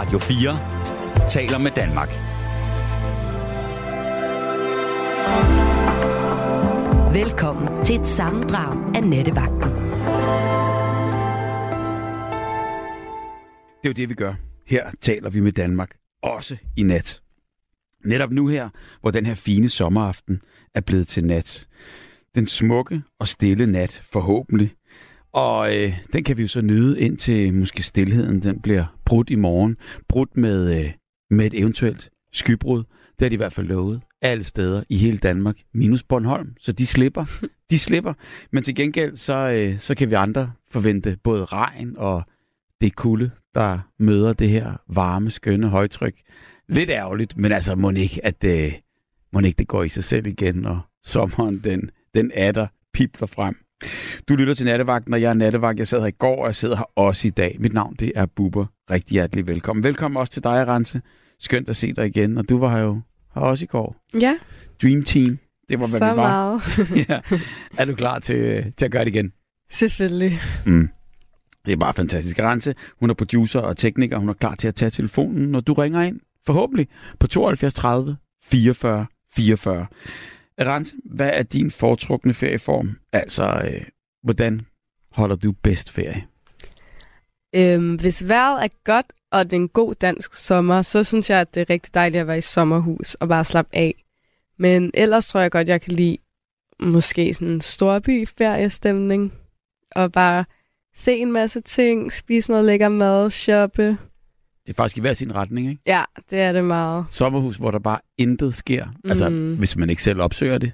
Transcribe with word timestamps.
Radio 0.00 0.18
4 0.18 1.28
taler 1.28 1.58
med 1.58 1.70
Danmark. 1.70 2.08
Velkommen 7.14 7.84
til 7.84 8.00
et 8.00 8.06
sammendrag 8.06 8.96
af 8.96 9.04
Nettevagten. 9.04 9.70
Det 13.82 13.84
er 13.84 13.88
jo 13.88 13.92
det, 13.92 14.08
vi 14.08 14.14
gør. 14.14 14.34
Her 14.66 14.90
taler 15.00 15.30
vi 15.30 15.40
med 15.40 15.52
Danmark, 15.52 15.96
også 16.22 16.56
i 16.76 16.82
nat. 16.82 17.22
Netop 18.04 18.30
nu 18.30 18.46
her, 18.46 18.68
hvor 19.00 19.10
den 19.10 19.26
her 19.26 19.34
fine 19.34 19.68
sommeraften 19.68 20.42
er 20.74 20.80
blevet 20.80 21.08
til 21.08 21.24
nat. 21.24 21.68
Den 22.34 22.46
smukke 22.46 23.02
og 23.18 23.28
stille 23.28 23.66
nat, 23.66 24.02
forhåbentlig. 24.12 24.74
Og 25.32 25.76
øh, 25.76 25.98
den 26.12 26.24
kan 26.24 26.36
vi 26.36 26.42
jo 26.42 26.48
så 26.48 26.62
nyde 26.62 27.00
indtil 27.00 27.54
måske 27.54 27.82
stillheden 27.82 28.42
den 28.42 28.60
bliver 28.60 28.84
brudt 29.04 29.30
i 29.30 29.34
morgen. 29.34 29.76
Brudt 30.08 30.36
med, 30.36 30.78
øh, 30.78 30.92
med 31.30 31.46
et 31.46 31.60
eventuelt 31.60 32.10
skybrud. 32.32 32.78
Det 33.18 33.24
har 33.24 33.28
de 33.28 33.34
i 33.34 33.36
hvert 33.36 33.52
fald 33.52 33.66
lovet 33.66 34.00
alle 34.22 34.44
steder 34.44 34.82
i 34.88 34.96
hele 34.96 35.18
Danmark, 35.18 35.56
minus 35.74 36.02
Bornholm. 36.02 36.54
Så 36.60 36.72
de 36.72 36.86
slipper. 36.86 37.24
De 37.70 37.78
slipper. 37.78 38.14
Men 38.52 38.62
til 38.62 38.74
gengæld, 38.74 39.16
så, 39.16 39.34
øh, 39.34 39.78
så 39.78 39.94
kan 39.94 40.10
vi 40.10 40.14
andre 40.14 40.52
forvente 40.70 41.16
både 41.22 41.44
regn 41.44 41.94
og 41.96 42.22
det 42.80 42.96
kulde, 42.96 43.30
der 43.54 43.78
møder 43.98 44.32
det 44.32 44.48
her 44.48 44.72
varme, 44.88 45.30
skønne 45.30 45.68
højtryk. 45.68 46.14
Lidt 46.68 46.90
ærgerligt, 46.90 47.36
men 47.36 47.52
altså 47.52 47.74
må 47.74 47.90
ikke, 47.90 48.26
at 48.26 48.44
øh, 48.44 48.72
må 49.32 49.40
ikke 49.40 49.58
det 49.58 49.68
går 49.68 49.82
i 49.82 49.88
sig 49.88 50.04
selv 50.04 50.26
igen, 50.26 50.64
og 50.64 50.80
sommeren 51.04 51.58
den, 51.64 51.90
den 52.14 52.30
er 52.34 52.52
der, 52.52 52.66
pipler 52.92 53.26
frem. 53.26 53.56
Du 54.28 54.34
lytter 54.34 54.54
til 54.54 54.66
Nattevagten, 54.66 55.14
og 55.14 55.22
jeg 55.22 55.30
er 55.30 55.34
Nattevagt. 55.34 55.78
Jeg 55.78 55.88
sad 55.88 56.00
her 56.00 56.06
i 56.06 56.10
går, 56.10 56.40
og 56.40 56.46
jeg 56.46 56.54
sidder 56.54 56.76
her 56.76 56.90
også 56.96 57.26
i 57.26 57.30
dag. 57.30 57.56
Mit 57.58 57.72
navn, 57.72 57.94
det 57.94 58.12
er 58.14 58.26
Bubber. 58.26 58.66
Rigtig 58.90 59.12
hjertelig 59.12 59.46
velkommen. 59.46 59.82
Velkommen 59.84 60.16
også 60.16 60.32
til 60.32 60.42
dig, 60.44 60.66
Rense. 60.68 61.02
Skønt 61.40 61.68
at 61.68 61.76
se 61.76 61.92
dig 61.92 62.06
igen, 62.06 62.38
og 62.38 62.48
du 62.48 62.58
var 62.58 62.76
her 62.76 62.82
jo 62.82 63.00
her 63.34 63.42
også 63.42 63.64
i 63.64 63.66
går. 63.66 63.96
Ja, 64.20 64.36
Dream 64.82 65.04
Team, 65.04 65.38
det 65.68 65.80
var, 65.80 65.86
hvad 65.86 65.98
så 65.98 66.04
vi 66.04 66.16
var. 66.16 66.16
meget. 66.16 66.60
ja. 67.08 67.20
Er 67.78 67.84
du 67.84 67.94
klar 67.94 68.18
til, 68.18 68.72
til 68.76 68.84
at 68.86 68.92
gøre 68.92 69.04
det 69.04 69.14
igen? 69.14 69.32
Selvfølgelig. 69.70 70.40
Mm. 70.66 70.88
Det 71.66 71.72
er 71.72 71.76
bare 71.76 71.94
fantastisk. 71.94 72.38
Rense, 72.38 72.74
hun 73.00 73.10
er 73.10 73.14
producer 73.14 73.60
og 73.60 73.76
tekniker. 73.76 74.18
Hun 74.18 74.28
er 74.28 74.32
klar 74.32 74.54
til 74.54 74.68
at 74.68 74.74
tage 74.74 74.90
telefonen, 74.90 75.48
når 75.48 75.60
du 75.60 75.72
ringer 75.72 76.02
ind. 76.02 76.20
Forhåbentlig 76.46 76.88
på 77.20 77.26
72 77.26 77.74
30 77.74 78.16
44 78.44 79.06
44. 79.34 79.86
Rense, 80.66 80.94
hvad 81.04 81.30
er 81.32 81.42
din 81.42 81.70
foretrukne 81.70 82.34
ferieform? 82.34 82.96
Altså, 83.12 83.44
øh, 83.44 83.84
hvordan 84.22 84.66
holder 85.12 85.36
du 85.36 85.52
bedst 85.52 85.90
ferie? 85.90 86.26
Øhm, 87.54 87.94
hvis 87.94 88.28
vejret 88.28 88.64
er 88.64 88.68
godt, 88.84 89.12
og 89.32 89.44
det 89.44 89.52
er 89.52 89.60
en 89.60 89.68
god 89.68 89.94
dansk 89.94 90.34
sommer, 90.34 90.82
så 90.82 91.04
synes 91.04 91.30
jeg, 91.30 91.40
at 91.40 91.54
det 91.54 91.60
er 91.60 91.70
rigtig 91.70 91.94
dejligt 91.94 92.20
at 92.20 92.26
være 92.26 92.38
i 92.38 92.40
sommerhus 92.40 93.14
og 93.14 93.28
bare 93.28 93.44
slappe 93.44 93.76
af. 93.76 94.04
Men 94.58 94.90
ellers 94.94 95.28
tror 95.28 95.40
jeg 95.40 95.50
godt, 95.50 95.68
jeg 95.68 95.80
kan 95.80 95.92
lide 95.92 96.16
måske 96.80 97.34
sådan 97.34 97.48
en 97.48 97.60
storby-feriestemning. 97.60 99.32
Og 99.90 100.12
bare 100.12 100.44
se 100.94 101.16
en 101.16 101.32
masse 101.32 101.60
ting, 101.60 102.12
spise 102.12 102.50
noget 102.50 102.64
lækker 102.64 102.88
mad, 102.88 103.30
shoppe. 103.30 103.98
Det 104.66 104.72
er 104.72 104.74
faktisk 104.76 104.98
i 104.98 105.00
hver 105.00 105.12
sin 105.12 105.34
retning, 105.34 105.68
ikke? 105.68 105.82
Ja, 105.86 106.04
det 106.30 106.40
er 106.40 106.52
det 106.52 106.64
meget. 106.64 107.04
Sommerhus, 107.10 107.56
hvor 107.56 107.70
der 107.70 107.78
bare 107.78 107.98
intet 108.18 108.54
sker. 108.54 108.86
Mm. 109.04 109.10
Altså, 109.10 109.28
Mm. 109.28 109.56
hvis 109.58 109.76
man 109.76 109.90
ikke 109.90 110.02
selv 110.02 110.20
opsøger 110.20 110.58
det. 110.58 110.72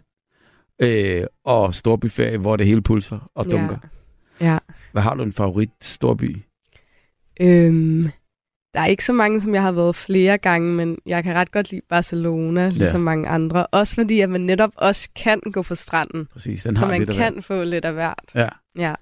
Øh, 0.83 1.25
og 1.45 1.75
storbyferie, 1.75 2.39
hvor 2.39 2.57
det 2.57 2.67
hele 2.67 2.83
pulser 2.83 3.31
og 3.35 3.45
dunker. 3.51 3.79
Ja. 4.41 4.47
ja. 4.53 4.59
Hvad 4.93 5.03
har 5.03 5.15
du 5.15 5.23
en 5.23 5.33
favorit 5.33 5.71
storby? 5.81 6.37
Øhm, 7.41 8.03
der 8.75 8.81
er 8.81 8.87
ikke 8.87 9.05
så 9.05 9.13
mange, 9.13 9.41
som 9.41 9.55
jeg 9.55 9.63
har 9.63 9.73
været 9.73 9.95
flere 9.97 10.39
gange, 10.39 10.73
men 10.75 10.99
jeg 11.07 11.25
kan 11.25 11.35
ret 11.35 11.51
godt 11.53 11.71
lide 11.71 11.83
Barcelona, 11.89 12.69
ligesom 12.69 13.01
mange 13.01 13.29
andre. 13.29 13.67
Også 13.67 13.95
fordi, 13.95 14.21
at 14.21 14.31
man 14.31 14.41
netop 14.41 14.71
også 14.77 15.09
kan 15.17 15.41
gå 15.53 15.63
på 15.63 15.75
stranden, 15.75 16.27
Præcis, 16.33 16.63
den 16.63 16.77
så 16.77 16.85
har 16.87 16.93
man 16.93 17.01
lidt 17.01 17.13
kan 17.17 17.43
få 17.43 17.65
lidt 17.65 17.85
af 17.85 17.93
hvert. 17.93 18.25
Ja. 18.35 18.49
Ja. 18.79 18.95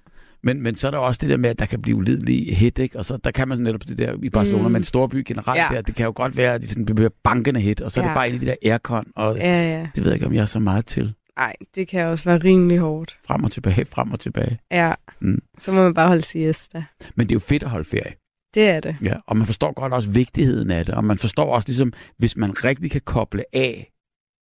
Men, 0.44 0.62
men 0.62 0.74
så 0.76 0.86
er 0.86 0.90
der 0.90 0.98
også 0.98 1.18
det 1.22 1.30
der 1.30 1.36
med, 1.36 1.50
at 1.50 1.58
der 1.58 1.66
kan 1.66 1.82
blive 1.82 1.96
ulidelig 1.96 2.56
hit, 2.56 2.78
ikke? 2.78 2.98
Og 2.98 3.04
så 3.04 3.16
der 3.16 3.30
kan 3.30 3.48
man 3.48 3.56
sådan 3.56 3.64
netop 3.64 3.88
det 3.88 3.98
der 3.98 4.14
i 4.22 4.30
Barcelona, 4.30 4.68
mm. 4.68 4.72
Men 4.72 4.84
storby 4.84 5.22
generelt 5.26 5.58
Ja. 5.58 5.68
der, 5.76 5.82
det 5.82 5.94
kan 5.94 6.04
jo 6.06 6.12
godt 6.16 6.36
være, 6.36 6.54
at 6.54 6.62
det 6.62 6.70
sådan 6.70 6.84
bliver 6.84 7.10
bankende 7.24 7.60
hit, 7.60 7.80
og 7.80 7.92
så 7.92 8.00
er 8.00 8.04
det 8.04 8.10
Ja. 8.10 8.14
bare 8.14 8.28
inde 8.28 8.36
i 8.36 8.40
de 8.40 8.46
der 8.46 8.72
aircon, 8.72 9.06
og 9.16 9.36
Ja, 9.36 9.42
ja. 9.78 9.88
det 9.94 10.04
ved 10.04 10.10
jeg 10.10 10.14
ikke, 10.14 10.26
om 10.26 10.34
jeg 10.34 10.40
er 10.40 10.46
så 10.46 10.58
meget 10.58 10.86
til. 10.86 11.14
Ej, 11.36 11.52
det 11.74 11.88
kan 11.88 12.06
også 12.06 12.24
være 12.24 12.38
rimelig 12.38 12.78
hårdt. 12.78 13.18
Frem 13.26 13.44
og 13.44 13.50
tilbage, 13.50 13.84
frem 13.84 14.12
og 14.12 14.20
tilbage. 14.20 14.58
Ja. 14.70 14.92
Mm. 15.20 15.42
Så 15.58 15.72
må 15.72 15.82
man 15.82 15.94
bare 15.94 16.08
holde 16.08 16.22
siesta. 16.22 16.84
Men 17.14 17.26
det 17.28 17.32
er 17.32 17.36
jo 17.36 17.40
fedt 17.40 17.62
at 17.62 17.70
holde 17.70 17.84
ferie. 17.88 18.12
Det 18.54 18.68
er 18.68 18.80
det. 18.80 18.96
Ja, 19.02 19.14
og 19.26 19.36
man 19.36 19.46
forstår 19.46 19.72
godt 19.72 19.92
også 19.92 20.10
vigtigheden 20.10 20.70
af 20.70 20.84
det, 20.86 20.94
og 20.94 21.04
man 21.04 21.18
forstår 21.18 21.54
også 21.54 21.68
ligesom, 21.68 21.92
hvis 22.18 22.36
man 22.36 22.64
rigtig 22.64 22.90
kan 22.90 23.00
koble 23.00 23.44
af, 23.52 23.90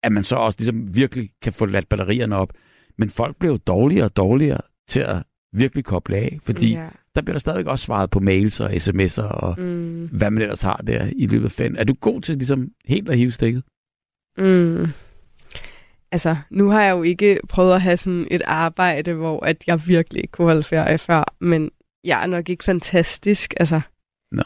at 0.02 0.12
man 0.12 0.24
så 0.24 0.36
også 0.36 0.56
ligesom 0.58 0.94
virkelig 0.94 1.30
kan 1.42 1.52
få 1.52 1.66
ladt 1.66 1.88
batterierne 1.88 2.36
op. 2.36 2.52
Men 2.98 3.10
folk 3.10 3.36
bliver 3.38 3.52
jo 3.52 3.58
dårligere 3.66 4.04
og 4.04 4.16
dårligere 4.16 4.60
til 4.88 5.00
at 5.00 5.16
virkelig 5.52 5.84
koble 5.84 6.16
af, 6.16 6.38
fordi 6.42 6.72
Ja. 6.72 6.88
der 7.14 7.20
bliver 7.22 7.34
der 7.34 7.38
stadigvæk 7.40 7.66
også 7.66 7.84
svaret 7.84 8.10
på 8.10 8.20
mails 8.20 8.60
og 8.60 8.70
sms'er 8.72 9.22
og 9.22 9.60
Mm. 9.60 10.08
hvad 10.12 10.30
man 10.30 10.42
ellers 10.42 10.62
har 10.62 10.76
der 10.76 11.10
i 11.16 11.26
løbet 11.26 11.44
af 11.44 11.52
ferien. 11.52 11.76
Er 11.76 11.84
du 11.84 11.94
god 12.00 12.20
til 12.20 12.36
ligesom 12.36 12.70
helt 12.84 13.10
at 13.10 13.16
hive 13.18 13.30
stikket? 13.30 13.62
Mm. 14.38 14.86
Altså, 16.12 16.36
nu 16.50 16.68
har 16.70 16.82
jeg 16.82 16.90
jo 16.90 17.02
ikke 17.02 17.40
prøvet 17.48 17.74
at 17.74 17.80
have 17.82 17.96
sådan 17.96 18.26
et 18.30 18.42
arbejde, 18.44 19.12
hvor 19.12 19.44
at 19.46 19.64
jeg 19.66 19.86
virkelig 19.86 20.22
ikke 20.22 20.32
kunne 20.32 20.46
holde 20.46 20.62
ferie 20.62 20.98
før, 20.98 21.34
men 21.40 21.70
jeg 22.04 22.22
er 22.22 22.26
nok 22.26 22.48
ikke 22.48 22.64
fantastisk, 22.64 23.54
altså. 23.60 23.80
Nej. 24.32 24.44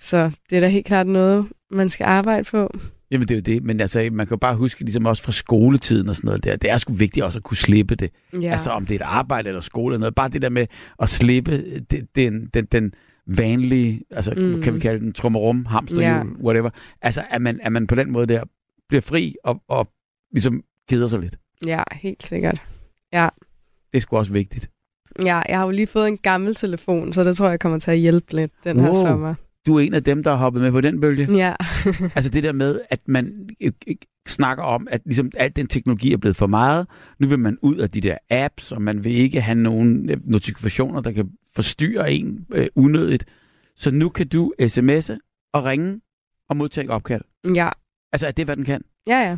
Så 0.00 0.30
det 0.50 0.56
er 0.56 0.60
da 0.60 0.68
helt 0.68 0.86
klart 0.86 1.06
noget, 1.06 1.46
man 1.70 1.88
skal 1.88 2.04
arbejde 2.04 2.44
på. 2.44 2.70
Jamen 3.14 3.28
det 3.28 3.34
er 3.34 3.38
jo 3.38 3.42
det, 3.42 3.62
men 3.64 3.80
altså, 3.80 4.08
man 4.12 4.26
kan 4.26 4.34
jo 4.34 4.38
bare 4.38 4.56
huske 4.56 4.80
ligesom 4.84 5.06
også 5.06 5.22
fra 5.22 5.32
skoletiden 5.32 6.08
og 6.08 6.16
sådan 6.16 6.26
noget 6.28 6.44
der. 6.44 6.56
Det 6.56 6.70
er 6.70 6.76
sgu 6.76 6.92
vigtigt 6.92 7.24
også 7.24 7.38
at 7.38 7.42
kunne 7.42 7.56
slippe 7.56 7.94
det. 7.94 8.10
Ja. 8.32 8.38
Ja. 8.40 8.52
Altså 8.52 8.70
om 8.70 8.86
det 8.86 8.94
er 8.94 8.98
et 8.98 9.08
arbejde 9.08 9.48
eller 9.48 9.60
skole 9.60 9.92
eller 9.94 10.00
noget. 10.00 10.14
Bare 10.14 10.28
det 10.28 10.42
der 10.42 10.48
med 10.48 10.66
at 10.98 11.08
slippe 11.08 11.80
det, 11.90 12.06
den, 12.16 12.46
den, 12.54 12.64
den 12.72 12.92
vanlige, 13.26 14.02
altså 14.10 14.34
mm. 14.36 14.42
Mm. 14.42 14.62
kan 14.62 14.74
vi 14.74 14.80
kalde 14.80 15.00
den 15.00 15.12
trummerum, 15.12 15.66
hamsterhjul, 15.66 16.04
Ja. 16.04 16.22
whatever. 16.44 16.70
Altså 17.02 17.22
at 17.30 17.42
man, 17.42 17.60
at 17.62 17.72
man 17.72 17.86
på 17.86 17.94
den 17.94 18.10
måde 18.12 18.26
der 18.26 18.44
bliver 18.88 19.02
fri 19.02 19.34
og, 19.44 19.62
og 19.68 19.88
ligesom 20.32 20.62
keder 20.88 21.06
sig 21.06 21.20
lidt. 21.20 21.36
ja, 21.66 21.82
helt 21.92 22.22
sikkert. 22.22 22.62
Det 23.12 23.98
er 23.98 24.00
sgu 24.00 24.16
også 24.16 24.32
vigtigt. 24.32 24.70
Ja, 25.24 25.42
jeg 25.48 25.58
har 25.58 25.64
jo 25.64 25.70
lige 25.70 25.86
fået 25.86 26.08
en 26.08 26.18
gammel 26.18 26.54
telefon, 26.54 27.12
så 27.12 27.24
det 27.24 27.36
tror 27.36 27.48
jeg 27.48 27.60
kommer 27.60 27.78
til 27.78 27.90
at 27.90 27.98
hjælpe 27.98 28.34
lidt 28.36 28.52
den 28.64 28.80
her 28.80 28.86
Wow. 28.86 28.94
sommer. 29.02 29.34
Du 29.66 29.76
er 29.76 29.80
en 29.80 29.94
af 29.94 30.04
dem, 30.04 30.22
der 30.22 30.30
har 30.30 30.36
hoppet 30.38 30.62
med 30.62 30.70
på 30.72 30.80
den 30.80 31.00
bølge. 31.00 31.36
Ja. 31.36 31.54
Altså 32.16 32.30
det 32.30 32.42
der 32.42 32.52
med, 32.52 32.80
at 32.90 33.00
man 33.06 33.48
ikke- 33.60 33.76
ikke 33.86 34.06
snakker 34.28 34.64
om, 34.64 34.88
at 34.90 35.00
ligesom 35.04 35.30
alt 35.36 35.56
den 35.56 35.66
teknologi 35.66 36.12
er 36.12 36.16
blevet 36.16 36.36
for 36.36 36.46
meget. 36.46 36.86
Nu 37.18 37.26
vil 37.26 37.38
man 37.38 37.58
ud 37.62 37.76
af 37.76 37.90
de 37.90 38.00
der 38.00 38.16
apps, 38.30 38.72
og 38.72 38.82
man 38.82 39.04
vil 39.04 39.14
ikke 39.14 39.40
have 39.40 39.54
nogen 39.58 40.10
øh, 40.10 40.16
notifikationer, 40.24 41.00
der 41.00 41.12
kan 41.12 41.30
forstyrre 41.54 42.12
en 42.12 42.46
øh, 42.52 42.66
unødigt. 42.74 43.24
Så 43.76 43.90
nu 43.90 44.08
kan 44.08 44.28
du 44.28 44.52
sms'e 44.62 45.16
og 45.52 45.64
ringe 45.64 46.00
og 46.48 46.56
modtage 46.56 46.90
opkald. 46.90 47.22
ja, 47.54 47.68
Altså 48.12 48.26
er 48.26 48.30
det, 48.30 48.44
hvad 48.44 48.56
den 48.56 48.64
kan? 48.64 48.82
Ja, 49.06 49.18
ja. 49.20 49.36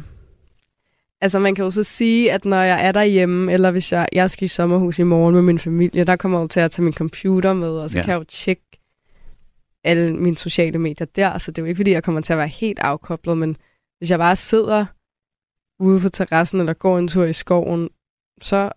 Altså 1.20 1.38
man 1.38 1.54
kan 1.54 1.64
jo 1.64 1.70
så 1.70 1.82
sige, 1.82 2.32
at 2.32 2.44
når 2.44 2.62
jeg 2.62 2.86
er 2.86 2.92
derhjemme, 2.92 3.52
eller 3.52 3.70
hvis 3.70 3.92
jeg, 3.92 4.06
jeg 4.12 4.30
skal 4.30 4.44
i 4.44 4.48
sommerhus 4.48 4.98
i 4.98 5.02
morgen 5.02 5.34
med 5.34 5.42
min 5.42 5.58
familie, 5.58 6.04
der 6.04 6.16
kommer 6.16 6.38
jeg 6.38 6.42
jo 6.42 6.48
til 6.48 6.60
at 6.60 6.70
tage 6.70 6.84
min 6.84 6.92
computer 6.92 7.52
med, 7.54 7.68
og 7.68 7.90
så 7.90 7.98
ja. 7.98 8.04
kan 8.04 8.12
jeg 8.12 8.18
jo 8.18 8.24
tjekke 8.28 8.62
alle 9.86 10.16
mine 10.16 10.36
sociale 10.38 10.78
medier 10.78 11.06
der, 11.16 11.38
så 11.38 11.50
det 11.50 11.58
er 11.58 11.62
jo 11.62 11.66
ikke 11.66 11.78
fordi, 11.78 11.90
jeg 11.90 12.04
kommer 12.04 12.20
til 12.20 12.32
at 12.32 12.38
være 12.38 12.48
helt 12.48 12.78
afkoblet, 12.78 13.38
men 13.38 13.56
hvis 13.98 14.10
jeg 14.10 14.18
bare 14.18 14.36
sidder 14.36 14.86
ude 15.78 16.00
på 16.00 16.08
terrassen 16.08 16.60
eller 16.60 16.72
går 16.72 16.98
en 16.98 17.08
tur 17.08 17.24
i 17.24 17.32
skoven, 17.32 17.88
så 18.40 18.70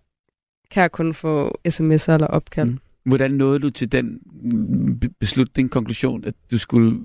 kan 0.70 0.80
jeg 0.80 0.92
kun 0.92 1.14
få 1.14 1.58
sms'er 1.68 2.12
eller 2.12 2.26
opkald. 2.26 2.70
Mm. 2.70 2.78
Hvordan 3.04 3.30
nåede 3.30 3.58
du 3.58 3.70
til 3.70 3.92
den 3.92 4.20
mm, 4.42 4.98
be- 5.00 5.08
beslutning, 5.08 5.70
konklusion, 5.70 6.24
at 6.24 6.34
du 6.50 6.58
skulle 6.58 7.00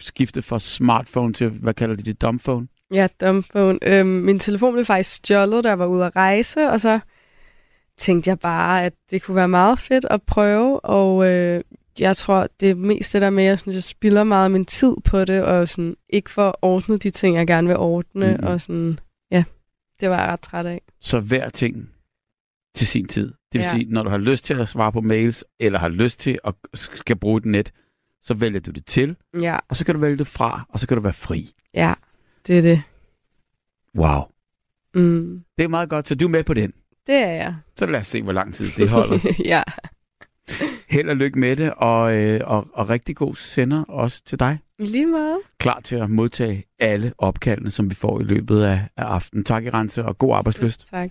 skifte 0.00 0.42
fra 0.42 0.60
smartphone 0.60 1.32
til, 1.32 1.48
hvad 1.48 1.74
kalder 1.74 1.96
de 1.96 2.02
det, 2.02 2.20
dumbphone? 2.20 2.68
Ja, 2.92 3.08
dumbphone. 3.20 3.78
Øhm, 3.82 4.08
min 4.08 4.38
telefon 4.38 4.72
blev 4.72 4.84
faktisk 4.84 5.14
stjålet, 5.14 5.64
da 5.64 5.68
jeg 5.68 5.78
var 5.78 5.86
ude 5.86 6.06
at 6.06 6.16
rejse, 6.16 6.70
og 6.70 6.80
så 6.80 7.00
tænkte 7.98 8.30
jeg 8.30 8.38
bare, 8.38 8.84
at 8.84 8.92
det 9.10 9.22
kunne 9.22 9.34
være 9.34 9.48
meget 9.48 9.78
fedt 9.78 10.06
at 10.10 10.22
prøve, 10.22 10.80
og 10.80 11.28
øh, 11.28 11.60
jeg 12.00 12.16
tror, 12.16 12.48
det 12.60 12.70
er 12.70 12.74
mest 12.74 13.12
det 13.12 13.22
der 13.22 13.30
med, 13.30 13.44
at 13.44 13.48
jeg, 13.48 13.58
synes, 13.58 13.74
jeg 13.74 13.82
spilder 13.82 14.24
meget 14.24 14.44
af 14.44 14.50
min 14.50 14.64
tid 14.64 14.96
på 15.04 15.24
det, 15.24 15.42
og 15.42 15.68
sådan, 15.68 15.96
ikke 16.08 16.30
får 16.30 16.58
ordnet 16.62 17.02
de 17.02 17.10
ting, 17.10 17.36
jeg 17.36 17.46
gerne 17.46 17.68
vil 17.68 17.76
ordne, 17.76 18.26
Mhm. 18.26 18.30
mm-hmm. 18.34 18.46
og 18.46 18.60
sådan, 18.60 18.98
ja, 19.30 19.44
det 20.00 20.10
var 20.10 20.20
jeg 20.22 20.28
ret 20.32 20.40
træt 20.40 20.66
af. 20.66 20.82
Så 21.00 21.20
hver 21.20 21.48
ting 21.48 21.90
til 22.74 22.86
sin 22.86 23.08
tid. 23.08 23.26
Det 23.52 23.58
vil. 23.58 23.60
Ja. 23.64 23.70
sige, 23.70 23.84
når 23.92 24.02
du 24.02 24.10
har 24.10 24.18
lyst 24.18 24.44
til 24.44 24.54
at 24.60 24.68
svare 24.68 24.92
på 24.92 25.00
mails, 25.00 25.44
eller 25.60 25.78
har 25.78 25.88
lyst 25.88 26.20
til 26.20 26.38
at 26.44 26.54
skal 26.74 27.16
bruge 27.16 27.38
et 27.38 27.44
net, 27.44 27.72
så 28.22 28.34
vælger 28.34 28.60
du 28.60 28.70
det 28.70 28.86
til, 28.86 29.16
Ja, 29.40 29.56
og 29.68 29.76
så 29.76 29.84
kan 29.86 29.94
du 29.94 30.00
vælge 30.00 30.16
det 30.18 30.26
fra, 30.26 30.66
og 30.68 30.80
så 30.80 30.88
kan 30.88 30.96
du 30.96 31.02
være 31.02 31.12
fri. 31.12 31.52
ja, 31.74 31.94
det 32.46 32.58
er 32.58 32.62
det. 32.62 32.82
Wow. 33.98 34.22
Mm, 34.94 35.44
Det 35.58 35.64
er 35.64 35.68
meget 35.68 35.88
godt, 35.90 36.08
så 36.08 36.14
du 36.14 36.24
er 36.24 36.28
med 36.30 36.44
på 36.44 36.54
den. 36.54 36.72
det 37.06 37.14
er 37.14 37.30
jeg. 37.32 37.56
Så 37.78 37.86
lad 37.86 38.00
os 38.00 38.06
se, 38.06 38.22
hvor 38.22 38.32
lang 38.32 38.54
tid 38.54 38.70
det 38.76 38.88
holder. 38.88 39.18
ja, 39.44 39.62
Held 40.88 41.08
og 41.08 41.16
lykke 41.16 41.38
med 41.38 41.56
det, 41.56 41.72
og, 41.76 42.16
øh, 42.16 42.40
og, 42.44 42.66
og 42.72 42.90
rigtig 42.90 43.16
god 43.16 43.34
sender 43.34 43.84
også 43.84 44.22
til 44.24 44.40
dig. 44.40 44.58
Lige 44.78 45.06
meget. 45.06 45.38
Klar 45.58 45.80
til 45.80 45.96
at 45.96 46.10
modtage 46.10 46.64
alle 46.78 47.12
opkaldene, 47.18 47.70
som 47.70 47.90
vi 47.90 47.94
får 47.94 48.20
i 48.20 48.24
løbet 48.24 48.62
af, 48.62 48.80
af 48.96 49.04
aftenen. 49.04 49.44
Tak, 49.44 49.64
Irance, 49.64 50.04
og 50.04 50.18
god 50.18 50.34
arbejdsløst. 50.34 50.90
Tak. 50.90 51.10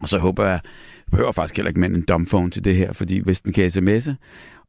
Og 0.00 0.08
så 0.08 0.18
håber 0.18 0.44
jeg, 0.44 0.52
jeg 0.52 1.10
behøver 1.10 1.32
faktisk 1.32 1.56
heller 1.56 1.68
ikke 1.68 1.80
med 1.80 1.90
en 1.90 2.02
dumbphone 2.02 2.50
til 2.50 2.64
det 2.64 2.76
her, 2.76 2.92
fordi 2.92 3.18
hvis 3.18 3.40
den 3.40 3.52
kan 3.52 3.66
sms'e, 3.66 4.12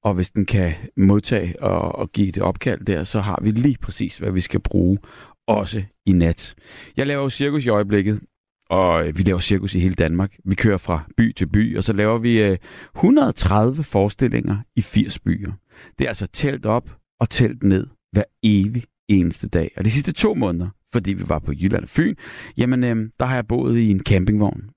og 0.03 0.13
hvis 0.13 0.31
den 0.31 0.45
kan 0.45 0.73
modtage 0.97 1.63
og, 1.63 1.95
og 1.95 2.11
give 2.11 2.31
det 2.31 2.43
opkald 2.43 2.85
der, 2.85 3.03
så 3.03 3.21
har 3.21 3.39
vi 3.41 3.51
lige 3.51 3.77
præcis, 3.81 4.17
hvad 4.17 4.31
vi 4.31 4.41
skal 4.41 4.59
bruge, 4.59 4.97
også 5.47 5.83
i 6.05 6.11
nat. 6.11 6.55
Jeg 6.97 7.07
laver 7.07 7.23
jo 7.23 7.29
cirkus 7.29 7.65
i 7.65 7.69
øjeblikket, 7.69 8.19
og 8.69 9.07
øh, 9.07 9.17
vi 9.17 9.23
laver 9.23 9.39
cirkus 9.39 9.75
i 9.75 9.79
hele 9.79 9.95
Danmark. 9.95 10.37
Vi 10.45 10.55
kører 10.55 10.77
fra 10.77 11.03
by 11.17 11.33
til 11.33 11.47
by, 11.47 11.77
og 11.77 11.83
så 11.83 11.93
laver 11.93 12.17
vi 12.17 12.41
øh, 12.41 12.57
130 12.95 13.83
forestillinger 13.83 14.57
i 14.75 14.81
80 14.81 15.19
byer. 15.19 15.51
Det 15.99 16.05
er 16.05 16.09
altså 16.09 16.27
telt 16.27 16.65
op 16.65 16.89
og 17.19 17.29
telt 17.29 17.63
ned 17.63 17.87
hver 18.11 18.23
evig 18.43 18.83
eneste 19.07 19.47
dag. 19.47 19.71
Og 19.77 19.85
de 19.85 19.91
sidste 19.91 20.11
to 20.11 20.33
måneder, 20.33 20.69
fordi 20.93 21.13
vi 21.13 21.23
var 21.27 21.39
på 21.39 21.51
Jylland 21.51 21.83
og 21.83 21.89
Fyn, 21.89 22.15
jamen 22.57 22.83
øh, 22.83 23.09
der 23.19 23.25
har 23.25 23.35
jeg 23.35 23.47
boet 23.47 23.77
i 23.77 23.89
en 23.89 23.99
campingvogn. 23.99 24.69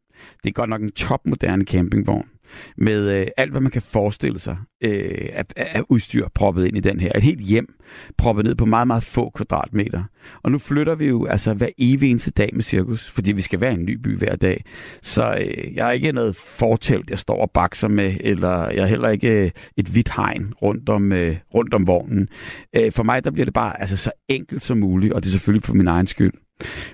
Det 0.43 0.49
er 0.49 0.53
godt 0.53 0.71
nok 0.71 0.83
en 0.83 0.93
topmoderne 0.93 1.65
campingvogn 1.65 2.29
med 2.77 3.11
øh, 3.11 3.27
alt, 3.37 3.51
hvad 3.51 3.61
man 3.61 3.71
kan 3.71 3.83
forestille 3.83 4.39
sig 4.39 4.57
øh, 4.85 5.29
af, 5.33 5.45
af 5.57 5.83
udstyr 5.89 6.29
proppet 6.35 6.67
ind 6.67 6.77
i 6.77 6.81
den 6.81 7.01
her. 7.01 7.13
Et 7.15 7.23
helt 7.23 7.41
hjem 7.41 7.75
proppet 8.19 8.45
ned 8.45 8.55
på 8.55 8.67
meget, 8.67 8.87
meget 8.87 9.05
få 9.05 9.31
kvadratmeter. 9.31 10.03
Og 10.43 10.53
nu 10.53 10.59
flytter 10.59 10.95
vi 10.95 11.07
jo 11.07 11.27
altså 11.27 11.55
hver 11.55 11.69
evig 11.79 12.11
eneste 12.11 12.31
dag 12.31 12.51
med 12.53 12.63
cirkus, 12.63 13.11
fordi 13.11 13.33
vi 13.33 13.43
skal 13.43 13.61
være 13.61 13.71
i 13.71 13.75
en 13.75 13.85
ny 13.85 13.95
by 13.95 14.19
hver 14.19 14.37
dag. 14.37 14.65
Så 15.03 15.35
øh, 15.35 15.75
jeg 15.75 15.89
er 15.89 15.93
ikke 15.93 16.13
noget 16.13 16.37
fortelt, 16.37 17.11
jeg 17.11 17.19
står 17.19 17.41
og 17.41 17.51
bakser 17.51 17.89
med, 17.89 18.17
eller 18.21 18.71
jeg 18.71 18.83
er 18.83 18.87
heller 18.87 19.09
ikke 19.09 19.29
øh, 19.29 19.51
et 19.77 19.87
hvidt 19.87 20.13
hegn 20.17 20.53
rundt 20.63 20.89
om, 20.89 21.13
øh, 21.13 21.37
rundt 21.55 21.75
om 21.75 21.87
vognen. 21.87 22.29
Øh, 22.77 22.93
for 22.93 23.03
mig 23.03 23.25
der 23.25 23.31
bliver 23.31 23.45
det 23.45 23.55
bare 23.55 23.81
altså, 23.81 23.97
så 23.97 24.11
enkelt 24.29 24.63
som 24.63 24.79
muligt, 24.79 25.13
og 25.13 25.23
det 25.23 25.29
er 25.29 25.33
selvfølgelig 25.33 25.65
for 25.65 25.75
min 25.75 25.89
egen 25.89 26.07
skyld. 26.07 26.33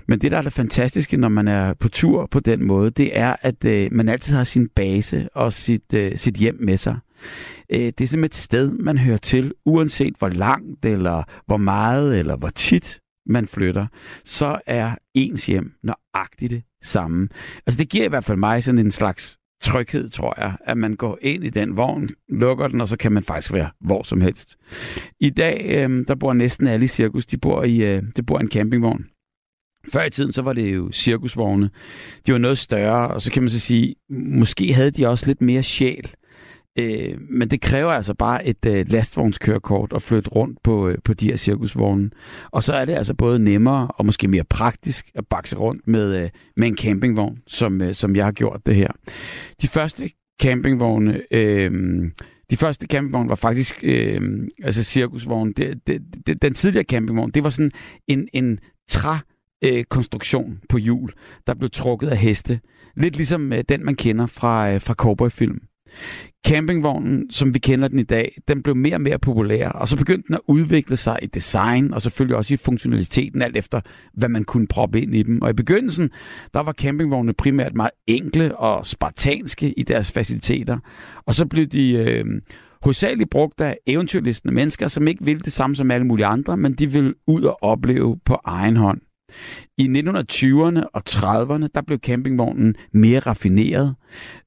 Men 0.07 0.19
det, 0.19 0.31
der 0.31 0.37
er 0.37 0.41
det 0.41 0.53
fantastiske, 0.53 1.17
når 1.17 1.29
man 1.29 1.47
er 1.47 1.73
på 1.73 1.89
tur 1.89 2.25
på 2.25 2.39
den 2.39 2.63
måde, 2.63 2.89
det 2.89 3.17
er, 3.17 3.35
at 3.41 3.65
øh, 3.65 3.93
man 3.93 4.09
altid 4.09 4.35
har 4.35 4.43
sin 4.43 4.69
base 4.69 5.29
og 5.33 5.53
sit, 5.53 5.93
øh, 5.93 6.17
sit 6.17 6.35
hjem 6.35 6.57
med 6.59 6.77
sig. 6.77 6.97
Øh, 7.69 7.79
det 7.79 8.01
er 8.01 8.07
simpelthen 8.07 8.23
et 8.23 8.35
sted, 8.35 8.71
man 8.71 8.97
hører 8.97 9.17
til, 9.17 9.53
uanset 9.65 10.15
hvor 10.19 10.29
langt, 10.29 10.85
eller 10.85 11.23
hvor 11.45 11.57
meget, 11.57 12.19
eller 12.19 12.35
hvor 12.35 12.49
tit 12.49 12.99
man 13.25 13.47
flytter, 13.47 13.87
så 14.25 14.59
er 14.65 14.95
ens 15.13 15.45
hjem 15.45 15.73
nøjagtigt 15.83 16.51
det 16.51 16.63
samme. 16.83 17.29
Altså 17.67 17.77
det 17.77 17.89
giver 17.89 18.05
i 18.05 18.09
hvert 18.09 18.23
fald 18.23 18.37
mig 18.37 18.63
sådan 18.63 18.79
en 18.79 18.91
slags 18.91 19.37
tryghed, 19.61 20.09
tror 20.09 20.33
jeg, 20.37 20.53
at 20.65 20.77
man 20.77 20.95
går 20.95 21.17
ind 21.21 21.43
i 21.43 21.49
den 21.49 21.77
vogn, 21.77 22.09
lukker 22.29 22.67
den, 22.67 22.81
og 22.81 22.87
så 22.87 22.97
kan 22.97 23.11
man 23.11 23.23
faktisk 23.23 23.53
være 23.53 23.69
hvor 23.79 24.03
som 24.03 24.21
helst. 24.21 24.57
I 25.19 25.29
dag, 25.29 25.65
øh, 25.65 26.05
der 26.07 26.15
bor 26.15 26.33
næsten 26.33 26.67
alle 26.67 26.83
i 26.83 26.87
cirkus, 26.87 27.25
de 27.25 27.37
bor 27.37 27.63
i, 27.63 27.77
øh, 27.77 28.03
de 28.15 28.23
bor 28.23 28.39
i 28.39 28.41
en 28.41 28.51
campingvogn. 28.51 29.05
Før 29.93 30.03
i 30.03 30.09
tiden, 30.09 30.33
så 30.33 30.41
var 30.41 30.53
det 30.53 30.75
jo 30.75 30.91
cirkusvogne. 30.91 31.69
De 32.25 32.31
var 32.31 32.37
noget 32.37 32.57
større, 32.57 33.07
og 33.07 33.21
så 33.21 33.31
kan 33.31 33.43
man 33.43 33.49
så 33.49 33.59
sige, 33.59 33.95
måske 34.09 34.73
havde 34.73 34.91
de 34.91 35.07
også 35.07 35.27
lidt 35.27 35.41
mere 35.41 35.63
sjæl. 35.63 36.09
Øh, 36.79 37.17
men 37.29 37.49
det 37.49 37.61
kræver 37.61 37.91
altså 37.91 38.13
bare 38.13 38.47
et 38.47 38.65
øh, 38.67 38.85
lastvognskørekort 38.89 39.93
at 39.95 40.01
flytte 40.01 40.29
rundt 40.29 40.59
på, 40.63 40.87
øh, 40.87 40.97
på 41.03 41.13
de 41.13 41.27
her 41.27 41.35
cirkusvogne. 41.35 42.09
Og 42.51 42.63
så 42.63 42.73
er 42.73 42.85
det 42.85 42.93
altså 42.93 43.13
både 43.13 43.39
nemmere 43.39 43.87
og 43.87 44.05
måske 44.05 44.27
mere 44.27 44.43
praktisk 44.43 45.11
at 45.15 45.27
bakse 45.27 45.55
rundt 45.57 45.87
med, 45.87 46.23
øh, 46.23 46.29
med 46.57 46.67
en 46.67 46.77
campingvogn, 46.77 47.37
som, 47.47 47.81
øh, 47.81 47.93
som 47.93 48.15
jeg 48.15 48.25
har 48.25 48.31
gjort 48.31 48.61
det 48.65 48.75
her. 48.75 48.91
De 49.61 49.67
første 49.67 50.09
campingvogne... 50.41 51.21
Øh, 51.31 51.71
de 52.49 52.57
første 52.57 52.87
campingvogne 52.87 53.29
var 53.29 53.35
faktisk, 53.35 53.79
øh, 53.83 54.21
altså 54.63 54.83
cirkusvogn, 54.83 55.51
det, 55.51 55.87
det, 55.87 56.01
det, 56.27 56.41
den 56.41 56.53
tidligere 56.53 56.85
campingvogn, 56.85 57.31
det 57.31 57.43
var 57.43 57.49
sådan 57.49 57.71
en, 58.07 58.27
en 58.33 58.59
træ 58.89 59.17
øh, 59.63 59.83
konstruktion 59.83 60.59
på 60.69 60.77
hjul, 60.77 61.09
der 61.47 61.53
blev 61.53 61.69
trukket 61.69 62.07
af 62.07 62.17
heste. 62.17 62.59
Lidt 62.97 63.15
ligesom 63.15 63.53
øh, 63.53 63.63
den, 63.69 63.85
man 63.85 63.95
kender 63.95 64.25
fra, 64.25 64.71
øh, 64.71 64.81
fra 64.81 64.93
cowboyfilm. 64.93 65.61
Campingvognen, 66.47 67.31
som 67.31 67.53
vi 67.53 67.59
kender 67.59 67.87
den 67.87 67.99
i 67.99 68.03
dag, 68.03 68.37
den 68.47 68.63
blev 68.63 68.75
mere 68.75 68.95
og 68.95 69.01
mere 69.01 69.19
populær, 69.19 69.69
og 69.69 69.87
så 69.87 69.97
begyndte 69.97 70.27
den 70.27 70.35
at 70.35 70.41
udvikle 70.47 70.97
sig 70.97 71.19
i 71.21 71.25
design, 71.25 71.93
og 71.93 72.01
selvfølgelig 72.01 72.37
også 72.37 72.53
i 72.53 72.57
funktionaliteten, 72.57 73.41
alt 73.41 73.57
efter 73.57 73.81
hvad 74.13 74.29
man 74.29 74.43
kunne 74.43 74.67
proppe 74.67 75.01
ind 75.01 75.15
i 75.15 75.23
dem. 75.23 75.41
Og 75.41 75.49
i 75.49 75.53
begyndelsen, 75.53 76.09
der 76.53 76.59
var 76.59 76.73
campingvognene 76.73 77.33
primært 77.33 77.73
meget 77.73 77.91
enkle 78.07 78.57
og 78.57 78.87
spartanske 78.87 79.73
i 79.79 79.83
deres 79.83 80.11
faciliteter, 80.11 80.77
og 81.25 81.35
så 81.35 81.45
blev 81.45 81.65
de 81.65 81.91
øh, 81.91 82.25
hovedsageligt 82.81 83.29
brugt 83.29 83.61
af 83.61 83.77
eventyrlistende 83.87 84.55
mennesker, 84.55 84.87
som 84.87 85.07
ikke 85.07 85.25
ville 85.25 85.41
det 85.41 85.53
samme 85.53 85.75
som 85.75 85.91
alle 85.91 86.07
mulige 86.07 86.25
andre, 86.25 86.57
men 86.57 86.73
de 86.73 86.91
ville 86.91 87.13
ud 87.27 87.43
og 87.43 87.63
opleve 87.63 88.19
på 88.25 88.39
egen 88.45 88.77
hånd. 88.77 89.01
I 89.77 89.87
1920'erne 89.87 90.83
og 90.93 91.01
30'erne, 91.09 91.67
der 91.75 91.81
blev 91.87 91.99
campingvognen 91.99 92.75
mere 92.91 93.19
raffineret. 93.19 93.95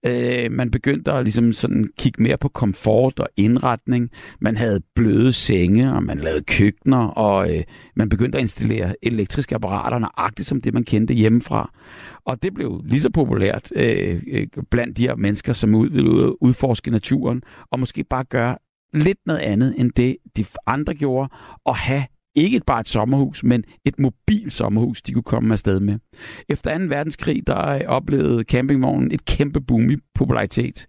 Øh, 0.06 0.52
man 0.52 0.70
begyndte 0.70 1.12
at 1.12 1.24
ligesom 1.24 1.52
sådan 1.52 1.88
kigge 1.98 2.22
mere 2.22 2.36
på 2.36 2.48
komfort 2.48 3.20
og 3.20 3.28
indretning. 3.36 4.10
Man 4.40 4.56
havde 4.56 4.80
bløde 4.94 5.32
senge, 5.32 5.92
og 5.92 6.02
man 6.02 6.18
lavede 6.18 6.42
køkkener, 6.42 7.06
og 7.06 7.56
øh, 7.56 7.62
man 7.96 8.08
begyndte 8.08 8.38
at 8.38 8.42
installere 8.42 8.94
elektriske 9.02 9.54
apparater, 9.54 9.98
nøjagtigt 9.98 10.48
som 10.48 10.60
det, 10.60 10.74
man 10.74 10.84
kendte 10.84 11.14
hjemmefra. 11.14 11.70
Og 12.24 12.42
det 12.42 12.54
blev 12.54 12.82
lige 12.84 13.00
så 13.00 13.10
populært 13.10 13.72
øh, 13.74 14.22
øh 14.28 14.46
blandt 14.70 14.96
de 14.96 15.08
her 15.08 15.16
mennesker, 15.16 15.52
som 15.52 15.74
ud, 15.74 15.88
ville 15.88 16.42
udforske 16.42 16.90
naturen, 16.90 17.42
og 17.70 17.80
måske 17.80 18.04
bare 18.04 18.24
gøre 18.24 18.56
lidt 18.92 19.18
noget 19.26 19.40
andet 19.40 19.74
end 19.78 19.92
det, 19.92 20.16
de 20.36 20.44
andre 20.66 20.94
gjorde, 20.94 21.28
og 21.64 21.76
have 21.76 22.04
ikke 22.38 22.60
bare 22.66 22.80
et 22.80 22.88
sommerhus, 22.88 23.44
men 23.44 23.64
et 23.84 23.98
mobil 23.98 24.50
sommerhus, 24.50 25.02
de 25.02 25.12
kunne 25.12 25.22
komme 25.22 25.52
afsted 25.52 25.80
med. 25.80 25.98
Efter 26.48 26.78
2. 26.78 26.84
verdenskrig, 26.84 27.46
der 27.46 27.68
øh, 27.68 27.80
oplevede 27.86 28.42
campingvognen 28.42 29.12
et 29.12 29.24
kæmpe 29.24 29.60
boom 29.60 29.90
i 29.90 29.96
popularitet. 30.14 30.86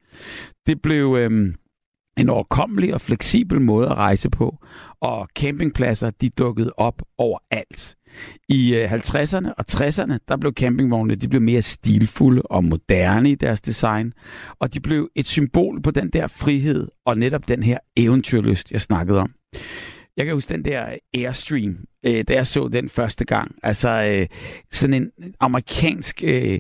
Det 0.68 0.81
blev 0.81 1.16
øh, 1.19 1.54
en 2.18 2.30
overkommelig 2.30 2.94
og 2.94 3.01
fleksibel 3.01 3.62
måde 3.62 3.90
at 3.90 3.98
rejse 3.98 4.30
på, 4.30 4.57
og 5.01 5.28
campingpladser, 5.40 6.10
de 6.10 6.30
dukkede 6.30 6.72
op 6.78 7.01
overalt. 7.18 7.96
I 8.50 8.75
øh, 8.75 8.94
50'erne 8.94 9.54
og 9.57 9.66
60'erne, 9.72 10.18
der 10.28 10.38
blev 10.38 10.54
campingvognene 10.54 11.16
de 11.16 11.28
blev 11.28 11.42
mere 11.42 11.62
stilfulde 11.62 12.42
og 12.42 12.63
moderne 12.63 13.31
i 13.31 13.36
deres 13.36 13.62
design, 13.62 14.13
og 14.60 14.74
de 14.74 14.80
blev 14.80 15.10
et 15.16 15.28
symbol 15.28 15.81
på 15.81 15.92
den 15.92 16.10
der 16.10 16.28
frihed 16.28 16.88
og 17.06 17.18
netop 17.18 17.48
den 17.48 17.63
her 17.63 17.78
eventyrlyst, 17.98 18.72
jeg 18.72 18.81
snakkede 18.81 19.19
om. 19.19 19.31
Jeg 20.19 20.25
kan 20.25 20.36
huske 20.36 20.54
den 20.54 20.66
der 20.66 20.98
Airstream, 21.13 21.77
øh, 22.05 22.24
da 22.27 22.34
jeg 22.34 22.48
så 22.48 22.67
den 22.67 22.89
første 22.89 23.25
gang. 23.25 23.55
Altså 23.63 23.89
øh, 23.89 24.27
sådan 24.72 24.93
en 24.93 25.12
amerikansk 25.39 26.24
øh, 26.24 26.60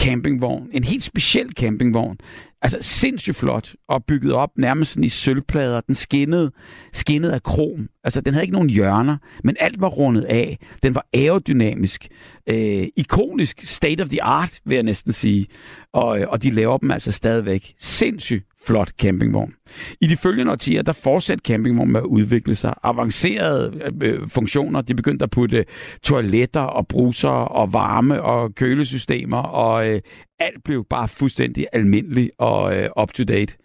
campingvogn. 0.00 0.70
En 0.72 0.84
helt 0.84 1.02
speciel 1.02 1.52
campingvogn. 1.52 2.18
Altså 2.62 2.78
sindssygt 2.80 3.36
flot 3.36 3.74
og 3.88 4.04
bygget 4.04 4.32
op 4.32 4.50
nærmest 4.56 4.90
sådan 4.90 5.04
i 5.04 5.08
sølvplader. 5.08 5.80
Den 5.80 5.94
skinnede, 5.94 6.52
skinnede 6.92 7.34
af 7.34 7.42
krom. 7.42 7.88
Altså 8.04 8.20
den 8.20 8.34
havde 8.34 8.44
ikke 8.44 8.52
nogen 8.52 8.70
hjørner, 8.70 9.16
men 9.44 9.56
alt 9.60 9.80
var 9.80 9.88
rundet 9.88 10.24
af. 10.24 10.58
Den 10.82 10.94
var 10.94 11.06
aerodynamisk. 11.14 12.08
Øh, 12.48 12.86
ikonisk. 12.96 13.62
State 13.62 14.02
of 14.02 14.08
the 14.08 14.22
art, 14.22 14.60
vil 14.64 14.74
jeg 14.74 14.82
næsten 14.82 15.12
sige. 15.12 15.46
Og, 15.92 16.20
øh, 16.20 16.28
og 16.28 16.42
de 16.42 16.50
laver 16.50 16.78
dem 16.78 16.90
altså 16.90 17.12
stadigvæk. 17.12 17.74
Sindssygt 17.78 18.44
flot 18.66 18.88
campingvogn. 18.88 19.54
I 20.00 20.06
de 20.06 20.16
følgende 20.16 20.52
årtier, 20.52 20.82
der 20.82 20.92
fortsatte 20.92 21.42
campingvognen 21.42 21.92
med 21.92 22.00
at 22.00 22.06
udvikle 22.06 22.54
sig. 22.54 22.74
Avancerede 22.82 23.80
øh, 23.84 23.92
øh 24.02 24.28
funktioner, 24.28 24.80
de 24.80 24.94
begyndte 24.94 25.22
at 25.22 25.30
putte 25.30 25.64
toiletter 26.02 26.60
og 26.60 26.88
bruser 26.88 27.28
og 27.28 27.72
varme 27.72 28.22
og 28.22 28.54
kølesystemer, 28.54 29.42
og 29.42 29.88
øh, 29.88 30.00
alt 30.40 30.64
blev 30.64 30.84
bare 30.90 31.08
fuldstændig 31.08 31.66
almindeligt 31.72 32.30
og 32.38 32.76
øh, 32.76 32.90
up-to-date. 33.02 33.56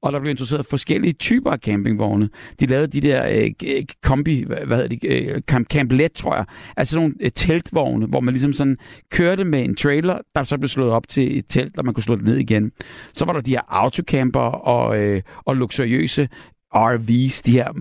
Og 0.00 0.12
der 0.12 0.20
blev 0.20 0.30
introduceret 0.30 0.66
forskellige 0.66 1.12
typer 1.12 1.50
af 1.50 1.58
campingvogne. 1.58 2.28
De 2.60 2.66
lavede 2.66 2.86
de 2.86 3.00
der 3.00 3.28
øh, 3.28 3.50
øh 3.66 3.84
kombi, 4.02 4.44
hvad 4.46 4.66
hedder 4.66 4.88
de, 4.88 5.06
øh, 5.06 5.40
camp, 5.40 5.68
camplet, 5.68 6.12
tror 6.12 6.34
jeg. 6.34 6.44
Altså 6.76 6.96
nogle 6.96 7.14
øh, 7.20 7.30
teltvogne, 7.34 8.06
hvor 8.06 8.20
man 8.20 8.34
ligesom 8.34 8.52
sådan 8.52 8.76
kørte 9.10 9.44
med 9.44 9.64
en 9.64 9.76
trailer, 9.76 10.18
der 10.34 10.44
så 10.44 10.58
blev 10.58 10.68
slået 10.68 10.90
op 10.90 11.08
til 11.08 11.38
et 11.38 11.44
telt, 11.48 11.78
og 11.78 11.84
man 11.84 11.94
kunne 11.94 12.04
slå 12.04 12.16
det 12.16 12.24
ned 12.24 12.36
igen. 12.36 12.72
Så 13.14 13.24
var 13.24 13.32
der 13.32 13.40
de 13.40 13.50
her 13.50 13.62
autocamper 13.68 14.40
og, 14.40 14.98
øh, 14.98 15.22
og 15.44 15.56
luksuriøse 15.56 16.28
RV's, 16.74 17.40
de 17.46 17.52
her 17.52 17.72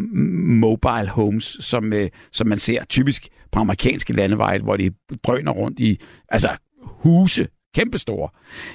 mobile 0.46 1.10
homes, 1.10 1.58
som, 1.60 1.94
øh, 1.94 2.10
som 2.32 2.48
man 2.48 2.58
ser 2.58 2.84
typisk 2.84 3.28
på 3.52 3.60
amerikanske 3.60 4.14
landeveje, 4.14 4.60
hvor 4.60 4.78
de 4.78 4.92
drøner 5.24 5.52
rundt 5.52 5.80
i 5.80 6.00
altså 6.30 6.50
huse, 6.82 7.48
kæmpestore. 7.76 8.30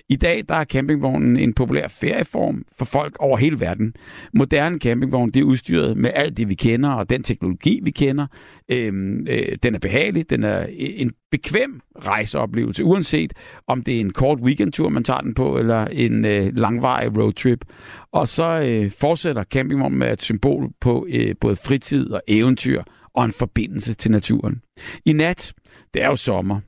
I 0.08 0.16
dag 0.16 0.44
der 0.48 0.54
er 0.54 0.64
campingvognen 0.64 1.36
en 1.36 1.52
populær 1.52 1.88
ferieform 1.88 2.64
for 2.78 2.84
folk 2.84 3.16
over 3.18 3.36
hele 3.36 3.60
verden. 3.60 3.94
Moderne 4.34 4.78
campingvogn 4.78 5.30
det 5.30 5.40
er 5.40 5.44
udstyret 5.44 5.96
med 5.96 6.10
alt 6.14 6.36
det, 6.36 6.48
vi 6.48 6.54
kender, 6.54 6.90
og 6.90 7.10
den 7.10 7.22
teknologi, 7.22 7.80
vi 7.82 7.90
kender. 7.90 8.26
Øhm, 8.68 9.26
øh, 9.28 9.58
den 9.62 9.74
er 9.74 9.78
behagelig, 9.78 10.30
den 10.30 10.44
er 10.44 10.66
e-, 10.66 11.00
en 11.00 11.12
bekvem 11.30 11.80
rejseoplevelse, 12.06 12.84
uanset 12.84 13.32
om 13.66 13.82
det 13.82 13.96
er 13.96 14.00
en 14.00 14.12
kort 14.12 14.40
weekendtur, 14.40 14.88
man 14.88 15.04
tager 15.04 15.20
den 15.20 15.34
på, 15.34 15.58
eller 15.58 15.84
en 15.84 16.24
øh, 16.24 16.56
langvarig 16.56 17.18
roadtrip. 17.18 17.64
Og 18.12 18.28
så 18.28 18.60
øh, 18.60 18.90
fortsætter 18.90 19.44
campingvognen 19.44 19.98
med 19.98 20.12
et 20.12 20.22
symbol 20.22 20.70
på 20.80 21.06
øh, 21.10 21.34
både 21.40 21.56
fritid 21.56 22.10
og 22.10 22.22
eventyr, 22.28 22.82
og 23.14 23.24
en 23.24 23.32
forbindelse 23.32 23.94
til 23.94 24.10
naturen. 24.10 24.62
I 25.04 25.12
nat, 25.12 25.52
det 25.94 26.02
er 26.02 26.06
jo 26.06 26.16
sommer, 26.16 26.60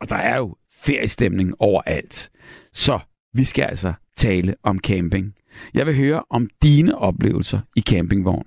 og 0.00 0.10
der 0.10 0.16
er 0.16 0.36
jo 0.36 0.56
feriestemning 0.76 1.54
overalt. 1.58 2.30
Så 2.72 2.98
vi 3.34 3.44
skal 3.44 3.62
altså 3.62 3.92
tale 4.16 4.54
om 4.62 4.78
camping. 4.78 5.34
Jeg 5.74 5.86
vil 5.86 5.96
høre 5.96 6.22
om 6.30 6.48
dine 6.62 6.98
oplevelser 6.98 7.60
i 7.76 7.80
campingvogn. 7.80 8.46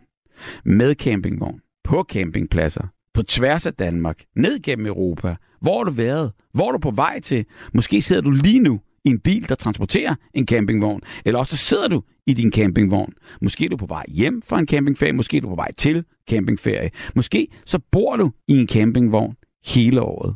Med 0.65 0.95
campingvogn, 0.95 1.61
på 1.83 2.05
campingpladser, 2.09 2.87
på 3.13 3.23
tværs 3.23 3.65
af 3.65 3.73
Danmark, 3.73 4.23
ned 4.35 4.59
gennem 4.63 4.85
Europa. 4.85 5.35
Hvor 5.61 5.77
har 5.77 5.83
du 5.83 5.91
været? 5.91 6.31
Hvor 6.53 6.67
er 6.67 6.71
du 6.71 6.77
på 6.77 6.91
vej 6.91 7.19
til? 7.19 7.45
Måske 7.73 8.01
sidder 8.01 8.21
du 8.21 8.31
lige 8.31 8.59
nu 8.59 8.79
i 9.05 9.09
en 9.09 9.19
bil, 9.19 9.49
der 9.49 9.55
transporterer 9.55 10.15
en 10.33 10.47
campingvogn. 10.47 11.01
Eller 11.25 11.39
også 11.39 11.57
sidder 11.57 11.87
du 11.87 12.03
i 12.27 12.33
din 12.33 12.51
campingvogn. 12.51 13.13
Måske 13.41 13.65
er 13.65 13.69
du 13.69 13.77
på 13.77 13.85
vej 13.85 14.05
hjem 14.07 14.41
fra 14.41 14.59
en 14.59 14.67
campingferie. 14.67 15.13
Måske 15.13 15.37
er 15.37 15.41
du 15.41 15.49
på 15.49 15.55
vej 15.55 15.71
til 15.77 16.05
campingferie. 16.29 16.89
Måske 17.15 17.47
så 17.65 17.79
bor 17.91 18.17
du 18.17 18.31
i 18.47 18.57
en 18.57 18.67
campingvogn 18.67 19.35
hele 19.65 20.01
året. 20.01 20.35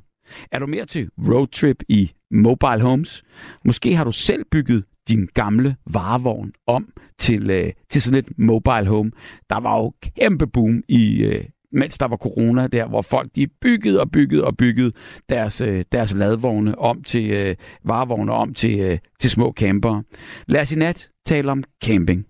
Er 0.52 0.60
du 0.60 0.68
mere 0.68 0.86
til 0.86 1.10
roadtrip 1.30 1.84
i 1.90 2.12
mobile 2.32 2.82
homes? 2.82 3.24
Måske 3.66 3.96
har 3.96 4.04
du 4.04 4.12
selv 4.12 4.46
bygget 4.52 4.84
din 5.08 5.30
gamle 5.34 5.75
varevogn 5.86 6.52
om 6.68 6.94
til, 7.20 7.50
øh, 7.50 7.72
til 7.90 8.02
sådan 8.02 8.20
et 8.20 8.40
mobile 8.40 8.86
home. 8.86 9.12
Der 9.50 9.60
var 9.60 9.78
jo 9.78 9.94
kæmpe 10.20 10.48
boom 10.48 10.84
i, 10.88 11.24
øh, 11.24 11.46
mens 11.72 11.98
der 11.98 12.08
var 12.08 12.18
corona 12.18 12.68
der, 12.68 12.88
hvor 12.88 13.02
folk 13.02 13.30
de 13.36 13.48
byggede 13.48 14.00
og 14.00 14.12
byggede 14.12 14.44
og 14.44 14.58
byggede 14.58 14.92
deres, 15.30 15.62
øh, 15.62 15.86
deres 15.92 16.13
ladvogne 16.13 16.80
om 16.80 17.04
til 17.04 17.32
øh, 17.32 17.56
varevogne 17.84 18.32
om 18.32 18.54
til, 18.54 18.80
øh, 18.80 18.98
til 19.20 19.30
små 19.30 19.54
campere. 19.58 20.04
Lad 20.48 20.62
os 20.62 20.72
i 20.72 20.75
nat 20.75 21.10
tale 21.25 21.52
om 21.52 21.63
camping. 21.86 22.25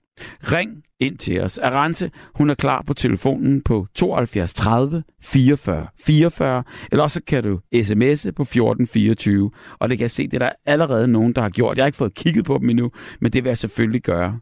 Ring 0.52 0.84
ind 1.00 1.18
til 1.18 1.42
os. 1.42 1.58
Arance, 1.58 2.12
hun 2.36 2.50
er 2.50 2.56
klar 2.56 2.84
på 2.88 2.94
telefonen 2.94 3.62
på 3.62 3.88
72 3.96 4.54
30 4.54 5.04
44 5.22 5.88
44, 6.00 6.64
eller 6.92 7.04
også 7.04 7.22
kan 7.28 7.44
du 7.44 7.60
sms'e 7.76 8.32
på 8.32 8.44
14 8.44 8.88
24, 8.88 9.52
og 9.80 9.90
det 9.90 9.98
kan 9.98 10.04
jeg 10.04 10.12
se, 10.12 10.28
det 10.28 10.34
er 10.34 10.40
der 10.40 10.52
allerede 10.66 11.08
nogen, 11.08 11.34
der 11.34 11.42
har 11.42 11.50
gjort. 11.50 11.78
Jeg 11.78 11.84
har 11.84 11.88
ikke 11.88 11.98
fået 11.98 12.14
kigget 12.14 12.46
på 12.46 12.58
dem 12.58 12.70
endnu, 12.70 12.92
men 13.20 13.34
det 13.34 13.44
vil 13.44 13.50
jeg 13.50 13.58
selvfølgelig 13.58 14.02
gøre 14.02 14.40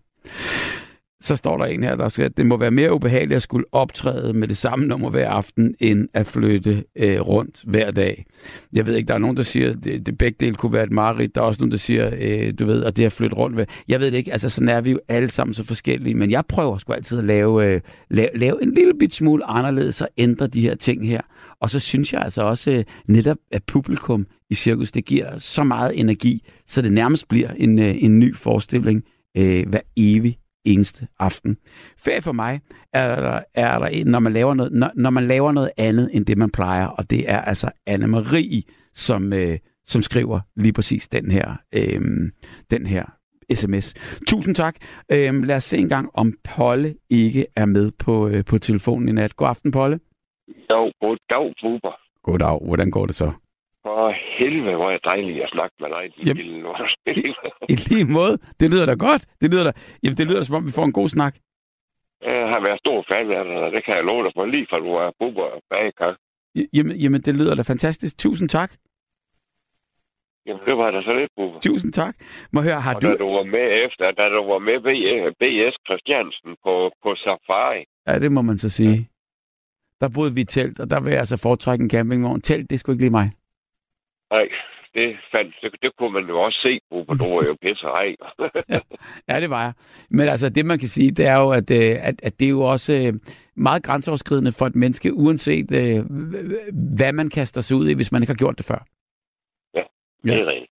så 1.22 1.36
står 1.36 1.58
der 1.58 1.66
en 1.66 1.84
her, 1.84 1.96
der 1.96 2.10
skal, 2.10 2.24
at 2.24 2.38
det 2.38 2.46
må 2.46 2.58
være 2.58 2.72
mere 2.72 2.94
ubehageligt 2.94 3.36
at 3.36 3.42
skulle 3.44 3.66
optræde 3.72 4.34
med 4.34 4.48
det 4.48 4.58
samme 4.58 4.86
nummer 4.86 5.10
hver 5.10 5.30
aften, 5.30 5.76
end 5.80 6.08
at 6.14 6.28
flytte 6.28 6.84
øh, 6.96 7.20
rundt 7.20 7.64
hver 7.68 7.92
dag. 7.92 8.26
Jeg 8.74 8.86
ved 8.88 8.96
ikke, 8.96 9.08
der 9.08 9.14
er 9.14 9.18
nogen, 9.18 9.38
der 9.38 9.44
siger, 9.44 9.70
at 9.70 9.84
det, 9.84 10.06
det 10.06 10.18
begge 10.18 10.38
dele 10.40 10.56
kunne 10.56 10.74
være 10.74 10.84
et 10.84 10.92
mareridt. 10.92 11.36
Der 11.36 11.42
er 11.42 11.46
også 11.46 11.62
nogen, 11.62 11.72
der 11.72 11.78
siger, 11.78 12.12
øh, 12.20 12.54
du 12.60 12.66
ved, 12.66 12.84
at 12.84 12.98
det 12.98 13.06
at 13.06 13.12
flytte 13.12 13.36
rundt. 13.36 13.56
Hver. 13.56 13.66
Jeg 13.88 14.00
ved 14.00 14.12
det 14.12 14.18
ikke, 14.18 14.32
altså 14.32 14.50
sådan 14.50 14.70
er 14.70 14.82
vi 14.82 14.92
jo 14.92 15.00
alle 15.08 15.32
sammen 15.32 15.54
så 15.54 15.64
forskellige, 15.64 16.16
men 16.16 16.32
jeg 16.32 16.46
prøver 16.46 16.78
sgu 16.78 16.94
altid 16.94 17.18
at 17.18 17.24
lave, 17.24 17.66
øh, 17.66 17.82
lave, 18.10 18.30
lave 18.36 18.64
en 18.64 18.74
lille 18.74 18.94
bit 19.00 19.16
smule 19.16 19.46
anderledes 19.46 20.02
og 20.02 20.08
ændre 20.18 20.48
de 20.48 20.62
her 20.62 20.76
ting 20.76 21.08
her. 21.08 21.22
Og 21.60 21.70
så 21.70 21.80
synes 21.80 22.14
jeg 22.14 22.22
altså 22.22 22.42
også 22.42 22.72
øh, 22.72 22.84
netop, 23.08 23.38
at 23.52 23.64
publikum 23.64 24.28
i 24.50 24.56
cirkus, 24.56 24.92
det 24.92 25.06
giver 25.06 25.38
så 25.38 25.64
meget 25.64 26.00
energi, 26.00 26.44
så 26.68 26.82
det 26.82 26.92
nærmest 26.92 27.28
bliver 27.28 27.50
en, 27.58 27.80
øh, 27.80 28.04
en 28.04 28.20
ny 28.20 28.36
forestilling 28.36 29.04
øh, 29.38 29.70
hver 29.70 29.82
evig 29.98 30.38
eneste 30.66 31.08
aften. 31.20 31.58
Ferie 31.98 32.22
for 32.22 32.32
mig 32.32 32.60
er 32.94 33.16
der, 33.16 33.42
er 33.54 33.80
der 33.80 34.06
når, 34.06 34.20
man 34.20 34.34
laver 34.34 34.54
noget, 34.54 34.72
når, 34.72 34.92
når 34.96 35.10
man 35.10 35.28
laver 35.28 35.52
noget 35.52 35.72
andet 35.78 36.10
end 36.14 36.26
det, 36.26 36.38
man 36.38 36.52
plejer, 36.52 36.88
og 36.88 37.10
det 37.10 37.30
er 37.30 37.42
altså 37.42 37.72
Anne-Marie, 37.90 38.92
som, 38.94 39.34
øh, 39.34 39.58
som 39.86 40.02
skriver 40.02 40.40
lige 40.56 40.74
præcis 40.74 41.08
den 41.08 41.32
her, 41.32 41.56
øh, 41.74 42.02
den 42.72 42.86
her 42.86 43.06
sms. 43.54 43.94
Tusind 44.28 44.56
tak. 44.56 44.76
Øh, 45.12 45.44
lad 45.44 45.56
os 45.56 45.64
se 45.64 45.78
en 45.78 45.90
gang, 45.90 46.10
om 46.14 46.34
Polle 46.56 46.96
ikke 47.10 47.46
er 47.56 47.66
med 47.66 47.92
på, 48.00 48.28
øh, 48.28 48.46
på 48.46 48.58
telefonen 48.58 49.10
i 49.10 49.12
nat. 49.12 49.36
God 49.36 49.48
aften, 49.48 49.72
Polle. 49.72 50.00
Jo, 50.70 50.92
goddag, 51.02 51.54
Buber. 51.62 51.96
Goddag. 52.24 52.60
Hvordan 52.66 52.92
går 52.92 53.06
det 53.06 53.16
så? 53.16 53.32
For 53.84 54.14
helvede, 54.38 54.76
hvor 54.76 54.88
er 54.90 54.92
det 54.98 55.06
dejligt 55.06 55.44
at 55.44 55.50
snakke 55.50 55.76
med 55.80 55.90
dig, 55.90 56.04
din 56.16 56.28
Jamen, 56.28 56.44
lille 56.46 56.62
lortespil. 56.62 57.36
I 57.74 57.76
lige 57.90 58.06
måde. 58.18 58.38
Det 58.60 58.68
lyder 58.72 58.86
da 58.86 58.94
godt. 58.94 59.24
Det 59.42 59.52
lyder 59.52 59.64
da, 59.64 59.72
jamen, 60.04 60.18
det 60.18 60.28
lyder 60.28 60.44
som 60.44 60.56
om, 60.56 60.66
vi 60.66 60.72
får 60.72 60.86
en 60.86 60.94
god 60.94 61.10
snak. 61.10 61.34
Jeg 62.22 62.48
har 62.54 62.60
været 62.68 62.80
stor 62.80 63.06
fan 63.10 63.32
af 63.32 63.44
dig, 63.46 63.72
det 63.76 63.86
kan 63.86 63.96
jeg 63.96 64.04
love 64.04 64.24
dig 64.24 64.32
for, 64.36 64.46
lige 64.46 64.68
fra 64.70 64.80
du 64.80 64.92
er 65.04 65.12
buber 65.20 65.44
og 65.44 65.62
bagkar. 65.70 66.18
Jamen, 66.74 66.96
jamen, 66.98 67.22
det 67.22 67.34
lyder 67.36 67.56
da 67.56 67.62
fantastisk. 67.62 68.18
Tusind 68.18 68.50
tak. 68.50 68.72
Jamen, 70.46 70.62
det 70.66 70.78
var 70.78 70.92
da 70.92 71.02
så 71.02 71.14
lidt, 71.14 71.32
buber. 71.38 71.60
Tusind 71.60 71.94
tak. 71.94 72.16
Må 72.54 72.62
høre, 72.62 72.82
har 72.82 72.96
Og 72.96 73.02
du... 73.02 73.08
da 73.08 73.16
du 73.16 73.30
var 73.38 73.44
med 73.44 73.86
efter, 73.86 74.12
da 74.12 74.30
du 74.30 74.44
var 74.52 74.60
med 74.60 74.78
B.S. 75.42 75.76
Christiansen 75.88 76.56
på, 76.64 76.92
på 77.04 77.16
Safari, 77.16 77.84
Ja, 78.08 78.20
det 78.20 78.32
må 78.32 78.42
man 78.42 78.58
så 78.58 78.70
sige. 78.70 79.10
Der 80.02 80.10
boede 80.16 80.34
vi 80.34 80.42
i 80.42 80.46
telt, 80.46 80.80
og 80.80 80.90
der 80.90 81.02
vil 81.02 81.10
jeg 81.12 81.20
altså 81.20 81.38
foretrække 81.38 81.84
en 81.84 81.90
campingvogn. 81.90 82.42
Telt, 82.42 82.70
det 82.70 82.80
skulle 82.80 82.94
ikke 82.96 83.04
lige 83.04 83.12
mig. 83.12 83.30
Nej, 84.32 84.48
det, 84.94 85.18
fandt, 85.32 85.56
det, 85.62 85.72
det 85.82 85.92
kunne 85.98 86.14
man 86.14 86.26
jo 86.30 86.42
også 86.42 86.60
se. 86.62 86.80
Du 86.92 87.36
var 87.36 87.44
jo 87.44 87.58
pisse 87.62 87.88
ej. 87.88 88.16
Ja, 89.30 89.40
det 89.40 89.50
var 89.50 89.64
jeg. 89.64 89.74
Men 90.10 90.28
altså, 90.28 90.50
det 90.50 90.66
man 90.66 90.80
kan 90.80 90.88
sige, 90.88 91.12
det 91.12 91.28
er 91.28 91.38
jo, 91.40 91.50
at, 91.50 91.72
øh, 91.72 92.08
at, 92.08 92.16
at 92.24 92.40
det 92.40 92.46
er 92.46 92.50
jo 92.50 92.62
også 92.62 92.94
øh, 92.94 93.14
meget 93.56 93.84
grænseoverskridende 93.84 94.52
for 94.52 94.68
et 94.68 94.76
menneske, 94.76 95.14
uanset 95.14 95.72
øh, 95.72 96.06
hvad 96.98 97.14
man 97.14 97.30
kaster 97.30 97.62
sig 97.62 97.78
ud 97.78 97.90
i, 97.90 97.94
hvis 97.94 98.12
man 98.12 98.22
ikke 98.22 98.32
har 98.32 98.38
gjort 98.38 98.58
det 98.58 98.66
før. 98.66 98.86
Det 100.24 100.34
er 100.34 100.46
rigtigt. 100.46 100.72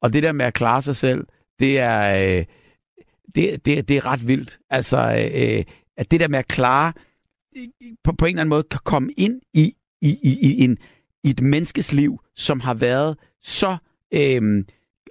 Og 0.00 0.12
det 0.12 0.22
der 0.22 0.32
med 0.32 0.46
at 0.46 0.54
klare 0.54 0.82
sig 0.82 0.96
selv, 0.96 1.26
det 1.58 1.78
er, 1.78 2.38
øh, 2.38 2.44
det, 3.34 3.66
det, 3.66 3.88
det 3.88 3.96
er 3.96 4.06
ret 4.06 4.28
vildt. 4.28 4.58
Altså, 4.70 4.96
øh, 4.96 5.64
at 5.96 6.10
det 6.10 6.20
der 6.20 6.28
med 6.28 6.38
at 6.38 6.48
klare, 6.48 6.92
på, 8.04 8.12
på 8.18 8.24
en 8.24 8.28
eller 8.28 8.40
anden 8.40 8.48
måde, 8.48 8.62
kan 8.62 8.80
komme 8.84 9.12
ind 9.16 9.40
i, 9.54 9.74
i, 10.02 10.08
i, 10.22 10.30
i, 10.42 10.64
en, 10.64 10.78
i 11.26 11.30
et 11.30 11.40
menneskes 11.42 11.92
liv, 11.92 12.18
som 12.36 12.60
har 12.60 12.74
været 12.74 13.18
så 13.42 13.76
øh, 14.14 14.64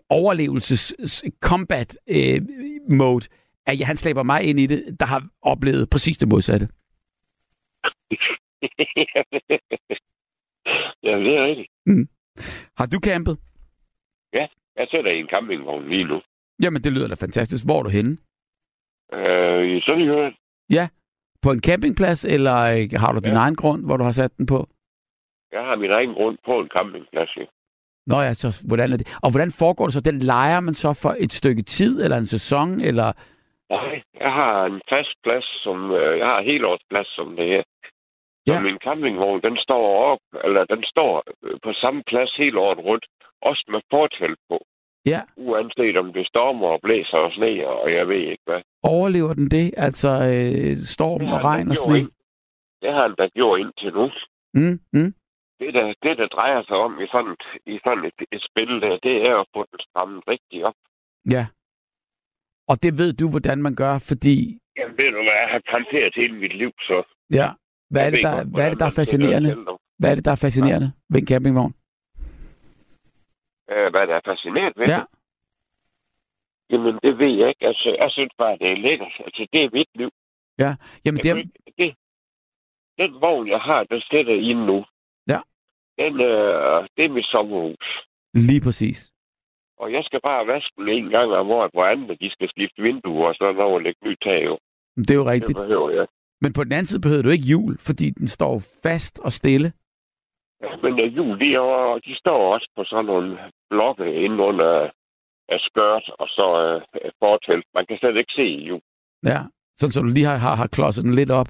overlevelses 0.10 1.24
combat 1.42 1.98
øh, 2.10 2.42
mode, 2.90 3.26
at 3.66 3.86
han 3.86 3.98
slæber 3.98 4.24
mig 4.24 4.44
ind 4.44 4.60
i 4.60 4.66
det, 4.66 4.98
der 5.00 5.06
har 5.06 5.28
oplevet 5.42 5.90
præcis 5.90 6.18
det 6.18 6.28
modsatte. 6.28 6.66
ja, 11.08 11.14
det 11.26 11.34
er 11.38 11.46
rigtigt. 11.46 11.70
Har 12.78 12.86
du 12.86 13.00
campet? 13.00 13.38
Jeg 14.78 14.88
sætter 14.92 15.12
i 15.12 15.20
en 15.20 15.28
campingvogn 15.28 15.90
lige 15.90 16.04
nu. 16.04 16.22
Jamen, 16.64 16.84
det 16.84 16.92
lyder 16.94 17.08
da 17.08 17.16
fantastisk. 17.16 17.66
Hvor 17.66 17.80
er 17.80 17.84
du 17.84 17.90
henne? 17.90 18.18
Øh, 19.14 19.78
I 19.78 19.82
Sønderjylland. 19.82 20.34
På 21.42 21.52
en 21.52 21.62
campingplads, 21.62 22.26
eller 22.26 22.56
øh, 22.56 22.90
har 23.00 23.12
du 23.12 23.20
din 23.20 23.34
Ja. 23.34 23.38
egen 23.40 23.56
grund, 23.56 23.86
hvor 23.86 23.98
du 23.98 24.04
har 24.04 24.12
sat 24.12 24.38
den 24.38 24.46
på? 24.46 24.68
Jeg 25.56 25.64
har 25.68 25.76
min 25.84 25.92
egen 25.98 26.14
grund 26.18 26.38
på 26.48 26.54
en 26.62 26.70
campingplads. 26.76 27.32
Ja. 27.38 27.46
Nå 28.12 28.18
ja, 28.28 28.34
så 28.34 28.50
hvordan 28.70 28.94
er 28.94 28.98
det? 28.98 29.08
Og 29.24 29.30
hvordan 29.32 29.52
foregår 29.62 29.86
det 29.86 29.94
så? 29.94 30.02
Den 30.12 30.20
leger 30.20 30.60
man 30.60 30.74
så 30.84 30.90
for 31.04 31.14
et 31.26 31.34
stykke 31.34 31.62
tid, 31.78 31.94
eller 32.04 32.18
en 32.18 32.26
sæson, 32.36 32.70
eller... 32.90 33.08
Nej, 33.70 34.02
jeg 34.24 34.32
har 34.40 34.66
en 34.66 34.82
fast 34.90 35.14
plads, 35.24 35.48
som 35.64 35.78
øh, 35.92 36.18
jeg 36.22 36.28
har 36.34 36.42
helårsplads, 36.42 37.10
som 37.16 37.36
det 37.36 37.48
er. 37.60 37.64
Så 38.48 38.54
Ja. 38.54 38.62
min 38.62 38.78
campingvogn, 38.88 39.42
den 39.42 39.58
står 39.58 39.86
op, 40.12 40.20
eller 40.46 40.64
den 40.66 40.84
står 40.84 41.24
øh, 41.44 41.58
på 41.64 41.74
samme 41.74 42.04
plads 42.08 42.32
hele 42.42 42.60
året 42.60 42.80
rundt. 42.88 43.06
Også 43.42 43.64
med 43.74 43.82
fortelt 43.92 44.40
på. 44.50 44.58
Ja, 45.06 45.22
Uanset 45.38 45.98
om 45.98 46.14
det 46.14 46.28
stormer 46.28 46.68
og 46.68 46.80
blæser 46.84 47.18
og 47.18 47.32
sne, 47.34 47.68
og 47.68 47.94
jeg 47.94 48.08
ved 48.08 48.16
ikke 48.32 48.44
hvad. 48.46 48.62
overlever 48.84 49.34
den 49.34 49.50
det? 49.52 49.74
Altså 49.78 50.10
øh, 50.10 50.78
storm 50.96 51.28
og 51.34 51.44
regn 51.44 51.70
og 51.72 51.78
sne? 51.78 52.00
ind- 52.00 52.12
Det 52.82 52.94
har 52.94 53.08
den 53.08 53.16
da 53.16 53.28
gjort 53.28 53.60
indtil 53.60 53.94
nu. 53.94 54.06
Mm, 54.54 54.80
mm. 54.94 55.14
Det, 55.60 55.74
der, 55.74 55.94
det, 56.04 56.18
der 56.18 56.28
drejer 56.28 56.64
sig 56.64 56.78
om 56.78 57.02
i 57.02 57.08
sådan, 57.08 57.32
et, 57.32 57.46
i 57.74 57.80
sådan 57.84 58.06
et, 58.06 58.20
et 58.32 58.44
spil, 58.50 58.82
der, 58.82 58.98
det 59.04 59.16
er 59.26 59.40
at 59.40 59.48
få 59.56 59.66
den 59.72 59.80
strammet 59.80 60.24
rigtigt 60.28 60.64
op. 60.64 60.74
Ja. 61.30 61.48
Og 62.68 62.84
det 62.84 62.98
ved 62.98 63.14
du, 63.14 63.30
hvordan 63.30 63.62
man 63.62 63.76
gør, 63.76 64.00
fordi... 64.10 64.60
Jamen, 64.78 64.98
ved 64.98 65.12
du 65.12 65.20
hvad, 65.26 65.38
jeg 65.44 65.50
har 65.52 65.60
kamperet 65.60 66.14
hele 66.16 66.36
mit 66.36 66.58
liv, 66.58 66.72
så... 66.80 67.04
Ja, 67.32 67.48
hvad 67.90 68.06
er 68.06 68.10
det, 68.10 68.24
der, 68.24 68.36
godt, 68.36 68.48
hvad 68.56 68.66
er 68.66 68.70
det, 68.70 68.80
der 68.80 68.86
er 68.86 68.96
fascinerende? 69.02 69.52
Hvad 70.00 70.12
er 70.12 70.16
det, 70.16 70.26
der 70.26 70.32
er 70.32 70.42
fascinerende 70.46 70.94
ved 71.10 71.22
en 71.22 71.28
campingvogn? 71.28 71.74
Øh, 73.72 73.88
hvad 73.92 74.08
der 74.08 74.16
er 74.16 74.26
fascineret 74.26 74.74
ved 74.78 74.88
Ja, 74.88 75.00
det? 75.00 75.08
Jamen, 76.70 77.00
det 77.04 77.18
ved 77.18 77.34
jeg 77.40 77.50
ikke. 77.50 77.68
Altså, 77.68 77.96
jeg 78.00 78.12
synes 78.12 78.34
bare, 78.38 78.58
det 78.58 78.72
er 78.72 78.78
lækkert. 78.78 79.14
Altså, 79.26 79.48
det 79.54 79.64
er 79.64 79.70
mit 79.74 79.90
liv. 79.96 80.10
jamen 81.06 81.18
Jeg 81.18 81.24
det 81.24 81.32
er, 81.32 81.44
det, 81.78 81.96
den 82.98 83.22
vogn, 83.22 83.48
jeg 83.48 83.60
har, 83.60 83.84
den 83.84 84.02
sætter 84.12 84.34
i 84.34 84.54
nu. 84.54 84.86
Den, 86.00 86.14
øh, 86.22 86.88
det 86.98 87.04
er 87.06 87.10
mit 87.18 87.26
sommerhus. 87.26 87.86
lige 88.34 88.62
præcis. 88.62 89.12
Og 89.78 89.92
jeg 89.94 90.04
skal 90.04 90.20
bare 90.24 90.48
vaske 90.48 90.72
den 90.78 90.90
en 90.90 91.10
gang 91.10 91.32
om 91.32 91.50
året, 91.52 91.72
hvor 91.74 91.86
andre 91.86 92.16
de 92.22 92.30
skal 92.32 92.50
skifte 92.50 92.82
vinduer 92.82 93.28
og 93.28 93.36
sådan 93.36 93.56
noget 93.56 93.74
og 93.74 93.82
lægge 93.82 94.00
ny 94.08 94.16
tag. 94.24 94.42
Det 94.98 95.10
er 95.12 95.16
jo 95.16 95.22
Det 95.26 95.32
rigtigt. 95.32 95.58
behøver 95.58 95.90
jeg. 95.90 96.08
Men 96.42 96.54
på 96.54 96.64
den 96.64 96.72
anden 96.72 96.86
side 96.86 97.02
behøver 97.02 97.22
du 97.24 97.30
ikke 97.30 97.48
jul, 97.54 97.78
fordi 97.80 98.10
den 98.10 98.28
står 98.28 98.62
fast 98.84 99.20
og 99.20 99.32
stille. 99.32 99.74
Ja, 100.64 100.76
men 100.84 100.94
uh, 100.94 101.18
jul, 101.18 101.40
de, 101.40 101.54
er, 101.54 102.00
de 102.06 102.16
står 102.16 102.54
også 102.54 102.70
på 102.76 102.84
sådan 102.84 103.06
nogle 103.06 103.38
blokke 103.70 104.14
inde 104.24 104.44
under 104.44 104.90
af 105.50 105.60
skørt 105.60 106.12
og 106.20 106.28
så 106.28 106.48
uh, 106.76 107.10
fortelt. 107.24 107.66
Man 107.76 107.86
kan 107.86 107.98
slet 107.98 108.18
ikke 108.18 108.34
se 108.36 108.42
jul. 108.70 108.82
Ja, 109.26 109.40
sådan 109.80 109.92
så 109.92 110.02
du 110.02 110.08
lige 110.08 110.26
har, 110.26 110.38
har, 110.38 110.56
har 110.56 110.68
klodset 110.68 111.04
den 111.04 111.16
lidt 111.16 111.32
op. 111.32 111.48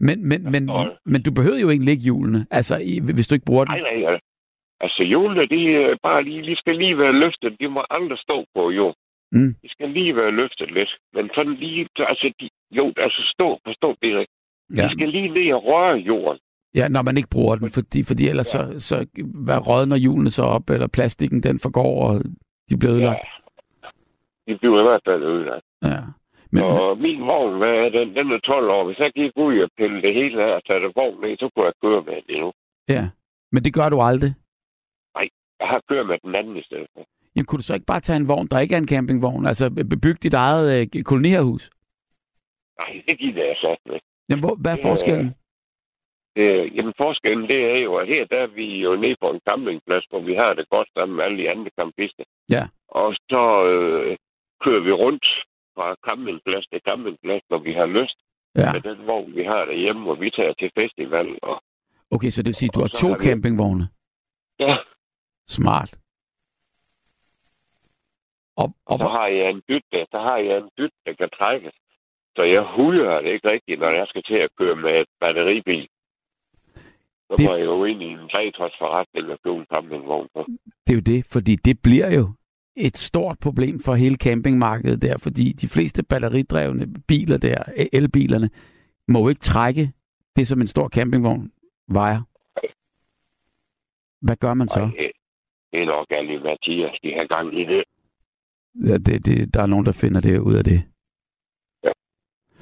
Ja. 0.00 0.04
Men, 0.06 0.28
men, 0.28 0.50
men, 0.52 0.70
Og- 0.70 0.96
men 1.06 1.22
du 1.22 1.30
behøver 1.32 1.58
jo 1.58 1.70
egentlig 1.70 1.92
ikke 1.92 2.02
hjulene, 2.04 2.46
altså, 2.50 2.76
i, 2.76 3.00
hvis 3.14 3.26
du 3.28 3.34
ikke 3.34 3.44
bruger 3.46 3.64
den. 3.64 3.74
Nej, 3.74 4.00
nej. 4.10 4.18
Altså, 4.80 5.02
hjulene, 5.02 5.46
de 5.46 5.60
er 5.76 5.96
bare 6.02 6.22
lige, 6.24 6.42
de 6.50 6.56
skal 6.56 6.76
lige 6.76 6.98
være 6.98 7.12
løftet. 7.12 7.56
De 7.60 7.68
må 7.68 7.84
aldrig 7.90 8.18
stå 8.18 8.44
på 8.54 8.70
jorden. 8.70 9.00
Mm. 9.32 9.54
De 9.62 9.68
skal 9.74 9.90
lige 9.90 10.16
være 10.16 10.30
løftet 10.30 10.70
lidt. 10.74 10.90
Men 11.14 11.30
sådan 11.34 11.54
lige, 11.54 11.88
altså, 11.98 12.32
de, 12.40 12.48
jo, 12.78 12.92
altså 12.96 13.20
stå, 13.34 13.58
forstå 13.66 13.88
det 14.02 14.10
rigtigt. 14.18 14.38
Ja. 14.76 14.82
De 14.86 14.90
skal 14.92 15.08
lige 15.08 15.28
ned 15.28 15.52
og 15.52 15.64
røre 15.64 15.96
jorden. 15.96 16.40
ja, 16.74 16.88
når 16.88 17.02
man 17.02 17.16
ikke 17.16 17.28
bruger 17.30 17.56
den, 17.56 17.70
fordi, 17.70 18.04
fordi 18.04 18.28
ellers 18.28 18.46
så, 18.46 18.80
så 18.80 19.06
hvad 19.46 19.68
rådner 19.68 19.96
hjulene 19.96 20.30
så 20.30 20.42
op, 20.42 20.70
eller 20.70 20.86
plastikken 20.86 21.42
den 21.42 21.60
forgår, 21.60 22.08
og 22.08 22.14
de 22.70 22.78
bliver 22.78 22.94
ødelagt. 22.94 23.26
De 24.48 24.58
bliver 24.58 24.80
i 24.80 24.82
hvert 24.82 25.00
fald 25.08 25.22
ødelagt. 25.22 25.64
Ja. 25.82 26.00
Men, 26.54 26.62
og 26.62 26.98
min 26.98 27.20
vogn, 27.30 27.58
hvad 27.58 27.74
er 27.84 27.88
den? 27.88 28.08
Den 28.16 28.26
er 28.32 28.38
12 28.38 28.70
år. 28.76 28.84
Hvis 28.84 28.98
jeg 28.98 29.10
gik 29.12 29.32
ud 29.36 29.58
og 29.58 29.70
pille 29.78 30.02
det 30.02 30.14
hele 30.14 30.44
af 30.44 30.52
og 30.58 30.64
tage 30.64 30.80
det 30.80 30.92
vogn 30.96 31.20
ned, 31.20 31.36
så 31.38 31.46
kunne 31.50 31.66
jeg 31.66 31.74
køre 31.84 32.02
med 32.08 32.14
den 32.14 32.28
endnu. 32.34 32.52
ja. 32.88 33.04
men 33.52 33.64
det 33.64 33.74
gør 33.74 33.88
du 33.88 34.00
aldrig. 34.00 34.32
Jeg 35.60 35.68
har 35.68 35.82
kørt 35.88 36.06
med 36.06 36.18
den 36.18 36.34
anden 36.34 36.56
i 36.56 36.62
stedet 36.62 36.86
for. 36.94 37.02
Jamen, 37.34 37.46
kunne 37.46 37.58
du 37.58 37.62
så 37.62 37.74
ikke 37.74 37.86
bare 37.86 38.00
tage 38.00 38.16
en 38.16 38.28
vogn, 38.28 38.46
der 38.46 38.58
ikke 38.60 38.74
er 38.74 38.78
en 38.78 38.88
campingvogn? 38.88 39.46
Altså, 39.46 39.70
bebygge 39.92 40.20
dit 40.22 40.34
eget 40.34 40.66
øh, 40.74 41.02
koloniherhus? 41.02 41.70
Nej, 42.78 42.92
det 43.06 43.18
gider 43.18 43.44
jeg 43.44 43.56
så 43.56 43.76
med. 43.86 43.98
Jamen, 44.28 44.44
hvor, 44.44 44.54
hvad 44.62 44.72
er 44.72 44.82
forskellen? 44.82 45.34
Øh, 46.36 46.76
jamen 46.76 46.94
forskellen, 46.96 47.48
det 47.48 47.60
er 47.72 47.78
jo, 47.86 47.94
at 47.96 48.06
her 48.08 48.24
der 48.24 48.40
er 48.46 48.46
vi 48.46 48.66
jo 48.86 48.96
nede 48.96 49.16
på 49.20 49.30
en 49.30 49.40
campingplads, 49.48 50.04
hvor 50.10 50.20
vi 50.20 50.34
har 50.34 50.54
det 50.54 50.68
godt 50.68 50.88
sammen 50.94 51.16
med 51.16 51.24
alle 51.24 51.38
de 51.42 51.50
andre 51.50 51.70
campister. 51.78 52.24
Ja. 52.50 52.64
Og 52.88 53.14
så 53.30 53.42
øh, 53.72 54.16
kører 54.64 54.82
vi 54.84 54.92
rundt 54.92 55.26
fra 55.74 55.96
campingplads 56.06 56.66
til 56.66 56.80
campingplads, 56.88 57.42
når 57.50 57.58
vi 57.58 57.72
har 57.72 57.86
lyst. 57.86 58.16
Ja. 58.56 58.72
Med 58.72 58.80
den 58.80 59.06
vogn, 59.06 59.36
vi 59.36 59.44
har 59.44 59.64
derhjemme, 59.64 60.02
hvor 60.02 60.14
vi 60.14 60.30
tager 60.30 60.52
til 60.52 60.70
festival. 60.78 61.38
Og, 61.42 61.62
Okay, 62.10 62.30
så 62.30 62.42
det 62.42 62.46
vil 62.46 62.54
sige, 62.54 62.70
at 62.70 62.74
du 62.74 62.80
har 62.80 62.88
to 62.88 63.08
har 63.08 63.16
vi- 63.18 63.24
campingvogne. 63.24 63.88
ja, 64.58 64.76
Smart. 65.48 65.94
Og, 68.56 68.64
og, 68.64 68.74
og 68.86 68.98
så 68.98 69.08
har 69.08 69.26
jeg 69.26 69.50
en 69.50 69.62
dyt, 69.68 69.84
der, 69.92 70.04
så 70.10 70.18
har 70.18 70.36
jeg 70.36 70.56
en 70.58 70.70
dyt, 70.78 70.92
der 71.06 71.12
kan 71.12 71.30
trækkes. 71.38 71.74
Så 72.36 72.42
jeg 72.42 72.62
huller 72.76 73.20
det 73.20 73.30
ikke 73.32 73.50
rigtigt, 73.50 73.80
når 73.80 73.90
jeg 73.90 74.06
skal 74.08 74.22
til 74.22 74.34
at 74.34 74.50
køre 74.58 74.76
med 74.76 75.00
et 75.00 75.06
batteribil. 75.20 75.88
Så 77.28 77.34
Det- 77.38 77.46
må 77.46 77.54
jeg 77.54 77.64
jo 77.64 77.84
ind 77.84 78.02
i 78.02 78.06
en 78.06 78.28
trætrådsforretning 78.28 79.30
og 79.32 79.38
købe 79.44 79.56
en 79.56 79.66
campingvogn. 79.74 80.28
Så. 80.32 80.44
det 80.86 80.92
er 80.92 80.94
jo 80.94 81.00
det, 81.00 81.26
fordi 81.32 81.56
det 81.56 81.76
bliver 81.82 82.10
jo 82.14 82.32
et 82.76 82.96
stort 82.96 83.38
problem 83.40 83.78
for 83.80 83.94
hele 83.94 84.16
campingmarkedet 84.16 85.02
der, 85.02 85.18
fordi 85.18 85.52
de 85.52 85.68
fleste 85.68 86.02
batteridrevne 86.02 86.86
biler 87.08 87.38
der, 87.38 87.58
elbilerne, 87.92 88.50
må 89.08 89.18
jo 89.20 89.28
ikke 89.28 89.40
trække 89.40 89.92
det, 90.36 90.48
som 90.48 90.60
en 90.60 90.66
stor 90.66 90.88
campingvogn 90.88 91.52
vejer. 91.88 92.20
Hvad 94.26 94.36
gør 94.36 94.54
man 94.54 94.68
så? 94.68 94.90
Det- 94.96 95.10
er 95.82 95.84
nok 95.86 96.06
alle 96.10 96.40
Mathias, 96.40 96.98
de 97.02 97.12
har 97.14 97.26
gang 97.26 97.60
i 97.60 97.64
det. 97.64 97.84
Ja, 98.88 98.96
det, 99.06 99.26
det, 99.26 99.54
der 99.54 99.62
er 99.62 99.66
nogen, 99.66 99.86
der 99.86 99.92
finder 99.92 100.20
det 100.20 100.38
ud 100.38 100.54
af 100.54 100.64
det. 100.64 100.80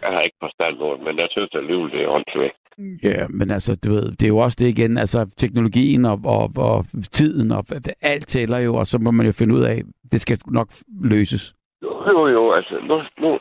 Jeg 0.02 0.10
har 0.14 0.20
ikke 0.20 0.36
forstand 0.40 0.76
på 0.78 0.94
det, 0.94 1.00
men 1.04 1.18
jeg 1.18 1.28
synes 1.30 1.50
alligevel, 1.54 1.90
det 1.92 2.02
er 2.02 2.08
åndssvagt. 2.08 2.61
Ja, 3.02 3.26
men 3.28 3.50
altså, 3.50 3.76
du 3.84 3.90
ved, 3.92 4.10
det 4.10 4.22
er 4.22 4.28
jo 4.28 4.38
også 4.38 4.56
det 4.60 4.68
igen, 4.68 4.98
altså 4.98 5.34
teknologien 5.36 6.04
og, 6.04 6.18
og, 6.24 6.50
og 6.56 6.84
tiden 7.12 7.52
og 7.52 7.64
alt 8.00 8.28
tæller 8.28 8.58
jo, 8.58 8.74
og 8.74 8.86
så 8.86 8.98
må 8.98 9.10
man 9.10 9.26
jo 9.26 9.32
finde 9.32 9.54
ud 9.54 9.62
af, 9.62 9.82
det 10.12 10.20
skal 10.20 10.38
nok 10.46 10.68
løses. 11.02 11.54
Jo, 11.82 11.92
jo, 12.06 12.26
jo, 12.26 12.52
altså, 12.52 12.74
nu, 12.88 12.96
nu, 13.22 13.38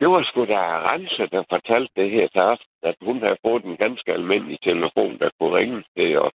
det 0.00 0.08
var 0.08 0.22
sgu 0.22 0.44
da 0.44 0.60
Rense, 0.90 1.26
der 1.34 1.42
fortalte 1.50 1.92
det 1.96 2.10
her 2.10 2.28
til 2.28 2.40
os, 2.40 2.62
at 2.82 2.96
hun 3.02 3.18
havde 3.22 3.36
fået 3.46 3.64
en 3.64 3.76
ganske 3.76 4.12
almindelig 4.12 4.58
telefon, 4.62 5.18
der 5.18 5.30
kunne 5.40 5.56
ringe 5.58 5.82
til 5.96 6.18
og, 6.18 6.30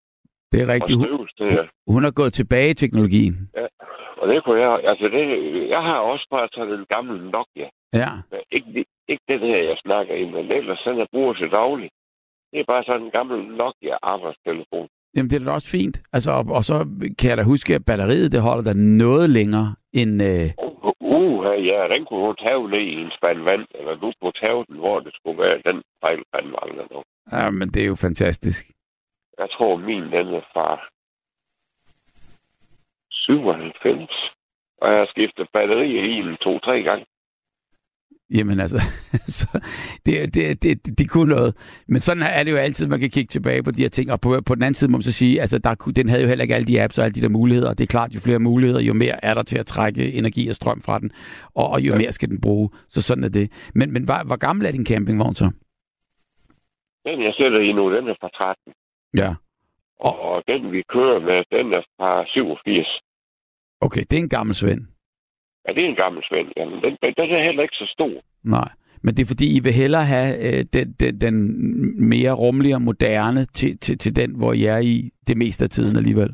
Det 0.51 0.61
er 0.61 0.73
rigtigt. 0.73 0.97
Hun, 0.97 1.27
hun 1.87 2.05
er 2.05 2.11
gået 2.11 2.33
tilbage 2.33 2.69
i 2.69 2.73
teknologien. 2.73 3.35
Og 4.21 4.27
det 4.27 4.43
kunne 4.43 4.61
jeg, 4.61 4.89
altså 4.91 5.05
det, 5.15 5.23
jeg 5.69 5.81
har 5.81 5.97
også 5.97 6.27
bare 6.31 6.47
sådan 6.51 6.73
en 6.73 6.85
gammel 6.89 7.15
Nokia. 7.33 7.69
Ja, 7.93 8.11
Men 8.31 8.39
Ikke, 8.51 8.85
ikke 9.07 9.23
det 9.27 9.39
her, 9.39 9.57
jeg 9.71 9.77
snakker 9.85 10.13
i, 10.15 10.25
men 10.25 10.51
ellers 10.51 10.79
sådan, 10.79 10.99
jeg 10.99 11.07
bruger 11.11 11.33
til 11.33 11.51
dagligt. 11.51 11.93
Det 12.51 12.59
er 12.59 12.63
bare 12.67 12.83
sådan 12.83 13.01
en 13.05 13.11
gammel 13.11 13.37
Nokia 13.57 13.97
arbejdstelefon. 14.01 14.87
jamen 15.15 15.29
det 15.29 15.41
er 15.41 15.45
da 15.45 15.51
også 15.51 15.71
fint. 15.77 16.01
Altså, 16.13 16.31
og, 16.31 16.45
og 16.57 16.63
så 16.63 16.75
kan 17.19 17.29
jeg 17.29 17.37
da 17.37 17.43
huske, 17.43 17.75
at 17.75 17.85
batteriet, 17.85 18.31
det 18.31 18.41
holder 18.41 18.63
da 18.63 18.73
noget 18.73 19.29
længere 19.29 19.75
end... 19.93 20.23
Øh, 20.23 20.49
Uh, 21.11 21.39
uh, 21.45 21.65
ja, 21.65 21.87
den 21.93 22.05
kunne 22.05 22.25
hun 22.25 22.35
tage 22.35 22.69
ned 22.69 22.85
i 22.93 23.01
en 23.05 23.11
spand 23.17 23.39
vand, 23.43 23.65
eller 23.79 23.95
du 23.95 24.13
kunne 24.21 24.37
tage 24.41 24.65
den, 24.67 24.77
hvor 24.77 24.99
det 24.99 25.13
skulle 25.15 25.41
være. 25.43 25.61
Den 25.65 25.83
fejl 26.01 26.23
fandme 26.35 26.55
aldrig 26.63 26.87
noget. 26.91 27.05
ja, 27.31 27.49
men 27.49 27.67
det 27.69 27.81
er 27.83 27.87
jo 27.87 27.95
fantastisk. 27.95 28.61
Jeg 29.37 29.49
tror, 29.51 29.75
min 29.75 30.03
den 30.03 30.27
er 30.39 30.45
fra 30.53 30.67
97. 33.11 34.09
Og 34.81 34.91
jeg 34.91 34.99
har 34.99 35.09
skiftet 35.13 35.47
batterier 35.53 36.03
i 36.03 36.21
den 36.27 36.37
to-tre 36.37 36.81
gange. 36.81 37.05
Jamen 38.35 38.59
altså, 38.59 38.77
så 39.39 39.47
det, 40.05 40.33
det, 40.33 40.63
det, 40.63 40.99
det, 40.99 41.09
kunne 41.09 41.29
noget. 41.35 41.55
Men 41.87 41.99
sådan 41.99 42.23
er 42.23 42.43
det 42.43 42.51
jo 42.51 42.57
altid, 42.57 42.87
man 42.87 42.99
kan 42.99 43.09
kigge 43.09 43.27
tilbage 43.27 43.63
på 43.63 43.71
de 43.71 43.81
her 43.81 43.89
ting. 43.89 44.11
Og 44.11 44.21
på, 44.21 44.41
på 44.45 44.55
den 44.55 44.63
anden 44.63 44.73
side 44.73 44.91
må 44.91 44.97
man 44.97 45.01
så 45.03 45.11
sige, 45.11 45.41
altså 45.41 45.57
der, 45.57 45.75
den 45.95 46.09
havde 46.09 46.21
jo 46.21 46.27
heller 46.27 46.41
ikke 46.43 46.55
alle 46.55 46.67
de 46.67 46.81
apps 46.83 46.97
og 46.97 47.05
alle 47.05 47.13
de 47.15 47.21
der 47.21 47.29
muligheder. 47.29 47.69
Og 47.69 47.77
det 47.77 47.83
er 47.83 47.87
klart, 47.87 48.13
jo 48.13 48.19
flere 48.19 48.39
muligheder, 48.39 48.81
jo 48.81 48.93
mere 48.93 49.25
er 49.25 49.33
der 49.33 49.43
til 49.43 49.57
at 49.57 49.65
trække 49.65 50.13
energi 50.13 50.47
og 50.47 50.55
strøm 50.55 50.81
fra 50.81 50.99
den. 50.99 51.11
Og, 51.55 51.69
og 51.69 51.81
jo 51.81 51.91
Ja. 51.93 51.97
mere 51.97 52.11
skal 52.11 52.29
den 52.29 52.41
bruge. 52.41 52.69
Så 52.89 53.01
sådan 53.01 53.23
er 53.23 53.29
det. 53.29 53.71
Men, 53.75 53.93
men 53.93 54.03
hvor, 54.03 54.23
hvor 54.25 54.35
gammel 54.35 54.65
er 54.65 54.71
din 54.71 54.85
campingvogn 54.85 55.35
så? 55.35 55.45
Den, 57.05 57.23
jeg 57.23 57.33
sætter 57.37 57.59
i 57.59 57.71
nu, 57.73 57.95
den 57.95 58.07
er 58.07 58.15
fra 58.21 58.29
13. 58.29 58.73
Ja. 59.17 59.35
Og, 59.99 60.19
og 60.21 60.43
den, 60.47 60.71
vi 60.71 60.83
kører 60.89 61.19
med, 61.19 61.43
den 61.57 61.73
er 61.73 61.81
fra 61.97 62.25
87. 62.27 62.87
Okay, 63.81 64.01
det 64.11 64.13
er 64.13 64.23
en 64.23 64.29
gammel 64.29 64.55
svend. 64.55 64.81
Ja, 65.69 65.73
det 65.73 65.85
er 65.85 65.89
en 65.89 65.95
gammel 65.95 66.23
svend. 66.29 66.47
Jamen, 66.57 66.81
den, 66.83 66.97
den, 67.17 67.31
er 67.31 67.43
heller 67.43 67.63
ikke 67.63 67.75
så 67.75 67.87
stor. 67.93 68.11
Nej. 68.43 68.69
Men 69.03 69.15
det 69.15 69.21
er 69.23 69.27
fordi, 69.27 69.57
I 69.57 69.59
vil 69.59 69.73
hellere 69.73 70.05
have 70.05 70.31
øh, 70.47 70.65
den, 70.73 70.93
den, 70.99 71.21
den 71.21 71.35
mere 72.09 72.31
rummelige 72.33 72.75
og 72.75 72.81
moderne 72.81 73.45
til, 73.45 73.77
til, 73.77 73.97
til 73.97 74.15
den, 74.15 74.35
hvor 74.35 74.53
I 74.53 74.65
er 74.65 74.77
i 74.77 75.11
det 75.27 75.37
meste 75.37 75.63
af 75.63 75.69
tiden 75.69 75.95
alligevel. 75.97 76.33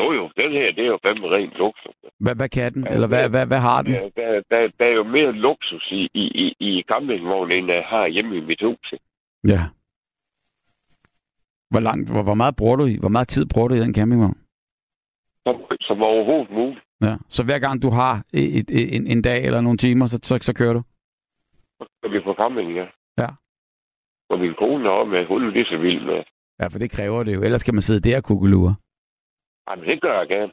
Jo, 0.00 0.12
jo, 0.12 0.30
den 0.36 0.52
her, 0.52 0.72
det 0.72 0.82
er 0.84 0.86
jo 0.86 0.98
fandme 1.06 1.26
rent 1.28 1.52
luksus. 1.58 1.94
Hvad, 2.20 2.34
hvad 2.34 2.48
kan 2.48 2.74
den? 2.74 2.84
Ja, 2.86 2.94
Eller 2.94 3.06
hvad, 3.08 3.22
det- 3.22 3.30
hvad, 3.30 3.46
hvad 3.46 3.58
har 3.60 3.82
den? 3.82 3.92
Der, 3.92 4.10
der, 4.16 4.42
der, 4.50 4.68
der 4.78 4.84
er 4.84 4.92
jo 4.94 5.04
mere 5.04 5.32
luksus 5.32 5.88
i, 5.92 6.08
i, 6.14 6.24
i, 6.44 6.54
i 6.60 6.82
campingvognen, 6.92 7.58
end 7.58 7.72
jeg 7.72 7.84
har 7.86 8.06
hjemme 8.06 8.36
i 8.36 8.40
mit 8.40 8.62
hus. 8.62 8.94
Ja. 9.48 9.60
Hvor, 11.70 11.80
langt, 11.80 12.10
hvor, 12.12 12.22
hvor 12.22 12.34
meget 12.34 12.56
bruger 12.56 12.76
du 12.76 12.86
i? 12.86 12.96
Hvor 13.00 13.08
meget 13.08 13.28
tid 13.28 13.46
bruger 13.54 13.68
du 13.68 13.74
i 13.74 13.80
den 13.80 13.94
campingvogn? 13.94 14.38
Som, 15.46 15.56
som 15.80 16.02
overhovedet 16.02 16.50
muligt. 16.50 16.80
Ja. 17.04 17.16
Så 17.28 17.44
hver 17.44 17.58
gang 17.58 17.82
du 17.82 17.90
har 17.90 18.22
et, 18.34 18.70
et, 18.70 18.96
en, 18.96 19.06
en 19.06 19.22
dag 19.22 19.44
eller 19.44 19.60
nogle 19.60 19.78
timer, 19.78 20.06
så, 20.06 20.18
så, 20.22 20.38
så 20.42 20.52
kører 20.54 20.72
du? 20.72 20.82
Så 21.80 22.08
vi 22.12 22.20
på 22.20 22.34
camping, 22.40 22.74
ja. 22.74 22.86
Ja. 23.18 23.28
Og 24.30 24.38
min 24.38 24.54
kone 24.58 24.88
er 24.88 24.90
også 24.90 25.10
med, 25.10 25.26
hun 25.26 25.44
er 25.46 25.50
lige 25.50 25.64
så 25.64 25.76
vild 25.78 26.04
med. 26.04 26.22
Ja, 26.60 26.66
for 26.66 26.78
det 26.78 26.90
kræver 26.90 27.22
det 27.22 27.34
jo. 27.34 27.42
Ellers 27.42 27.62
kan 27.62 27.74
man 27.74 27.82
sidde 27.82 28.08
der 28.10 28.16
og 28.16 28.24
kukulure. 28.24 28.74
Ej, 29.66 29.76
men 29.76 29.84
det 29.88 30.00
gør 30.02 30.18
jeg 30.18 30.28
gerne. 30.28 30.52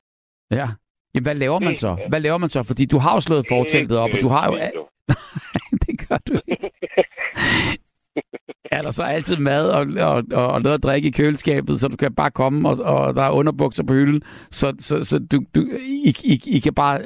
Ja. 0.51 0.67
Jamen, 1.13 1.25
hvad 1.25 1.35
laver 1.35 1.59
man 1.59 1.75
så? 1.75 1.97
Hvad 2.09 2.19
laver 2.19 2.37
man 2.37 2.49
så? 2.49 2.63
Fordi 2.63 2.85
du 2.85 2.97
har 2.97 3.13
jo 3.13 3.19
slået 3.19 3.45
forteltet 3.49 3.97
op, 3.97 4.09
og 4.13 4.21
du 4.21 4.27
har 4.27 4.45
jo... 4.47 4.53
det 5.85 6.07
gør 6.07 6.17
du 6.17 6.41
ikke. 6.47 6.69
Er 8.71 8.81
der 8.81 8.91
så 8.91 9.03
altid 9.03 9.37
mad 9.37 9.69
og, 9.69 9.83
og, 10.09 10.23
og, 10.31 10.47
og 10.53 10.61
noget 10.61 10.77
at 10.77 10.83
drikke 10.83 11.07
i 11.07 11.11
køleskabet, 11.11 11.79
så 11.79 11.87
du 11.87 11.97
kan 11.97 12.15
bare 12.15 12.31
komme, 12.31 12.69
og, 12.69 12.75
og 12.95 13.15
der 13.15 13.23
er 13.23 13.31
underbukser 13.31 13.83
på 13.83 13.93
hylden, 13.93 14.21
så, 14.51 14.75
så, 14.79 15.03
så 15.03 15.19
du, 15.31 15.37
du, 15.55 15.61
I, 16.07 16.13
I, 16.33 16.35
I 16.55 16.59
kan 16.59 16.73
bare... 16.73 17.01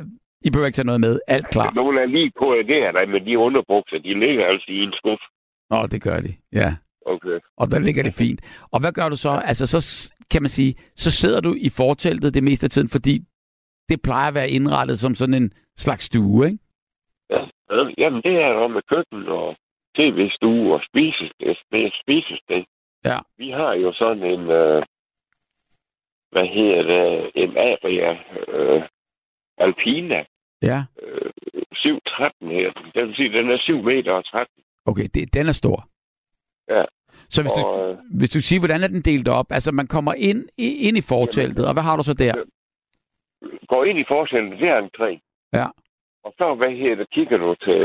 I 0.46 0.50
behøver 0.50 0.68
ikke 0.68 0.76
tage 0.76 0.86
noget 0.86 1.02
med. 1.02 1.20
Alt 1.28 1.50
klar. 1.50 1.72
Nogle 1.76 2.02
er 2.02 2.06
lige 2.06 2.32
på 2.40 2.56
det 2.58 2.68
der, 2.68 3.08
men 3.08 3.26
de 3.26 3.38
underbukser, 3.38 3.98
de 3.98 4.20
ligger 4.20 4.46
altså 4.46 4.66
i 4.72 4.80
en 4.84 4.94
skuff. 4.94 5.22
Nå, 5.70 5.88
det 5.92 6.02
gør 6.02 6.20
de. 6.20 6.34
Ja. 6.54 6.76
Okay. 7.06 7.40
Og 7.58 7.72
der 7.72 7.80
ligger 7.80 8.04
det 8.04 8.14
fint. 8.14 8.66
Og 8.74 8.80
hvad 8.80 8.92
gør 8.92 9.10
du 9.10 9.16
så? 9.16 9.30
Altså, 9.30 9.66
så 9.68 9.80
kan 10.32 10.42
man 10.42 10.50
sige, 10.50 10.76
så 10.96 11.12
sidder 11.12 11.42
du 11.42 11.54
i 11.58 11.70
forteltet 11.78 12.34
det 12.34 12.44
meste 12.44 12.66
af 12.66 12.70
tiden, 12.70 12.90
fordi 12.90 13.20
det 13.90 14.02
plejer 14.02 14.28
at 14.28 14.34
være 14.34 14.50
indrettet 14.50 15.00
som 15.00 15.16
sådan 15.16 15.34
en 15.34 15.52
slags 15.78 16.04
stue, 16.06 16.46
ikke? 16.46 16.60
Ja. 17.30 17.42
Ja, 17.72 17.84
Jamen, 17.98 18.22
det 18.22 18.36
er 18.46 18.48
jo 18.48 18.68
med 18.68 18.82
køkken 18.90 19.28
og 19.28 19.56
tv-stue 19.98 20.74
og 20.74 20.82
spisested. 20.90 21.56
Det 21.72 21.86
er 21.86 21.92
spisested. 22.04 22.64
Ja. 23.06 23.18
Vi 23.38 23.50
har 23.50 23.74
jo 23.74 23.94
sådan 23.94 24.24
en, 24.24 24.40
øh, 24.62 24.84
hvad 26.32 26.48
hedder 26.56 26.82
det, 26.84 27.32
en 27.36 27.58
Aria 27.58 28.12
øh, 28.48 28.82
Alpina 29.58 30.26
Ja. 30.62 30.84
øh, 31.04 31.32
713 31.74 32.52
her. 32.52 32.72
Det 32.96 33.08
vil 33.08 33.16
sige, 33.16 33.30
den 33.38 33.50
er 33.52 33.58
7 33.58 33.82
meter 33.84 34.12
og 34.12 34.26
13. 34.26 34.64
Okay, 34.86 35.08
det, 35.14 35.34
den 35.34 35.48
er 35.48 35.52
stor. 35.52 35.88
Ja. 36.70 36.84
Så 37.30 37.42
hvis 37.42 37.52
du, 37.52 37.68
Og, 37.68 37.90
øh, 37.92 37.98
hvis 38.20 38.30
du 38.30 38.42
siger, 38.42 38.60
hvordan 38.60 38.84
er 38.84 38.88
den 38.88 39.02
delt 39.02 39.28
op? 39.28 39.46
Altså, 39.52 39.72
man 39.72 39.88
kommer 39.88 40.14
ind, 40.14 40.50
i- 40.58 40.88
ind 40.88 40.98
i 40.98 41.02
forteltet, 41.10 41.68
og 41.68 41.74
hvad 41.74 41.84
har 41.84 41.98
du 41.98 42.04
så 42.04 42.14
der? 42.14 42.34
går 43.68 43.86
ind 43.86 44.00
i 44.00 44.06
forskellen, 44.08 44.52
det 44.52 44.68
er 44.70 44.78
en 44.78 44.90
træ. 44.98 45.18
Ja. 45.54 45.66
Og 46.24 46.34
så, 46.38 46.56
hvad 46.56 46.72
her, 46.72 46.96
der 46.96 47.06
kigger 47.14 47.38
du 47.38 47.56
til 47.56 47.82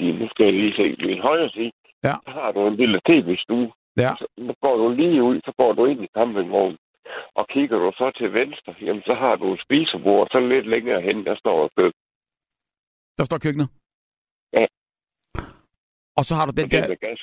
de, 0.00 0.12
nu 0.20 0.28
skal 0.28 0.44
jeg 0.44 0.52
lige 0.54 0.74
se, 0.76 1.06
min 1.06 1.20
højre 1.28 1.50
side, 1.50 1.72
Ja. 2.04 2.14
Så 2.26 2.30
har 2.30 2.52
du 2.52 2.66
en 2.66 2.76
lille 2.76 3.00
tv-stue. 3.08 3.72
Ja. 3.96 4.12
Så 4.18 4.54
går 4.62 4.76
du 4.76 4.88
lige 5.00 5.22
ud, 5.22 5.40
så 5.44 5.52
går 5.58 5.72
du 5.72 5.84
ind 5.86 6.04
i 6.04 6.08
campingvognen. 6.16 6.78
Og 7.34 7.48
kigger 7.48 7.78
du 7.78 7.92
så 7.96 8.10
til 8.18 8.32
venstre, 8.32 8.74
jamen 8.80 9.02
så 9.02 9.14
har 9.14 9.36
du 9.36 9.52
et 9.54 9.60
spisebord, 9.64 10.28
så 10.32 10.40
lidt 10.40 10.66
længere 10.66 11.00
hen, 11.00 11.26
der 11.26 11.34
står 11.36 11.64
et 11.66 11.72
køkken. 11.76 12.00
Der 13.18 13.24
står 13.24 13.38
køkkenet? 13.38 13.68
Ja. 14.52 14.66
Og 16.18 16.24
så 16.24 16.34
har 16.34 16.46
du 16.46 16.52
den 16.56 16.64
Og 16.64 16.70
det 16.70 16.78
er 16.78 16.82
der... 16.82 16.88
med 16.88 16.96
gas, 16.96 17.20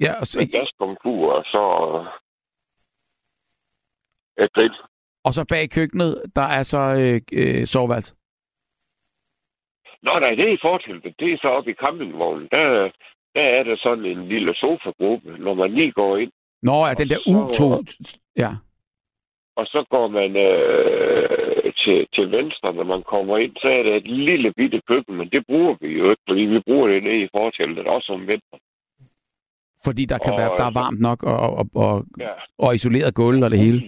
Ja, 0.00 0.12
og 0.20 0.26
så, 0.26 0.38
med 0.40 0.46
gaskomfur, 0.52 1.32
og 1.32 1.44
så 1.44 1.62
et 4.44 4.52
grill. 4.52 4.74
og 5.24 5.32
så 5.34 5.44
bag 5.48 5.70
køkkenet, 5.70 6.22
der 6.36 6.42
er 6.58 6.62
så 6.62 6.82
øh, 7.02 7.20
øh, 7.32 7.66
soveværelse. 7.66 8.14
Nå 10.06 10.18
nej, 10.18 10.30
det 10.34 10.44
er 10.48 10.52
i 10.54 10.58
fortilfælde. 10.68 11.14
Det 11.18 11.32
er 11.32 11.38
så 11.42 11.48
oppe 11.48 11.70
i 11.70 11.74
campingvognen. 11.74 12.48
Der, 12.50 12.90
der 13.34 13.42
er 13.58 13.62
der 13.62 13.76
sådan 13.76 14.04
en 14.04 14.28
lille 14.28 14.54
sofagruppe, 14.54 15.28
når 15.38 15.54
man 15.54 15.70
lige 15.74 15.92
går 15.92 16.16
ind. 16.16 16.32
Nå, 16.62 16.86
ja, 16.86 16.94
den 16.94 17.08
der 17.08 17.18
så- 17.18 17.30
U2... 17.38 17.64
Ja. 18.36 18.50
Og 19.56 19.66
så 19.66 19.84
går 19.90 20.08
man 20.08 20.36
øh, 20.36 21.72
til, 21.82 22.06
til 22.14 22.30
venstre, 22.32 22.72
når 22.74 22.84
man 22.84 23.02
kommer 23.02 23.38
ind, 23.38 23.52
så 23.56 23.68
er 23.68 23.82
der 23.82 23.94
et 23.96 24.08
lille 24.08 24.52
bitte 24.56 24.80
køkken, 24.88 25.16
men 25.16 25.28
det 25.30 25.46
bruger 25.46 25.74
vi 25.80 25.88
jo 25.98 26.10
ikke, 26.10 26.22
fordi 26.28 26.40
vi 26.40 26.60
bruger 26.66 26.88
det 26.88 27.02
nede 27.02 27.22
i 27.22 27.28
forteltet, 27.36 27.86
også 27.86 28.12
om 28.12 28.26
venstre. 28.26 28.58
Fordi 29.84 30.04
der 30.04 30.18
kan 30.18 30.32
Og 30.32 30.38
være, 30.38 30.56
der 30.56 30.64
er 30.64 30.70
varmt 30.82 31.00
nok 31.00 31.22
og, 31.22 31.38
og, 31.38 31.66
og, 31.74 32.04
Ja. 32.20 32.28
og 32.58 32.74
isoleret 32.74 33.14
gulv 33.14 33.44
og 33.44 33.50
det 33.50 33.58
hele. 33.58 33.80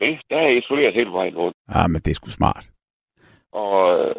Det, 0.00 0.18
der 0.30 0.36
er 0.38 0.48
isoleret 0.48 0.94
hele 0.94 1.10
vejen 1.10 1.36
rundt. 1.36 1.56
Ja, 1.74 1.86
men 1.86 2.00
det 2.00 2.10
er 2.10 2.14
sgu 2.14 2.30
smart. 2.30 2.70
Og 3.52 3.98
øh, 3.98 4.14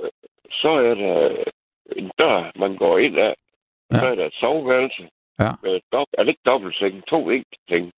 så 0.51 0.69
er 0.69 0.95
der 0.95 1.43
en 1.95 2.11
dør, 2.19 2.51
man 2.59 2.75
går 2.77 2.97
ind 2.97 3.17
af. 3.17 3.35
Ja. 3.91 3.99
Så 3.99 4.05
er 4.05 4.15
der 4.15 4.25
et 4.25 4.33
soveværelse. 4.33 5.09
Ja. 5.39 5.51
Med 5.63 5.79
dop- 5.91 6.13
er 6.17 6.23
det 6.23 6.29
ikke 6.29 6.41
dobbeltseng? 6.45 7.05
To 7.07 7.29
seng. 7.69 7.91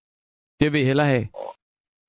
Det 0.59 0.73
vil 0.73 0.81
I 0.81 0.85
hellere 0.85 1.07
have. 1.07 1.27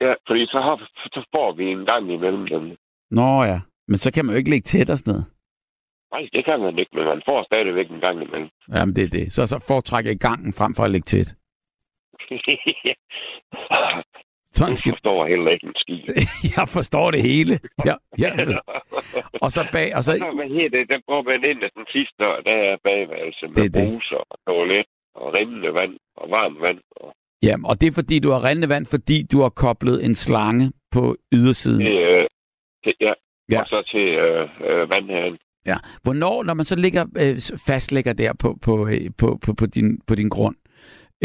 Ja, 0.00 0.14
fordi 0.26 0.46
så, 0.46 0.60
har, 0.60 0.76
så 1.14 1.24
får 1.34 1.52
vi 1.52 1.64
en 1.64 1.86
gang 1.86 2.12
imellem 2.12 2.46
dem. 2.46 2.76
Nå 3.10 3.42
ja, 3.44 3.60
men 3.88 3.98
så 3.98 4.12
kan 4.12 4.24
man 4.24 4.34
jo 4.34 4.38
ikke 4.38 4.50
ligge 4.50 4.64
tæt 4.64 4.90
og 4.90 4.98
sådan 4.98 5.12
noget. 5.12 5.26
Nej, 6.12 6.28
det 6.32 6.44
kan 6.44 6.60
man 6.60 6.78
ikke, 6.78 6.90
men 6.96 7.04
man 7.04 7.22
får 7.24 7.42
stadigvæk 7.44 7.90
en 7.90 8.00
gang 8.00 8.22
imellem. 8.22 8.48
Jamen, 8.74 8.96
det 8.96 9.04
er 9.04 9.08
det. 9.08 9.32
Så, 9.32 9.46
så 9.46 9.64
foretrækker 9.68 10.10
I 10.10 10.14
gangen 10.14 10.52
frem 10.52 10.74
for 10.74 10.84
at 10.84 10.90
ligge 10.90 11.04
tæt. 11.06 11.34
Sådan 14.60 14.74
Du 14.74 14.78
skal... 14.80 14.92
forstår 14.92 15.26
heller 15.32 15.50
ikke 15.56 15.66
en 15.66 15.76
skid. 15.82 16.02
Jeg 16.56 16.66
forstår 16.76 17.06
det 17.14 17.22
hele. 17.30 17.54
Ja, 17.88 17.94
ja. 18.24 18.30
Og 19.44 19.50
så 19.56 19.62
bag, 19.72 19.88
og 19.96 20.02
så... 20.04 20.12
Hvad 20.40 20.48
hedder 20.56 20.70
det? 20.78 20.84
Der 20.92 21.00
går 21.10 21.20
man 21.30 21.40
ind 21.50 21.60
af 21.66 21.70
den 21.78 21.86
sidste 21.94 22.14
dør, 22.22 22.36
der 22.48 22.56
er 22.70 22.76
bagværelse 22.88 23.44
med 23.48 23.56
Det 23.62 23.74
det. 23.74 23.82
bruser 23.88 24.20
og 24.30 24.36
toilet 24.48 24.86
og 25.14 25.34
rindende 25.34 25.74
vand 25.74 25.94
og 26.16 26.30
varmt 26.30 26.60
vand. 26.66 26.78
Og 26.96 27.08
Ja, 27.42 27.54
og 27.64 27.80
det 27.80 27.86
er 27.86 27.92
fordi, 28.00 28.18
du 28.18 28.30
har 28.30 28.44
rindende 28.48 28.68
vand, 28.68 28.86
fordi 28.86 29.18
du 29.32 29.40
har 29.40 29.48
koblet 29.48 30.04
en 30.04 30.14
slange 30.14 30.72
på 30.92 31.16
ydersiden. 31.34 31.86
det, 31.86 31.98
øh, 32.08 32.26
til, 32.84 32.94
ja. 33.00 33.06
Ja. 33.06 33.12
ja. 33.50 33.60
og 33.60 33.66
så 33.66 33.82
til 33.92 34.06
øh, 34.24 34.48
øh, 34.68 34.90
vandhanen. 34.90 35.38
Ja. 35.66 35.76
Hvornår, 36.02 36.42
når 36.42 36.54
man 36.54 36.64
så 36.66 36.76
ligger, 36.76 37.04
øh, 37.22 37.36
fastlægger 37.66 38.12
der 38.12 38.32
på, 38.42 38.58
på, 38.62 38.88
øh, 38.88 39.00
på, 39.18 39.38
på, 39.46 39.54
på, 39.54 39.66
din, 39.66 40.00
på 40.06 40.14
din 40.14 40.28
grund, 40.28 40.56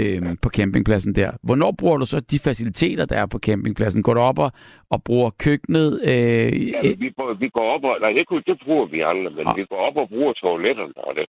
øh, 0.01 0.21
på 0.41 0.49
campingpladsen 0.49 1.15
der, 1.15 1.31
hvornår 1.43 1.71
bruger 1.79 1.97
du 1.97 2.05
så 2.05 2.19
de 2.19 2.39
faciliteter, 2.39 3.05
der 3.05 3.17
er 3.21 3.25
på 3.25 3.39
campingpladsen? 3.39 4.03
Går 4.03 4.13
du 4.13 4.19
op 4.19 4.39
og, 4.39 4.51
og 4.89 5.03
bruger 5.03 5.29
køkkenet? 5.45 5.89
Øh, 6.03 6.69
Ja, 6.71 6.79
men 6.84 6.99
vi, 6.99 7.10
går- 7.17 7.34
vi 7.34 7.49
går 7.49 7.67
op 7.75 7.84
og... 7.84 7.97
Nej, 8.01 8.12
det, 8.12 8.45
det 8.47 8.58
bruger 8.65 8.86
vi 8.86 9.01
aldrig, 9.01 9.36
men 9.36 9.47
Ah. 9.47 9.58
vi 9.58 9.65
går 9.65 9.77
op 9.88 9.97
og 9.97 10.10
bruger 10.10 10.34
toiletterne 10.34 10.93
og 10.97 11.15
det. 11.15 11.25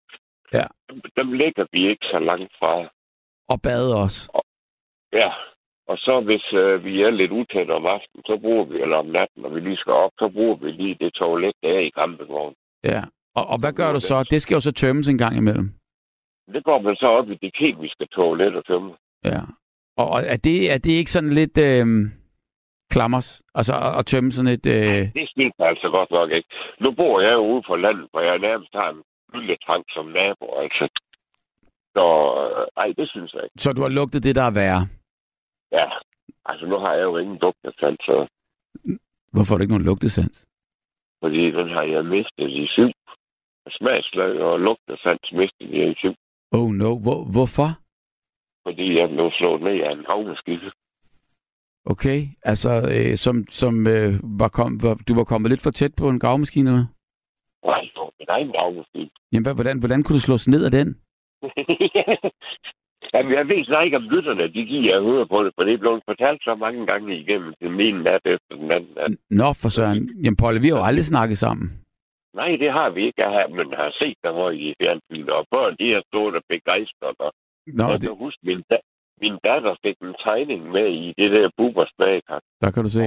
Ja. 0.53 0.65
Dem, 0.91 1.01
dem 1.17 1.33
lægger 1.33 1.65
vi 1.73 1.89
ikke 1.91 2.07
så 2.13 2.19
langt 2.19 2.53
fra. 2.59 2.73
og 3.49 3.63
bade 3.63 3.97
også? 4.05 4.43
Ja. 5.13 5.31
Og 5.89 5.99
så 5.99 6.21
hvis 6.21 6.47
øh, 6.53 6.85
vi 6.85 7.03
er 7.03 7.11
lidt 7.11 7.33
utætte 7.33 7.71
om 7.73 7.87
aftenen, 7.87 8.23
så 8.27 8.39
bruger 8.43 8.65
vi, 8.65 8.75
eller 8.83 8.97
om 8.97 9.07
natten, 9.07 9.43
når 9.43 9.49
vi 9.55 9.61
lige 9.61 9.77
skal 9.77 9.93
op, 9.93 10.11
så 10.19 10.29
bruger 10.35 10.57
vi 10.57 10.71
lige 10.71 10.97
det 11.01 11.13
toilet, 11.15 11.53
der 11.63 11.69
er 11.69 11.81
i 11.81 11.91
campingvognen. 11.99 12.55
Ja. 12.85 13.03
Og, 13.35 13.47
og 13.47 13.59
hvad 13.61 13.73
gør 13.73 13.93
du 13.93 14.01
så? 14.01 14.27
Det 14.31 14.43
skal 14.43 14.55
jo 14.55 14.61
så 14.61 14.73
tømmes 14.73 15.09
en 15.09 15.19
gang 15.19 15.37
imellem. 15.37 15.69
Det 16.55 16.65
går 16.65 16.79
man 16.81 16.97
så 16.97 17.07
op 17.07 17.31
i 17.31 17.35
det 17.43 17.55
kemiske 17.55 18.07
toilet 18.07 18.57
og 18.57 18.65
tømme. 18.67 18.95
Ja. 19.25 19.41
Og, 19.97 20.23
er, 20.23 20.37
det, 20.37 20.73
er 20.73 20.79
det 20.79 20.91
ikke 20.93 21.11
sådan 21.11 21.31
lidt 21.33 21.59
øh, 21.59 21.87
klammers? 22.91 23.43
Altså 23.55 23.75
at, 23.87 23.99
at 23.99 24.07
tømme 24.07 24.33
sådan 24.33 24.53
et... 24.53 24.67
Øh, 24.67 25.03
Det 25.21 25.29
synes 25.35 25.53
jeg 25.59 25.69
altså 25.69 25.89
godt 25.91 26.11
nok 26.11 26.31
ikke. 26.31 26.49
Nu 26.81 26.91
bor 26.93 27.21
jeg 27.21 27.33
jo 27.33 27.43
ude 27.53 27.63
på 27.67 27.77
landet, 27.77 28.07
hvor 28.11 28.21
jeg 28.21 28.39
nærmest 28.39 28.71
har 28.75 28.89
en 28.91 29.03
lille 29.41 29.57
tank 29.67 29.85
som 29.95 30.07
nabo, 30.07 30.47
altså. 30.63 30.89
Så 31.97 32.05
øh, 32.43 32.67
ej, 32.77 32.93
det 32.99 33.11
synes 33.11 33.33
jeg 33.35 33.43
ikke. 33.45 33.55
så 33.59 33.73
du 33.73 33.83
har 33.83 33.89
lugtet 33.89 34.25
det, 34.25 34.37
der 34.37 34.43
er 34.43 34.51
værre. 34.61 34.83
Ja, 35.73 35.87
altså 36.45 36.67
nu 36.67 36.77
har 36.79 36.93
jeg 36.95 37.03
jo 37.05 37.17
ingen 37.19 37.39
dugtesand, 37.39 37.97
så 38.01 38.27
Hvorfor 39.33 39.53
har 39.55 39.59
du 39.59 39.63
ikke 39.63 39.73
nogen 39.75 39.87
lugtesans? 39.91 40.47
fordi 41.21 41.51
den 41.51 41.69
har 41.69 41.83
jeg 41.83 42.05
mistet 42.05 42.49
i 42.51 42.67
syv. 42.77 42.91
Smagslag 43.71 44.41
og 44.41 44.61
lugtesans 44.61 45.33
mistet 45.33 45.71
jeg 45.79 45.91
i 45.91 45.95
syv, 45.99 46.15
Oh 46.53 46.71
no, 46.71 46.99
Hvor, 46.99 47.25
hvorfor? 47.33 47.69
fordi 48.67 48.99
jeg 48.99 49.09
blev 49.09 49.31
slået 49.39 49.63
ned 49.63 49.81
af 49.81 49.93
en 49.93 50.05
havneskisse. 50.09 50.71
Okay, 51.85 52.21
altså 52.43 52.71
øh, 52.97 53.17
som, 53.17 53.45
som 53.51 53.87
øh, 53.87 54.15
var 54.41 54.49
kom, 54.49 54.83
var, 54.83 54.95
du 55.09 55.15
var 55.15 55.25
kommet 55.25 55.51
lidt 55.51 55.61
for 55.63 55.71
tæt 55.71 55.95
på 55.99 56.09
en 56.09 56.19
gravmaskine? 56.21 56.71
eller? 56.71 56.87
Nej, 57.67 57.81
min 58.21 58.27
egen 58.29 58.53
havneskisse. 58.59 59.11
Jamen, 59.33 59.45
hvad- 59.45 59.55
hvordan, 59.55 59.79
hvordan 59.79 60.03
kunne 60.03 60.15
du 60.17 60.21
slås 60.21 60.49
ned 60.49 60.65
af 60.65 60.71
den? 60.71 60.89
Jamen, 63.15 63.33
jeg 63.33 63.49
ved 63.49 63.65
så 63.65 63.81
ikke, 63.81 63.97
om 63.97 64.03
lytterne 64.03 64.43
de 64.55 64.65
giver 64.65 64.97
at 64.97 65.03
høre 65.05 65.27
på 65.27 65.45
det, 65.45 65.53
for 65.57 65.63
det 65.65 65.75
er 65.75 65.79
blevet 65.79 66.03
fortalt 66.09 66.43
så 66.43 66.55
mange 66.55 66.87
gange 66.87 67.19
igennem 67.21 67.55
den 67.61 67.81
ene 67.81 68.03
nat 68.03 68.21
efter 68.25 68.57
den 68.57 68.71
anden 68.71 68.91
nat. 68.97 69.17
Nå, 69.31 69.53
for 69.53 69.69
søren. 69.69 70.11
Jamen, 70.25 70.37
Polle, 70.37 70.61
vi 70.61 70.69
har 70.69 70.77
jo 70.77 70.83
aldrig 70.85 71.05
snakket 71.05 71.39
sammen. 71.39 71.81
Nej, 72.41 72.51
det 72.63 72.71
har 72.79 72.89
vi 72.97 73.01
ikke, 73.09 73.23
har, 73.23 73.47
men 73.59 73.67
har 73.81 73.91
set 74.01 74.19
hvor 74.37 74.51
i 74.51 74.75
fjernsynet, 74.81 75.31
og 75.39 75.45
børn, 75.55 75.73
de 75.81 75.87
har 75.95 76.03
stået 76.11 76.35
og 76.39 76.43
begejstret, 76.55 77.17
og 77.27 77.31
Nå, 77.79 77.85
jeg 77.91 78.01
det, 78.01 78.09
kan 78.09 78.19
huske, 78.27 78.41
min, 78.51 78.63
da- 78.71 78.87
min 79.23 79.37
datter 79.49 79.75
fik 79.85 79.97
en 80.09 80.15
tegning 80.27 80.61
med 80.77 80.87
i 81.05 81.07
det 81.21 81.29
der 81.37 81.51
Bubers 81.59 81.93
bagkast. 81.99 82.47
der 82.63 82.71
kan 82.75 82.83
du 82.87 82.91
se. 82.99 83.03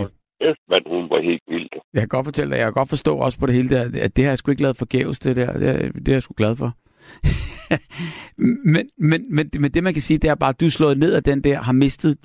Efter, 0.50 0.63
men 0.74 0.82
hun 0.94 1.10
var 1.13 1.22
helt 1.30 1.42
vild. 1.48 1.68
Jeg 1.94 2.02
kan 2.02 2.08
godt 2.18 2.26
fortælle 2.26 2.52
dig, 2.52 2.58
jeg 2.60 2.65
kan 2.65 2.74
godt 2.82 2.89
forstå 2.89 3.13
også 3.26 3.39
på 3.39 3.46
det 3.46 3.56
hele 3.56 3.70
der, 3.76 3.84
at 4.06 4.15
det 4.15 4.24
har 4.26 4.32
jeg 4.32 4.38
sgu 4.38 4.52
ikke 4.52 4.62
lavet 4.63 4.78
forgæves, 4.78 5.20
det 5.20 5.36
der. 5.36 5.54
Det 5.62 5.70
er, 5.70 5.92
det 5.92 6.08
er 6.10 6.13
jeg 6.13 6.24
sgu 6.24 6.34
glad 6.38 6.56
for. 6.62 6.70
men, 8.74 8.89
men, 8.98 9.36
men, 9.36 9.46
men 9.62 9.72
det, 9.74 9.84
man 9.84 9.94
kan 9.94 10.02
sige, 10.02 10.18
det 10.18 10.30
er 10.30 10.36
bare, 10.36 10.50
at 10.50 10.60
du 10.60 10.65
er 10.65 10.70
slået 10.80 10.98
ned 10.98 11.13
af 11.13 11.24
den 11.24 11.44
der, 11.44 11.58
har 11.58 11.74
mistet 11.74 12.18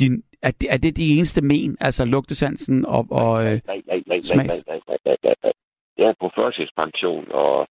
din... 0.00 0.22
er, 0.42 0.50
det, 0.60 0.72
er 0.74 0.76
det 0.76 0.96
de 0.96 1.16
eneste 1.16 1.40
men, 1.42 1.76
altså 1.80 2.04
lugtesansen 2.04 2.86
og... 2.86 3.06
og 3.10 3.44
øh, 3.46 3.50
Nej, 3.50 3.60
nej, 3.66 3.80
nej, 3.86 4.02
nej, 4.06 4.20
smags. 4.20 4.48
nej, 4.48 4.62
nej, 4.68 4.80
nej, 4.88 4.98
nej, 5.06 5.16
nej, 5.24 5.34
nej. 5.44 5.52
Jeg 5.98 6.06
er 6.08 6.14
på 6.20 6.30
førtidspension, 6.34 7.32
og 7.32 7.68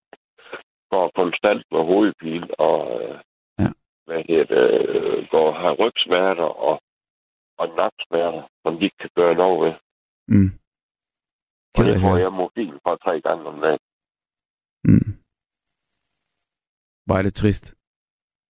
går 0.91 1.11
konstant 1.15 1.63
med 1.71 1.79
hovedpine, 1.91 2.59
og 2.59 3.01
øh, 3.01 3.19
Ja. 3.59 3.69
hvad 4.05 4.23
hedder 4.27 4.45
det, 4.55 4.89
øh, 4.95 5.27
går 5.29 5.51
har 5.51 5.73
rygsmerter 5.73 6.43
og, 6.69 6.81
og 7.57 7.67
naksmerter, 7.75 8.43
som 8.63 8.77
de 8.77 8.83
ikke 8.83 8.97
kan 8.99 9.09
gøre 9.15 9.35
noget 9.35 9.59
ved. 9.65 9.73
mm, 10.27 10.51
Og 11.77 11.83
det 11.85 12.01
får 12.01 12.17
jeg 12.17 12.31
morfin 12.33 12.73
for 12.83 12.95
tre 12.95 13.21
gange 13.21 13.45
om 13.45 13.61
dagen. 13.61 13.79
mm. 14.83 15.13
Var 17.07 17.21
det 17.21 17.33
trist. 17.33 17.75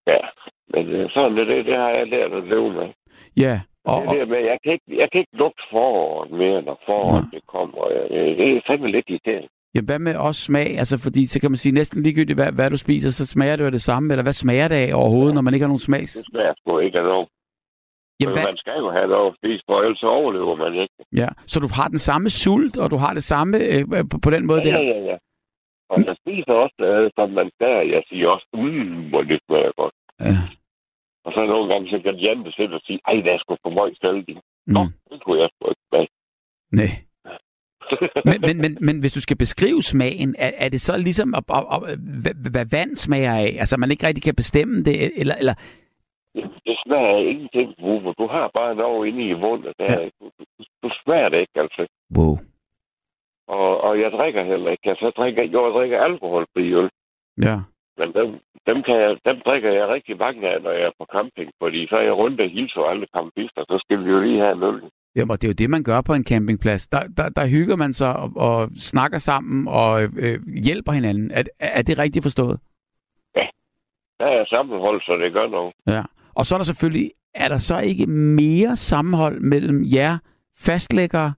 Ja, 0.08 0.20
men 0.68 0.88
øh, 0.88 1.10
sådan 1.10 1.38
er 1.38 1.44
det, 1.44 1.66
det 1.66 1.76
har 1.76 1.90
jeg 1.90 2.08
lært 2.08 2.34
at 2.34 2.44
leve 2.44 2.74
med. 2.74 2.94
Ja, 3.38 3.62
og, 3.86 4.02
det 4.02 4.20
der 4.20 4.26
med, 4.26 4.38
jeg 4.40 4.58
kan 4.64 4.72
ikke, 4.74 4.98
jeg 5.02 5.12
kan 5.12 5.20
ikke 5.20 5.38
lugte 5.38 5.64
foråret 5.72 6.32
mere, 6.32 6.62
når 6.62 6.82
foråret 6.86 7.24
Nå. 7.24 7.30
det 7.38 7.48
kommer. 7.48 7.88
Det 8.38 8.58
er 8.58 8.62
fandme 8.68 8.92
lidt 8.92 9.10
irriterende. 9.10 9.50
Ja, 9.78 9.82
hvad 9.90 10.00
med 10.00 10.16
også 10.28 10.42
smag? 10.50 10.70
Altså, 10.82 10.96
fordi 11.06 11.22
så 11.26 11.38
kan 11.42 11.52
man 11.52 11.58
sige, 11.64 11.74
næsten 11.80 12.04
ligegyldigt, 12.04 12.38
hvad, 12.40 12.52
hvad 12.58 12.70
du 12.70 12.78
spiser, 12.86 13.10
så 13.20 13.26
smager 13.34 13.56
det 13.56 13.64
jo 13.68 13.70
det 13.78 13.82
samme. 13.90 14.06
Eller 14.14 14.24
hvad 14.28 14.34
smager 14.44 14.68
det 14.68 14.76
af 14.76 14.90
overhovedet, 15.02 15.34
når 15.36 15.42
man 15.46 15.54
ikke 15.54 15.64
har 15.64 15.74
nogen 15.74 15.88
smags? 15.90 16.12
Det 16.14 16.26
smager 16.32 16.54
sgu 16.58 16.80
ikke 16.80 16.98
af 17.00 17.04
noget. 17.12 17.28
Jamen, 18.20 18.34
Men 18.34 18.38
hvad, 18.38 18.52
man 18.52 18.58
skal 18.64 18.78
jo 18.86 18.90
have 18.98 19.08
noget 19.14 19.28
at 19.32 19.36
spise, 19.40 19.62
for 19.70 19.76
ellers 19.86 20.04
overlever 20.04 20.56
man 20.64 20.74
ikke. 20.84 20.96
ja. 21.22 21.30
Så 21.52 21.58
du 21.64 21.68
har 21.78 21.88
den 21.96 22.02
samme 22.10 22.30
sult, 22.30 22.76
og 22.84 22.88
du 22.94 22.98
har 23.04 23.14
det 23.14 23.24
samme 23.34 23.58
øh, 23.74 23.84
på, 24.12 24.16
på 24.26 24.30
den 24.36 24.44
måde 24.50 24.62
Ja, 24.66 24.70
der? 24.72 24.82
ja, 24.94 25.00
ja. 25.12 25.18
Og 25.92 25.98
jeg 26.08 26.16
spiser 26.22 26.54
også, 26.64 26.80
øh, 26.92 27.12
som 27.18 27.28
man 27.40 27.48
skal. 27.56 27.78
Jeg 27.96 28.04
siger 28.10 28.28
også, 28.36 28.48
mm, 28.54 29.10
hvor 29.10 29.22
det 29.30 29.40
smager 29.48 29.72
godt. 29.82 29.96
Ja. 30.28 30.36
Og 31.26 31.32
så 31.36 31.42
nogle 31.54 31.68
gange, 31.74 31.86
så 31.94 31.98
kan 32.06 32.16
Jan 32.26 32.52
selv 32.60 32.74
og 32.78 32.82
sige, 32.88 33.00
ej, 33.08 33.18
der 33.26 33.32
er 33.34 33.40
sgu 33.44 33.56
for 33.66 33.74
meget 33.80 33.98
salting. 34.02 34.40
Nå, 34.76 34.82
Mm. 34.84 34.92
det 35.10 35.18
kunne 35.24 35.40
jeg 35.42 35.50
sgu 35.54 35.64
ikke 35.74 35.86
smage. 35.90 36.08
Nej. 36.80 36.92
Men, 38.26 38.42
men, 38.42 38.58
men, 38.62 38.78
men 38.82 39.00
hvis 39.00 39.14
du 39.14 39.22
skal 39.22 39.38
beskrive 39.38 39.82
smagen, 39.82 40.36
er, 40.38 40.52
er 40.58 40.70
det 40.70 40.82
så 40.82 40.98
ligesom, 40.98 41.36
at, 41.36 41.44
at, 41.50 41.64
at, 41.72 42.00
hvad, 42.24 42.52
hvad 42.52 42.66
vand 42.72 42.96
smager 42.96 43.34
af? 43.34 43.56
Altså, 43.60 43.78
man 43.78 43.92
ikke 43.92 44.08
rigtig 44.08 44.24
kan 44.24 44.36
bestemme 44.36 44.84
det? 44.84 45.12
Eller, 45.22 45.36
eller 45.36 45.54
det 46.66 46.78
smager 46.86 47.18
ingenting, 47.32 47.76
Bubber. 47.80 48.14
Du 48.14 48.28
har 48.28 48.52
bare 48.54 48.76
noget 48.76 49.08
inde 49.08 49.30
i 49.30 49.34
munden. 49.34 49.74
Der, 49.80 49.86
Ja. 49.90 50.02
ja. 50.02 50.10
du, 50.20 50.26
du, 50.40 50.64
du, 50.84 50.90
smager 51.04 51.30
det 51.30 51.40
ikke, 51.40 51.60
altså. 51.64 51.88
wow. 52.18 52.36
Og, 53.48 53.82
og 53.82 54.00
jeg 54.02 54.12
drikker 54.12 54.44
heller 54.44 54.72
ikke. 54.72 54.90
Altså, 54.90 55.06
jeg 55.06 55.14
drikker, 55.18 55.44
jo, 55.44 55.66
jeg 55.66 55.74
drikker 55.74 56.04
alkoholfri 56.04 56.74
øl. 56.74 56.90
Ja. 57.48 57.58
Men 57.98 58.14
dem, 58.14 58.30
dem, 58.68 58.84
kan 58.84 58.96
jeg, 58.96 59.18
dem 59.26 59.38
drikker 59.46 59.72
jeg 59.72 59.88
rigtig 59.88 60.18
mange 60.18 60.50
af, 60.50 60.62
når 60.62 60.72
jeg 60.72 60.82
er 60.82 60.96
på 61.00 61.06
camping, 61.16 61.52
fordi 61.62 61.88
så 61.88 61.96
er 61.98 62.02
jeg 62.02 62.14
rundt 62.18 62.42
og 62.42 62.50
hilser 62.50 62.82
alle 62.82 63.08
campister, 63.16 63.64
så 63.70 63.78
skal 63.84 64.04
vi 64.04 64.10
jo 64.10 64.20
lige 64.22 64.40
have 64.40 64.56
en 64.58 64.64
øl. 64.64 64.82
Jamen, 65.18 65.32
og 65.32 65.42
det 65.42 65.48
er 65.48 65.52
jo 65.52 65.54
det, 65.54 65.70
man 65.70 65.84
gør 65.84 66.02
på 66.02 66.14
en 66.14 66.24
campingplads. 66.24 66.88
Der, 66.88 67.08
der, 67.18 67.30
der 67.30 67.48
hygger 67.48 67.76
man 67.76 67.94
sig 67.94 68.16
og, 68.16 68.32
og 68.36 68.70
snakker 68.78 69.18
sammen 69.18 69.68
og 69.68 70.04
øh, 70.04 70.40
hjælper 70.66 70.92
hinanden. 70.92 71.32
Er, 71.32 71.44
er 71.60 71.82
det 71.82 71.98
rigtigt 71.98 72.24
forstået? 72.24 72.60
Der 74.20 74.26
er 74.26 74.46
sammenhold, 74.46 75.02
så 75.02 75.18
det 75.18 75.34
gør 75.34 75.48
noget. 75.48 75.74
Ja. 75.88 76.04
Og 76.36 76.46
så 76.46 76.56
er 76.56 76.60
der 76.60 76.64
selvfølgelig, 76.64 77.12
er 77.36 77.48
der 77.48 77.58
så 77.58 77.80
ikke 77.80 78.06
mere 78.06 78.76
sammenhold 78.76 79.40
mellem 79.40 79.84
jer 79.94 80.18
fastlæggere, 80.60 81.34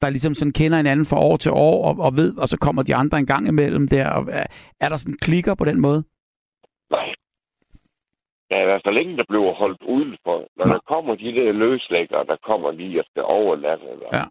der 0.00 0.10
ligesom 0.10 0.34
sådan 0.34 0.52
kender 0.52 0.76
hinanden 0.76 1.06
fra 1.06 1.20
år 1.20 1.36
til 1.36 1.50
år 1.50 1.88
og, 1.88 2.04
og 2.04 2.16
ved, 2.16 2.38
og 2.38 2.48
så 2.48 2.58
kommer 2.58 2.82
de 2.82 2.94
andre 2.94 3.18
en 3.18 3.26
gang 3.26 3.48
imellem 3.48 3.88
der. 3.88 4.10
Og, 4.10 4.28
er, 4.30 4.46
er 4.80 4.88
der 4.88 4.96
sådan 4.96 5.18
klikker 5.22 5.54
på 5.54 5.64
den 5.64 5.80
måde? 5.80 6.04
Nej. 6.90 7.14
Der 8.52 8.58
er 8.58 8.62
i 8.66 8.70
hvert 8.72 8.82
fald 8.86 8.98
ingen, 8.98 9.18
der 9.18 9.24
bliver 9.28 9.52
holdt 9.62 9.82
udenfor. 9.94 10.38
Når 10.56 10.66
Nå. 10.66 10.72
der 10.72 10.80
kommer 10.92 11.14
de 11.14 11.32
der 11.38 11.52
løslæggere, 11.52 12.24
der 12.24 12.36
kommer 12.48 12.70
lige 12.70 13.00
og 13.00 13.04
skal 13.10 13.22
overnatte, 13.22 13.84
eller 13.92 14.08
Ja. 14.18 14.24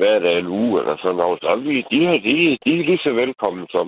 hver 0.00 0.18
dag 0.18 0.38
en 0.38 0.46
uge, 0.46 0.80
eller 0.80 0.96
sådan 1.02 1.16
noget, 1.16 1.38
så 1.42 1.56
vi, 1.56 1.74
de, 1.90 1.98
her, 2.06 2.16
de, 2.26 2.32
de 2.64 2.70
er 2.80 2.84
lige 2.90 2.98
så 3.06 3.12
velkommen, 3.12 3.66
som 3.70 3.86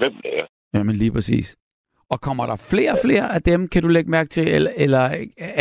hvem 0.00 0.14
det 0.24 0.38
er. 0.40 0.46
Jamen 0.74 0.96
lige 0.96 1.12
præcis. 1.12 1.56
Og 2.10 2.20
kommer 2.20 2.46
der 2.46 2.56
flere 2.70 2.92
og 2.92 2.98
flere 3.04 3.34
af 3.34 3.42
dem, 3.42 3.68
kan 3.68 3.82
du 3.82 3.88
lægge 3.88 4.10
mærke 4.10 4.28
til, 4.28 4.48
eller, 4.56 4.70
eller 4.76 5.04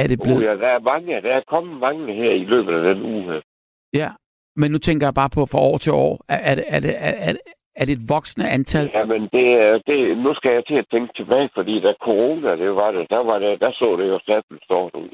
er 0.02 0.08
det 0.08 0.20
blevet... 0.24 0.42
ja, 0.44 0.54
der 0.64 0.68
er 0.68 0.80
mange, 0.80 1.22
der 1.22 1.34
er 1.40 1.42
kommet 1.48 1.80
mange 1.80 2.14
her 2.14 2.32
i 2.32 2.44
løbet 2.54 2.74
af 2.74 2.96
den 2.96 3.04
uge. 3.16 3.42
Ja, 3.94 4.10
men 4.56 4.72
nu 4.72 4.78
tænker 4.78 5.08
jeg 5.08 5.14
bare 5.14 5.30
på 5.30 5.46
fra 5.52 5.60
år 5.60 5.78
til 5.78 5.92
år. 5.94 6.14
Er, 6.30 6.40
er, 6.52 6.56
det, 6.56 6.64
er, 6.68 6.80
det, 6.80 6.96
er, 6.98 7.34
det 7.86 7.94
et 7.94 8.10
voksende 8.10 8.50
antal? 8.50 8.92
Jamen, 8.94 9.22
det, 9.22 9.48
er- 9.64 9.82
det, 9.88 10.18
nu 10.18 10.34
skal 10.36 10.52
jeg 10.54 10.66
til 10.68 10.76
at 10.76 10.88
tænke 10.92 11.14
tilbage, 11.16 11.50
fordi 11.54 11.80
da 11.82 11.94
corona, 12.08 12.56
det 12.56 12.76
var 12.76 12.92
det, 12.92 13.10
der, 13.10 13.18
var 13.30 13.40
det, 13.40 13.60
der 13.62 13.72
så 13.72 13.96
det 14.00 14.08
jo 14.08 14.20
stadig 14.20 14.44
stort 14.64 14.94
ud. 14.96 15.10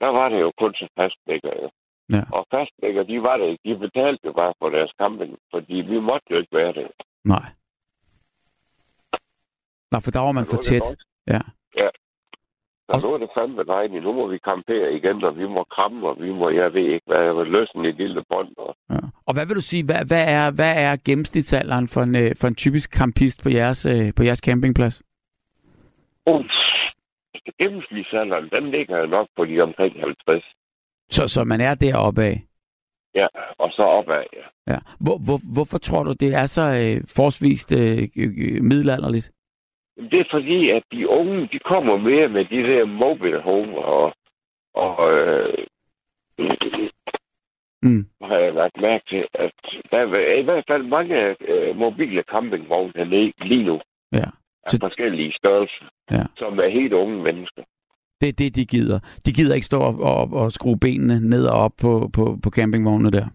Der 0.00 0.08
var 0.18 0.28
det 0.28 0.40
jo 0.40 0.52
kun 0.60 0.72
til 0.78 0.88
fastlægger, 0.98 1.52
jo. 1.62 1.70
Ja. 2.16 2.22
Og 2.36 2.46
fastlægger, 2.54 3.02
de 3.02 3.22
var 3.22 3.36
det. 3.36 3.58
De 3.64 3.76
betalte 3.78 4.20
jo 4.24 4.32
bare 4.32 4.54
for 4.58 4.68
deres 4.70 4.92
camping, 5.00 5.38
fordi 5.50 5.74
vi 5.74 5.98
måtte 6.00 6.26
jo 6.30 6.36
ikke 6.36 6.56
være 6.56 6.72
det. 6.72 6.86
Nej. 7.24 7.46
Nå, 9.92 10.00
for 10.00 10.10
der 10.10 10.20
var 10.20 10.32
man 10.32 10.46
for 10.46 10.56
tæt. 10.56 10.82
Ja. 11.26 11.40
Og- 12.92 13.00
Så 13.00 13.06
nu 13.08 13.14
er 13.14 13.18
det 13.18 13.30
fandme 13.38 13.62
dejligt. 13.64 14.04
Nu 14.04 14.12
må 14.12 14.26
vi 14.26 14.38
campere 14.38 14.92
igen, 14.92 15.24
og 15.24 15.38
vi 15.38 15.46
må 15.46 15.64
kramme, 15.64 16.08
og 16.08 16.16
vi 16.20 16.30
må, 16.32 16.50
jeg 16.50 16.74
ved 16.74 16.86
ikke, 16.94 17.06
hvad 17.06 17.22
jeg 17.24 17.34
løsne 17.46 17.88
et 17.88 17.96
lille 17.96 18.22
bånd. 18.30 18.48
Og... 18.56 18.76
ja. 18.90 18.96
Og 19.26 19.34
hvad 19.34 19.46
vil 19.46 19.56
du 19.56 19.60
sige, 19.60 19.84
hvad, 19.84 20.04
hvad, 20.06 20.24
er, 20.38 20.50
hvad 20.50 20.74
er 20.76 20.96
gennemsnitsalderen 21.04 21.88
for 21.88 22.00
en, 22.02 22.16
øh, 22.16 22.30
for 22.40 22.48
en 22.48 22.54
typisk 22.54 22.88
campist 22.98 23.42
på 23.42 23.48
jeres, 23.48 23.86
øh, 23.86 24.14
på 24.16 24.22
jeres 24.22 24.38
campingplads? 24.38 25.02
Uh, 26.26 26.44
gennemsnitsalderen, 27.60 28.48
den 28.50 28.70
ligger 28.70 28.98
jo 28.98 29.06
nok 29.06 29.28
på 29.36 29.44
de 29.44 29.60
omkring 29.60 29.94
50. 30.00 30.44
Så, 31.10 31.28
så 31.28 31.44
man 31.44 31.60
er 31.60 31.74
deroppe 31.74 32.22
af. 32.22 32.42
Ja, 33.14 33.26
og 33.58 33.70
så 33.72 33.82
opad, 33.82 34.24
ja. 34.32 34.72
Ja. 34.72 34.78
Hvor, 35.00 35.18
hvor, 35.26 35.38
hvorfor 35.54 35.78
tror 35.78 36.02
du, 36.02 36.12
det 36.12 36.34
er 36.34 36.46
så 36.46 36.62
øh, 36.62 37.02
forsvist 37.16 37.72
øh, 37.72 38.08
øh, 38.16 38.62
middelalderligt? 38.62 39.30
Det 40.10 40.20
er 40.20 40.24
fordi, 40.30 40.70
at 40.70 40.82
de 40.92 41.08
unge, 41.08 41.48
de 41.52 41.58
kommer 41.58 41.96
mere 41.96 42.28
med 42.28 42.44
de 42.44 42.56
der 42.62 42.84
mobile 42.84 43.40
home, 43.40 43.78
og, 43.78 44.14
og 44.74 45.12
øh, 45.12 45.54
Mm. 47.84 48.06
har 48.22 48.36
jeg 48.36 48.54
lagt 48.54 48.80
mærke 48.80 49.04
til, 49.08 49.26
at 49.34 49.52
der 49.90 49.98
er 49.98 50.38
i 50.38 50.42
hvert 50.42 50.64
fald 50.70 50.82
mange 50.82 51.36
øh, 51.48 51.76
mobile 51.76 52.22
campingvogne 52.30 52.92
hernede 52.96 53.32
lige 53.44 53.64
nu, 53.64 53.80
Ja. 54.12 54.24
af 54.64 54.70
Så- 54.70 54.78
forskellige 54.80 55.32
størrelser, 55.32 55.84
Ja. 56.10 56.22
som 56.36 56.58
er 56.58 56.68
helt 56.68 56.92
unge 56.92 57.22
mennesker. 57.22 57.62
Det 58.20 58.28
er 58.28 58.32
det, 58.32 58.56
de 58.56 58.66
gider. 58.66 58.98
De 59.26 59.32
gider 59.32 59.54
ikke 59.54 59.66
stå 59.66 59.78
op 59.80 59.98
og, 60.00 60.40
og 60.42 60.52
skrue 60.52 60.78
benene 60.78 61.20
ned 61.20 61.46
og 61.46 61.58
op 61.60 61.72
på, 61.80 62.10
på, 62.12 62.38
på 62.42 62.50
campingvognene 62.50 63.10
der. 63.10 63.26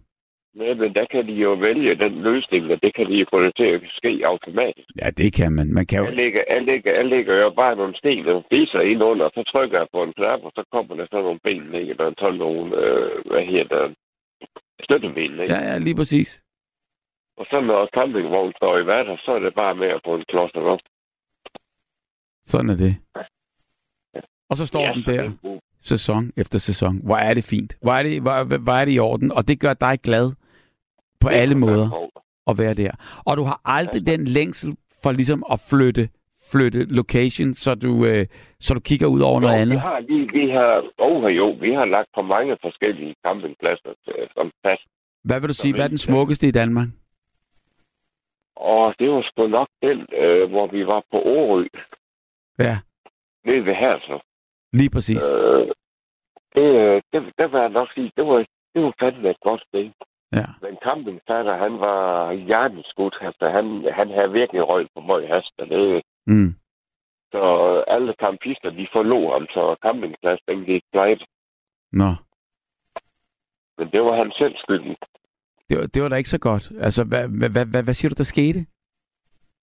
Men, 0.58 0.78
men 0.82 0.94
der 0.94 1.06
kan 1.12 1.28
de 1.28 1.34
jo 1.34 1.54
vælge 1.54 1.96
den 1.96 2.14
løsning, 2.28 2.72
og 2.74 2.78
det 2.84 2.92
kan 2.96 3.06
de 3.10 3.16
jo 3.22 3.26
få 3.34 3.44
det 3.44 3.56
til 3.56 3.70
at 3.76 3.82
ske 4.00 4.22
automatisk. 4.26 4.88
Ja, 5.02 5.10
det 5.10 5.34
kan 5.34 5.52
man. 5.52 5.74
Man 5.74 5.86
kan 5.86 6.00
jo... 6.00 6.06
Jeg 6.06 6.16
lægger, 6.16 6.44
jeg 6.50 6.62
lægger, 6.64 6.92
jeg 7.00 7.06
lægger 7.06 7.36
jo 7.36 7.50
bare 7.50 7.76
nogle 7.76 7.96
sten 7.98 8.28
og 8.28 8.46
fiser 8.52 8.80
ind 8.80 9.04
under, 9.04 9.26
og 9.26 9.32
så 9.36 9.44
trykker 9.52 9.78
jeg 9.78 9.88
på 9.94 10.04
en 10.04 10.14
knap, 10.14 10.40
og 10.44 10.52
så 10.56 10.64
kommer 10.72 10.96
der 10.96 11.06
sådan 11.06 11.24
nogle 11.24 11.40
ben 11.44 11.62
ned, 11.62 11.90
eller 11.90 12.14
sådan 12.20 12.40
nogle, 12.40 12.76
øh, 12.82 13.26
hvad 13.32 13.46
hedder 13.46 13.94
støtteben 14.84 15.32
ned. 15.32 15.48
Ja, 15.48 15.60
ja, 15.70 15.78
lige 15.78 15.96
præcis. 15.96 16.44
Og 17.38 17.46
så 17.50 17.62
når 17.62 17.90
campingvognen 17.96 18.54
står 18.58 18.78
i 18.78 18.86
vatter, 18.86 19.18
så 19.26 19.32
er 19.32 19.40
det 19.40 19.54
bare 19.56 19.76
med 19.76 19.88
at 19.88 20.02
få 20.06 20.16
en 20.16 20.26
kloster 20.30 20.62
op. 20.62 20.80
Sådan 22.44 22.70
er 22.70 22.76
det. 22.76 22.96
Og 24.50 24.58
så 24.58 24.66
står 24.66 24.82
Ja, 24.82 24.94
den 24.94 25.04
der 25.06 25.24
er 25.24 25.60
sæson 25.82 26.32
efter 26.38 26.60
sæson. 26.60 27.02
Hvor 27.06 27.16
er 27.16 27.34
det 27.34 27.44
fint. 27.44 27.78
Hvor 27.82 27.94
er 27.94 28.04
det, 28.04 28.22
hvor, 28.22 28.58
hvor 28.64 28.74
er 28.74 28.86
det 28.86 28.94
i 28.94 29.00
orden. 29.00 29.32
Og 29.32 29.48
det 29.48 29.60
gør 29.60 29.74
dig 29.74 30.00
glad 30.04 30.32
på 31.22 31.28
alle 31.28 31.56
måder 31.56 31.88
at 32.48 32.58
være 32.58 32.74
der. 32.74 32.92
Og 33.26 33.38
du 33.38 33.44
har 33.44 33.62
aldrig 33.66 34.08
den 34.08 34.26
længsel 34.26 34.78
for 35.04 35.12
ligesom 35.12 35.44
at 35.52 35.60
flytte 35.70 36.10
flytte 36.52 36.80
location, 37.00 37.54
så 37.54 37.76
du, 37.76 38.06
øh, 38.06 38.26
så 38.60 38.74
du 38.74 38.80
kigger 38.80 39.08
ud 39.08 39.22
over 39.22 39.40
noget 39.40 39.56
jo, 39.56 39.62
andet. 39.62 39.76
Vi 39.76 39.80
har, 39.80 40.02
vi, 40.02 40.18
vi 40.40 40.50
har, 40.50 40.84
oh, 40.98 41.38
jo, 41.38 41.48
vi 41.62 41.74
har 41.74 41.86
lagt 41.86 42.10
på 42.16 42.22
mange 42.22 42.58
forskellige 42.62 43.16
campingpladser 43.26 43.94
til, 44.06 44.16
som 44.36 44.52
fast. 44.66 44.82
Hvad 45.24 45.40
vil 45.40 45.50
du 45.50 45.54
sige, 45.54 45.72
Så 45.72 45.78
hvad 45.78 45.86
er 45.86 45.90
den 45.96 45.98
smukkeste 45.98 46.48
i 46.48 46.52
Danmark? 46.52 46.88
Og 48.56 48.96
det 49.00 49.10
var 49.10 49.22
sgu 49.22 49.48
nok 49.48 49.68
den, 49.82 50.06
øh, 50.22 50.50
hvor 50.50 50.68
vi 50.68 50.88
var 50.88 51.04
på 51.12 51.18
Årø, 51.18 51.66
Ja, 52.60 52.78
nede 53.46 53.66
ved 53.66 53.76
Hersler. 53.76 54.20
lige 54.74 54.90
præcis. 54.90 55.24
Øh, 55.30 55.68
det, 56.56 56.68
øh, 56.82 57.02
det, 57.14 57.34
det 57.38 57.52
var 57.52 57.68
nok 57.68 57.88
sige, 57.94 58.12
det 58.18 58.26
var, 58.28 58.46
det 58.74 58.82
var 58.84 58.94
fandme 59.00 59.30
et 59.30 59.40
godt 59.42 59.62
sted. 59.68 59.90
Ja. 60.32 60.46
Men 60.62 60.78
campingfatter, 60.84 61.58
han 61.58 61.80
var 61.80 62.34
hjertenskudt. 62.34 63.18
Altså, 63.22 63.50
han, 63.50 63.66
han 63.94 64.10
havde 64.10 64.32
virkelig 64.32 64.68
røg 64.68 64.88
på 64.96 65.02
møg 65.02 65.28
hast 65.28 65.52
dernede. 65.60 66.02
Mm. 66.28 66.56
Så 67.32 67.42
alle 67.88 68.14
campister, 68.20 68.70
de 68.70 68.88
forlod 68.94 69.32
ham, 69.34 69.46
så 69.56 69.76
campingplads, 69.86 70.40
den 70.48 70.66
gik 70.66 70.84
glejt. 70.94 71.24
Nå, 71.92 72.10
Men 73.78 73.92
det 73.92 74.02
var 74.02 74.16
han 74.16 74.32
selv 74.32 74.56
skyldig. 74.58 74.98
det 75.70 75.78
var, 75.78 75.86
det 75.86 76.04
var 76.04 76.10
da 76.10 76.16
ikke 76.16 76.30
så 76.30 76.40
godt. 76.40 76.72
Altså, 76.80 77.04
hvad, 77.04 77.30
hvad, 77.40 77.50
hvad, 77.50 77.66
hvad, 77.66 77.84
hvad 77.84 77.94
siger 77.94 78.10
du, 78.10 78.16
der 78.18 78.24
skete? 78.24 78.60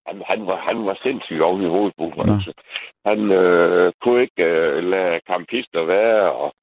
Han, 0.07 0.23
han, 0.27 0.45
var, 0.47 0.57
han 0.69 0.85
var 0.85 0.99
sindssygt 1.03 1.41
oven 1.41 1.61
i 1.61 1.67
hovedet. 1.67 1.93
Altså. 2.17 2.53
Han 3.05 3.19
øh, 3.31 3.93
kunne 4.01 4.21
ikke 4.21 4.43
øh, 4.43 4.83
lade 4.83 5.19
campister 5.27 5.83
være, 5.85 6.31
og 6.31 6.53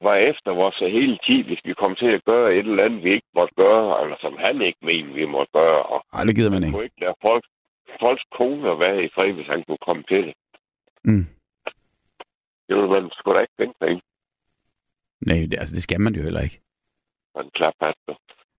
var 0.00 0.16
efter 0.16 0.50
vores 0.52 0.78
hele 0.78 1.18
tid, 1.26 1.44
hvis 1.44 1.60
vi 1.64 1.74
kom 1.74 1.96
til 1.96 2.10
at 2.16 2.24
gøre 2.24 2.54
et 2.54 2.66
eller 2.66 2.84
andet, 2.84 3.04
vi 3.04 3.12
ikke 3.12 3.30
måtte 3.34 3.54
gøre, 3.54 4.02
eller 4.02 4.16
som 4.20 4.36
han 4.38 4.62
ikke 4.62 4.78
mente, 4.82 5.14
vi 5.14 5.24
måtte 5.26 5.52
gøre. 5.52 5.82
Og 5.82 6.04
Ej, 6.12 6.24
det 6.24 6.36
gider 6.36 6.50
man 6.50 6.64
ikke. 6.64 6.82
ikke 6.82 7.00
lade 7.00 7.14
folk, 7.22 7.44
folks 8.00 8.24
koner 8.38 8.74
være 8.74 9.04
i 9.04 9.08
fred, 9.14 9.32
hvis 9.32 9.46
han 9.46 9.64
kunne 9.66 9.84
komme 9.86 10.02
til 10.02 10.22
det. 10.26 10.34
Mm. 11.04 11.26
Det 12.68 12.76
ville 12.76 12.88
man 12.88 13.10
sgu 13.12 13.32
da 13.32 13.40
ikke 13.40 13.58
tænke 13.60 13.74
sig. 13.78 14.00
Nej, 15.26 15.46
det, 15.50 15.58
altså, 15.58 15.74
det 15.74 15.82
skal 15.82 16.00
man 16.00 16.14
jo 16.14 16.22
heller 16.22 16.40
ikke. 16.40 16.60
Han 17.36 17.50
klaphatter. 17.54 18.14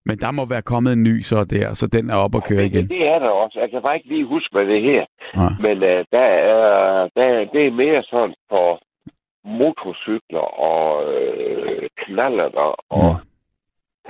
Men 0.05 0.17
der 0.17 0.31
må 0.31 0.45
være 0.45 0.61
kommet 0.61 0.93
en 0.93 1.03
ny 1.03 1.21
så 1.21 1.43
der, 1.43 1.73
så 1.73 1.87
den 1.87 2.09
er 2.09 2.15
op 2.15 2.35
og 2.35 2.43
køre 2.43 2.65
igen. 2.65 2.81
Det, 2.81 2.89
det 2.89 3.07
er 3.07 3.19
der 3.19 3.29
også. 3.29 3.59
Jeg 3.59 3.69
kan 3.69 3.81
bare 3.81 3.95
ikke 3.95 4.07
lige 4.07 4.25
huske, 4.25 4.49
hvad 4.51 4.65
det 4.65 4.77
er 4.77 4.81
her. 4.91 5.05
Nej. 5.35 5.53
Men 5.65 5.77
uh, 5.77 5.99
der 6.15 6.27
er, 6.51 7.09
der, 7.15 7.45
det 7.53 7.67
er 7.67 7.71
mere 7.71 8.03
sådan 8.03 8.35
for 8.49 8.81
motorcykler 9.49 10.45
og 10.69 11.13
øh, 11.13 11.89
knaller 11.97 12.49
der, 12.49 12.69
og 12.89 13.13
Mm. 13.13 13.27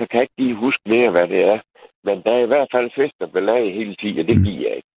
jeg 0.00 0.08
kan 0.10 0.20
ikke 0.22 0.34
lige 0.38 0.54
huske 0.56 0.82
mere, 0.86 1.10
hvad 1.10 1.28
det 1.28 1.40
er. 1.42 1.60
Men 2.04 2.22
der 2.24 2.32
er 2.32 2.42
i 2.42 2.46
hvert 2.46 2.68
fald 2.74 2.90
fest 2.96 3.14
og 3.20 3.30
belag 3.32 3.74
hele 3.74 3.94
tiden, 3.96 4.18
og 4.18 4.26
det 4.26 4.36
Mm. 4.38 4.44
giver 4.44 4.68
jeg 4.68 4.76
ikke. 4.76 4.88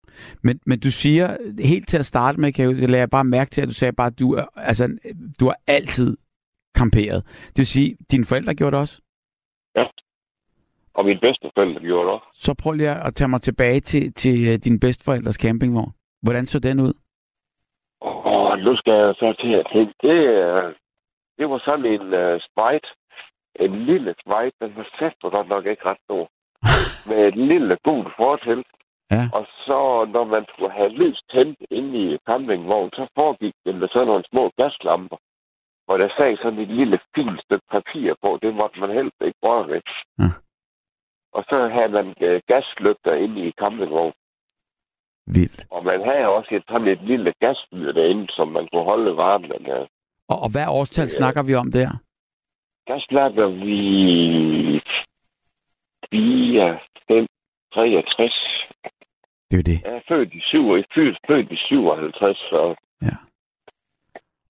Men, 0.42 0.60
men 0.66 0.80
du 0.80 0.90
siger, 0.90 1.36
helt 1.64 1.88
til 1.88 1.98
at 1.98 2.06
starte 2.06 2.40
med, 2.40 2.52
kan 2.52 2.64
jeg, 2.64 2.74
det 2.76 2.90
lader 2.90 3.02
jeg 3.02 3.10
bare 3.10 3.24
mærke 3.24 3.50
til, 3.50 3.62
at 3.62 3.68
du 3.68 3.74
sagde 3.74 3.92
bare, 3.92 4.06
at 4.06 4.18
du, 4.18 4.32
er, 4.34 4.44
altså, 4.56 4.98
du 5.40 5.44
har 5.46 5.56
altid 5.66 6.16
kamperet. 6.74 7.24
Det 7.48 7.58
vil 7.58 7.66
sige, 7.66 7.96
dine 8.10 8.24
forældre 8.24 8.54
gjorde 8.54 8.70
det 8.76 8.80
også? 8.80 9.00
Og 10.94 11.04
mine 11.04 11.20
bedsteforældre 11.20 11.80
gjorde 11.80 12.04
det 12.06 12.14
også. 12.14 12.26
Så 12.34 12.54
prøv 12.62 12.72
lige 12.72 12.90
at 12.90 13.14
tage 13.14 13.28
mig 13.28 13.40
tilbage 13.40 13.80
til, 13.80 14.12
til 14.12 14.48
øh, 14.48 14.54
din 14.58 14.80
bedsteforældres 14.80 15.34
campingvogn. 15.34 15.92
Hvordan 16.22 16.46
så 16.46 16.58
den 16.58 16.80
ud? 16.80 16.92
Nu 18.66 18.76
skal 18.76 18.92
jeg 18.92 19.14
så 19.14 19.34
til 19.40 19.52
at 19.54 19.66
tænke, 19.72 19.94
det, 20.02 20.18
øh, 20.42 20.74
det 21.38 21.50
var 21.50 21.58
sådan 21.58 21.84
en 21.84 22.06
uh, 22.22 22.40
sprite, 22.48 22.88
en 23.64 23.84
lille 23.84 24.14
sprite, 24.20 24.56
den 24.60 24.76
var 24.76 24.88
sat 24.98 25.14
på 25.22 25.30
godt 25.30 25.48
nok 25.48 25.66
ikke 25.66 25.86
ret 25.86 26.02
stor, 26.04 26.24
med 27.08 27.18
et 27.28 27.36
lille 27.36 27.78
gult 27.84 28.16
fortæl. 28.16 28.64
Ja. 29.10 29.28
Og 29.32 29.46
så, 29.66 29.78
når 30.14 30.24
man 30.24 30.44
skulle 30.48 30.72
have 30.72 30.88
lys 30.88 31.20
tændt 31.32 31.58
inde 31.70 31.98
i 31.98 32.18
campingvognen, 32.26 32.90
så 32.92 33.06
foregik 33.14 33.54
det 33.64 33.74
med 33.74 33.88
sådan 33.88 34.06
nogle 34.06 34.24
små 34.30 34.50
gaslamper, 34.56 35.16
hvor 35.84 35.96
der 35.96 36.08
sag 36.16 36.38
sådan 36.38 36.58
et 36.58 36.68
lille 36.68 36.98
fint 37.14 37.40
stykke 37.44 37.66
papir 37.70 38.14
på. 38.22 38.38
Det 38.42 38.54
måtte 38.54 38.80
man 38.80 38.90
helst 38.90 39.16
ikke 39.20 39.38
røre 39.42 39.68
ved. 39.68 39.82
Ja. 40.18 40.30
Og 41.32 41.44
så 41.48 41.68
havde 41.68 41.88
man 41.88 42.06
uh, 42.06 42.40
gaslygter 42.48 43.14
inde 43.14 43.46
i 43.46 43.52
campingvognen. 43.60 44.21
Vildt. 45.26 45.66
Og 45.70 45.84
man 45.84 46.00
havde 46.04 46.26
også 46.28 46.48
et, 46.54 46.62
sådan 46.68 46.88
et 46.88 47.02
lille 47.02 47.32
gasfyr 47.40 47.92
derinde, 47.92 48.26
som 48.30 48.48
man 48.48 48.68
kunne 48.72 48.84
holde 48.84 49.16
varmen 49.16 49.52
af. 49.52 49.86
Og, 50.28 50.38
og 50.44 50.50
hvad 50.52 50.66
årstal 50.68 51.02
Ja. 51.02 51.06
snakker 51.18 51.42
vi 51.42 51.54
om 51.54 51.72
der? 51.72 51.88
Der 52.86 52.98
snakker 53.08 53.46
vi 53.48 54.80
4, 56.10 56.78
5, 57.08 57.26
63. 57.74 58.32
Det 59.50 59.56
er 59.56 59.56
jo 59.56 59.62
det. 59.62 59.82
Jeg 59.84 59.94
er 59.96 60.00
født 60.08 60.32
i, 60.34 60.40
7, 60.40 60.58
født, 60.94 61.18
født 61.28 61.52
i 61.52 61.56
57, 61.56 62.36
så 62.38 62.74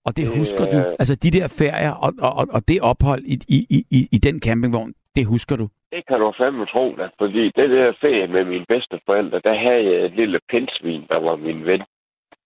Og 0.05 0.17
det 0.17 0.37
husker 0.37 0.65
du? 0.71 0.77
er- 0.77 0.95
Altså 0.99 1.15
de 1.15 1.31
der 1.31 1.47
ferier 1.47 1.91
og, 1.91 2.13
og, 2.21 2.33
og- 2.33 2.47
og 2.53 2.67
det 2.67 2.81
ophold 2.81 3.23
i, 3.23 3.35
i- 3.47 3.85
i, 3.91 4.07
i 4.11 4.17
den 4.17 4.41
campingvogn, 4.41 4.93
det 5.15 5.25
husker 5.25 5.55
du? 5.55 5.69
Det 5.93 6.01
kan 6.07 6.19
du 6.19 6.33
fandme 6.37 6.65
tro, 6.65 6.95
da. 6.95 7.05
Fordi 7.21 7.43
det 7.57 7.69
der 7.69 7.93
ferie 8.01 8.27
med 8.27 8.45
mine 8.45 8.65
bedsteforældre, 8.67 9.39
der 9.47 9.55
havde 9.65 9.83
jeg 9.91 10.05
et 10.05 10.11
lille 10.15 10.39
pindsvin, 10.49 11.03
der 11.09 11.19
var 11.27 11.35
min 11.35 11.65
ven. 11.65 11.81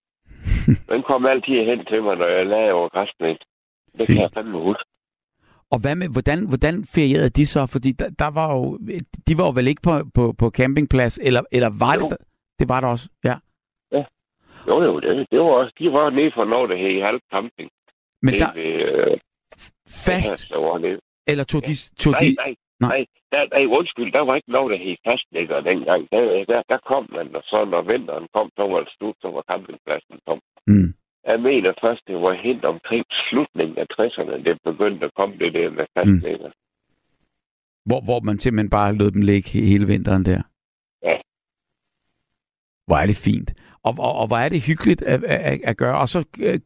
Den 0.92 1.02
kom 1.02 1.26
altid 1.26 1.64
hen 1.70 1.84
til 1.84 2.02
mig, 2.02 2.16
når 2.16 2.26
jeg 2.26 2.46
lagde 2.46 2.72
over 2.72 2.88
græsnet. 2.88 3.38
Det 3.98 4.06
kan 4.06 4.16
jeg 4.16 4.24
Fint. 4.24 4.34
fandme 4.34 4.58
huske. 4.58 4.84
Og 5.70 5.78
hvad 5.82 5.94
med, 5.96 6.08
hvordan, 6.12 6.48
hvordan 6.48 6.84
ferierede 6.94 7.30
de 7.30 7.46
så? 7.46 7.66
Fordi 7.66 7.92
der, 7.92 8.10
der 8.18 8.30
var 8.30 8.54
jo, 8.56 8.78
de 9.28 9.38
var 9.38 9.44
jo 9.44 9.52
vel 9.54 9.66
ikke 9.68 9.82
på, 9.82 9.92
på, 10.14 10.34
på 10.38 10.50
campingplads, 10.50 11.18
eller, 11.18 11.42
eller 11.52 11.70
var 11.80 11.94
Jo. 11.94 12.00
det? 12.02 12.10
der- 12.10 12.24
Det 12.58 12.68
var 12.68 12.80
der 12.80 12.88
også, 12.88 13.08
ja. 13.24 13.34
Jo, 14.68 14.82
jo, 14.82 15.00
det, 15.00 15.26
det 15.30 15.38
var 15.40 15.46
også, 15.60 15.72
de 15.78 15.92
var 15.92 16.10
nede 16.10 16.30
for 16.34 16.44
noget, 16.44 16.70
der 16.70 16.76
hed 16.76 17.02
Halv 17.02 17.20
Camping. 17.32 17.70
Men 18.22 18.32
Det 18.34 18.40
der 18.40 18.52
øh, 18.56 19.18
fast, 20.06 20.48
Der 20.50 20.58
var 20.58 20.78
nede. 20.78 21.00
eller 21.26 21.44
tog 21.44 21.62
de, 21.66 21.74
tog 22.02 22.12
Nej, 22.12 22.20
de, 22.20 22.34
nej, 22.34 22.54
Nej. 22.80 22.88
nej. 22.90 23.06
Der, 23.32 23.40
nej, 23.54 23.64
undskyld, 23.78 24.12
der 24.12 24.20
var 24.28 24.34
ikke 24.36 24.50
noget, 24.56 24.70
der 24.72 24.78
hed 24.84 24.96
fastlægger 25.08 25.60
dengang. 25.70 26.02
Der, 26.12 26.44
der, 26.52 26.62
der 26.72 26.78
kom 26.90 27.04
man, 27.16 27.36
og 27.36 27.42
så 27.50 27.58
når 27.64 27.82
vinteren 27.92 28.26
kom, 28.34 28.48
så 28.56 28.62
var 28.72 28.78
det 28.84 28.92
slut, 28.98 29.16
så 29.22 29.28
var 29.36 29.42
campingpladsen 29.50 30.16
tom. 30.26 30.40
mm, 30.66 30.94
Jeg 31.30 31.40
mener 31.48 31.72
først, 31.84 32.02
det 32.06 32.16
var 32.26 32.32
helt 32.48 32.64
omkring 32.64 33.04
slutningen 33.28 33.78
af 33.82 33.86
60'erne, 33.98 34.34
det 34.46 34.58
begyndte 34.70 35.06
at 35.06 35.14
komme 35.18 35.34
det 35.42 35.50
der 35.54 35.70
med 35.70 35.86
fastlægger. 35.96 36.50
hvor, 37.88 38.00
hvor 38.08 38.20
man 38.20 38.38
simpelthen 38.38 38.70
bare 38.70 38.94
lod 38.94 39.10
dem 39.10 39.22
ligge 39.22 39.48
he- 39.52 39.66
hele 39.72 39.86
vinteren 39.86 40.24
der? 40.24 40.40
Ja. 41.02 41.16
Hvor 42.86 42.96
er 42.96 43.06
det 43.06 43.16
fint. 43.16 43.50
Og, 43.82 43.94
og, 43.98 44.12
og 44.20 44.26
hvor 44.26 44.36
er 44.36 44.48
det 44.48 44.66
hyggeligt 44.66 45.02
at, 45.02 45.24
at, 45.24 45.60
at 45.64 45.76
gøre. 45.76 45.98
Og 45.98 46.08
så 46.08 46.18
øh, 46.40 46.60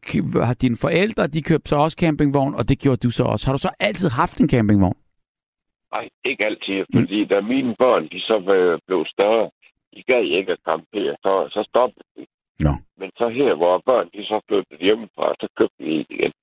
har 0.49 0.53
dine 0.53 0.77
forældre, 0.77 1.27
de 1.27 1.41
købte 1.41 1.69
så 1.69 1.75
også 1.75 1.97
campingvogn, 1.99 2.55
og 2.55 2.69
det 2.69 2.79
gjorde 2.79 2.97
du 3.07 3.11
så 3.11 3.23
også. 3.23 3.47
Har 3.47 3.53
du 3.53 3.59
så 3.59 3.71
altid 3.79 4.09
haft 4.09 4.37
en 4.41 4.49
campingvogn? 4.49 4.97
Nej, 5.93 6.09
ikke 6.25 6.45
altid, 6.45 6.85
fordi 6.95 7.25
da 7.25 7.41
mine 7.41 7.75
børn, 7.75 8.03
de 8.13 8.19
så 8.19 8.35
blev 8.87 9.05
større, 9.15 9.49
de 9.93 10.03
gad 10.03 10.23
ikke 10.23 10.51
at 10.51 10.59
campere, 10.69 11.15
så, 11.23 11.33
så 11.55 11.65
stoppede 11.69 12.05
de. 12.15 12.25
Nå. 12.65 12.73
Men 12.99 13.09
så 13.17 13.29
her, 13.29 13.55
hvor 13.55 13.81
børn, 13.85 14.09
de 14.13 14.25
så 14.25 14.41
flyttede 14.47 14.83
hjemmefra, 14.85 15.35
så 15.41 15.47
købte 15.57 15.75
vi 15.79 15.91
en 15.99 16.05
igen. 16.09 16.33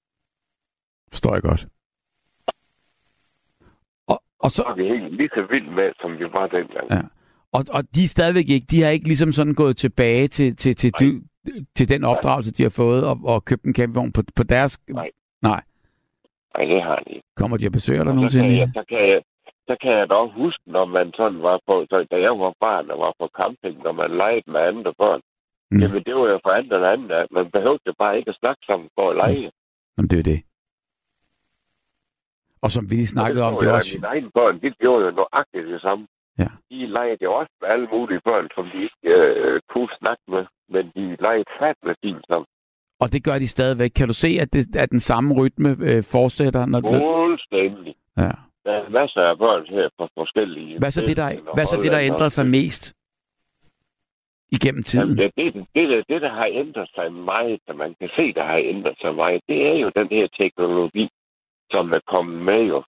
Forstår 1.13 1.35
jeg 1.35 1.43
godt. 1.43 1.67
Og, 4.13 4.23
og, 4.39 4.51
så, 4.51 4.63
er 4.63 4.75
vi 4.75 4.85
helt 4.89 5.17
lige 5.17 5.31
så 5.35 5.47
vildt 5.51 5.73
med, 5.75 5.93
som 6.01 6.19
vi 6.19 6.25
var 6.25 6.47
dengang. 6.47 6.87
Ja. 6.91 7.03
og, 7.53 7.65
og 7.77 7.83
de 7.95 8.05
er 8.05 8.09
stadigvæk 8.17 8.49
ikke, 8.49 8.67
de 8.71 8.83
har 8.83 8.91
ikke 8.91 9.07
ligesom 9.07 9.33
sådan 9.33 9.55
gået 9.55 9.77
tilbage 9.77 10.29
til, 10.29 10.57
til, 10.57 10.77
til, 10.77 10.91
du, 10.93 11.07
til 11.77 11.89
den 11.89 12.05
opdragelse, 12.05 12.53
de 12.53 12.63
har 12.63 12.75
fået, 12.77 13.07
og, 13.07 13.21
og 13.25 13.45
købt 13.45 13.65
en 13.65 13.75
campingvogn 13.75 14.13
på, 14.13 14.23
på 14.37 14.43
deres... 14.43 14.81
Nej. 14.89 15.11
Nej. 15.43 15.63
Nej, 16.57 16.65
det 16.65 16.83
har 16.83 17.03
de. 17.07 17.21
Kommer 17.37 17.57
de 17.57 17.67
og 17.67 17.73
besøger 17.73 18.03
dig 18.05 18.11
Og 18.11 18.17
nogensinde? 18.17 18.49
kan, 18.49 18.59
jeg, 18.59 18.71
så, 18.75 18.85
kan 18.89 18.99
jeg, 18.99 19.23
så 19.71 19.77
kan 19.83 19.93
jeg 20.01 20.09
dog 20.17 20.27
huske, 20.41 20.63
når 20.77 20.85
man 20.97 21.07
sådan 21.17 21.43
var 21.49 21.59
på, 21.69 21.75
så 21.91 21.97
da 22.11 22.17
jeg 22.27 22.35
var 22.45 22.53
barn 22.61 22.91
og 22.91 22.99
var 23.05 23.13
på 23.21 23.27
camping, 23.41 23.77
når 23.87 23.93
man 23.93 24.11
legede 24.21 24.51
med 24.55 24.61
andre 24.61 24.95
børn, 25.03 25.21
Mm. 25.73 25.77
mm. 25.77 25.83
jamen 25.83 26.03
det 26.07 26.15
var 26.15 26.29
jo 26.35 26.39
for 26.45 26.51
end 26.51 26.73
andet, 26.73 27.11
at 27.23 27.27
man 27.31 27.51
behøvede 27.51 27.93
bare 27.99 28.19
ikke 28.19 28.31
at 28.31 28.37
snakke 28.43 28.63
sammen 28.67 28.89
for 28.97 29.11
at 29.11 29.17
lege. 29.17 29.51
Jamen, 29.97 30.09
det 30.13 30.19
er 30.19 30.23
det. 30.33 30.41
Og 32.63 32.71
som 32.71 32.91
vi 32.91 32.95
lige 32.95 33.07
snakkede 33.17 33.45
om, 33.45 33.53
det 33.61 33.69
er 33.69 33.73
også... 33.73 33.97
Mine 33.97 34.07
egne 34.07 34.31
børn, 34.35 34.61
de 34.63 34.71
gjorde 34.71 35.05
jo 35.07 35.11
nøjagtigt 35.11 35.67
det 35.75 35.81
samme. 35.81 36.07
Ja. 36.39 36.49
De 36.71 36.87
legede 36.87 37.25
jo 37.25 37.33
også 37.35 37.53
med 37.61 37.69
alle 37.69 37.89
mulige 37.93 38.21
børn, 38.25 38.49
som 38.55 38.65
de 38.73 38.79
ikke 38.83 39.03
øh, 39.05 39.61
kunne 39.73 39.89
snakke 40.01 40.23
med, 40.29 40.45
men 40.69 40.85
de 40.97 41.17
legede 41.27 41.45
fat 41.61 41.77
med 41.87 41.95
fint 42.05 42.25
sammen. 42.29 42.47
Og 43.01 43.13
det 43.13 43.25
gør 43.25 43.39
de 43.39 43.49
stadigvæk. 43.49 43.91
Kan 43.91 44.09
du 44.09 44.15
se, 44.15 44.29
at, 44.41 44.53
det, 44.53 44.77
at 44.77 44.91
den 44.91 45.01
samme 45.01 45.35
rytme 45.41 45.71
øh, 45.81 46.03
fortsætter? 46.05 46.67
Når, 46.67 46.81
Fuldstændig. 46.81 47.95
ja. 48.17 48.31
Der 48.64 48.73
er 48.73 48.88
masser 48.88 49.20
af 49.20 49.38
børn 49.38 49.66
her 49.66 49.88
på 49.99 50.09
forskellige... 50.18 50.79
Hvad 50.79 50.90
så 50.90 51.01
det, 51.01 51.16
der, 51.16 51.55
hvad 51.55 51.66
så 51.66 51.77
det, 51.83 51.92
der 51.92 52.01
ændrer 52.01 52.29
sig 52.29 52.46
mest 52.46 52.94
igennem 54.53 54.83
tiden? 54.83 55.18
Jamen, 55.18 55.33
det, 55.37 55.55
det, 55.55 55.66
det, 55.75 56.05
det, 56.09 56.23
der 56.23 56.29
har 56.31 56.49
ændret 56.53 56.90
sig 56.94 57.12
meget, 57.12 57.61
der 57.66 57.75
man 57.75 57.94
kan 58.01 58.11
se, 58.16 58.33
der 58.33 58.44
har 58.44 58.57
ændret 58.59 58.96
sig 59.01 59.14
meget, 59.14 59.40
det 59.49 59.66
er 59.66 59.75
jo 59.75 59.90
den 59.96 60.09
her 60.09 60.27
teknologi, 60.38 61.09
som 61.70 61.92
er 61.92 62.01
kommet 62.07 62.42
med 62.42 62.62
jo. 62.62 62.83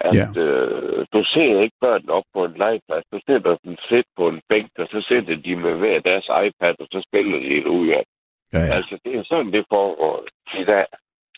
At 0.00 0.14
Ja. 0.14 0.40
øh, 0.40 1.06
du 1.12 1.24
ser 1.24 1.60
ikke 1.60 1.76
børn 1.80 2.08
op 2.08 2.24
på 2.34 2.44
en 2.44 2.54
legeplads, 2.56 3.04
du 3.12 3.20
sætter 3.26 3.56
dem 3.64 3.76
sæt 3.88 4.04
på 4.16 4.28
en 4.28 4.40
bænk, 4.48 4.70
og 4.78 4.86
så 4.90 5.04
sætter 5.08 5.36
de 5.36 5.56
med 5.56 5.74
hver 5.74 6.00
deres 6.00 6.28
iPad, 6.46 6.74
og 6.78 6.86
så 6.92 7.00
spiller 7.08 7.38
de 7.38 7.48
det 7.48 7.66
ud 7.66 7.88
af. 7.88 8.04
Ja. 8.52 8.58
ja. 8.58 8.74
Altså, 8.74 8.98
det 9.04 9.14
er 9.16 9.24
sådan, 9.24 9.52
det 9.52 9.64
foregår 9.68 10.24
i 10.60 10.64
dag. 10.64 10.86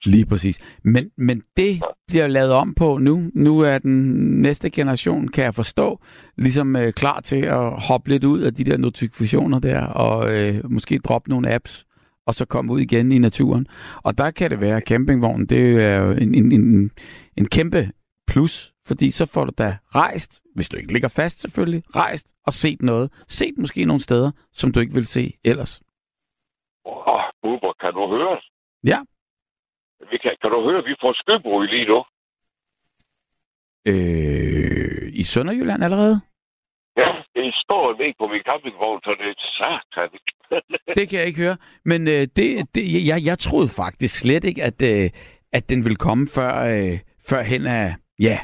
Lige 0.04 0.26
præcis. 0.26 0.78
Men, 0.84 1.10
men 1.16 1.42
det 1.56 1.82
bliver 2.08 2.26
lavet 2.26 2.52
om 2.52 2.74
på 2.74 2.98
nu. 2.98 3.30
Nu 3.34 3.60
er 3.60 3.78
den 3.78 4.10
næste 4.42 4.70
generation, 4.70 5.28
kan 5.28 5.44
jeg 5.44 5.54
forstå, 5.54 6.00
ligesom 6.36 6.76
øh, 6.76 6.92
klar 6.92 7.20
til 7.20 7.44
at 7.44 7.82
hoppe 7.88 8.10
lidt 8.10 8.24
ud 8.24 8.40
af 8.40 8.54
de 8.54 8.64
der 8.64 8.76
notifikationer 8.76 9.58
der, 9.58 9.86
og 9.86 10.32
øh, 10.32 10.70
måske 10.70 10.98
droppe 10.98 11.30
nogle 11.30 11.54
apps, 11.54 11.86
og 12.26 12.34
så 12.34 12.44
komme 12.44 12.72
ud 12.72 12.80
igen 12.80 13.12
i 13.12 13.18
naturen. 13.18 13.66
Og 14.02 14.18
der 14.18 14.30
kan 14.30 14.50
det 14.50 14.60
være, 14.60 14.76
at 14.76 14.88
campingvognen, 14.88 15.46
det 15.46 15.84
er 15.84 15.96
jo 15.96 16.10
en, 16.10 16.34
en, 16.34 16.52
en, 16.52 16.90
en 17.36 17.48
kæmpe 17.48 17.90
plus, 18.26 18.74
fordi 18.86 19.10
så 19.10 19.26
får 19.26 19.44
du 19.44 19.52
da 19.58 19.76
rejst, 19.94 20.42
hvis 20.54 20.68
du 20.68 20.76
ikke 20.76 20.92
ligger 20.92 21.08
fast 21.08 21.40
selvfølgelig, 21.40 21.82
rejst 21.96 22.34
og 22.46 22.52
set 22.52 22.82
noget. 22.82 23.12
Set 23.28 23.54
måske 23.58 23.84
nogle 23.84 24.00
steder, 24.00 24.30
som 24.52 24.72
du 24.72 24.80
ikke 24.80 24.94
vil 24.94 25.06
se 25.06 25.32
ellers. 25.44 25.80
Åh, 26.86 27.08
oh, 27.08 27.72
kan 27.80 27.92
du 27.92 28.08
høre 28.08 28.28
os? 28.28 28.44
Ja. 28.84 28.98
Vi 30.10 30.18
kan, 30.18 30.32
kan 30.40 30.50
du 30.50 30.70
høre, 30.70 30.84
vi 30.84 30.94
får 31.00 31.12
skybrud 31.12 31.66
lige 31.66 31.86
nu? 31.92 32.04
Øh, 33.86 35.12
I 35.12 35.24
Sønderjylland 35.24 35.84
allerede? 35.84 36.20
Ja, 36.96 37.10
det 37.34 37.54
står 37.64 37.84
ned 37.98 38.12
på 38.18 38.26
min 38.26 38.42
campingvogn, 38.48 39.00
så 39.04 39.10
det 39.18 39.28
er 39.28 39.38
satan. 39.58 40.18
Det 40.98 41.08
kan 41.08 41.18
jeg 41.18 41.26
ikke 41.26 41.42
høre. 41.42 41.56
Men 41.84 42.08
øh, 42.08 42.22
det, 42.36 42.46
det, 42.74 43.06
jeg, 43.10 43.24
jeg 43.24 43.38
troede 43.38 43.68
faktisk 43.68 44.20
slet 44.20 44.44
ikke, 44.44 44.62
at, 44.62 44.82
øh, 44.82 45.10
at 45.52 45.70
den 45.70 45.84
ville 45.84 45.96
komme 45.96 46.28
før, 46.34 46.52
øh, 46.72 46.98
før 47.28 47.42
hen 47.42 47.66
af, 47.66 47.94
ja, 48.20 48.38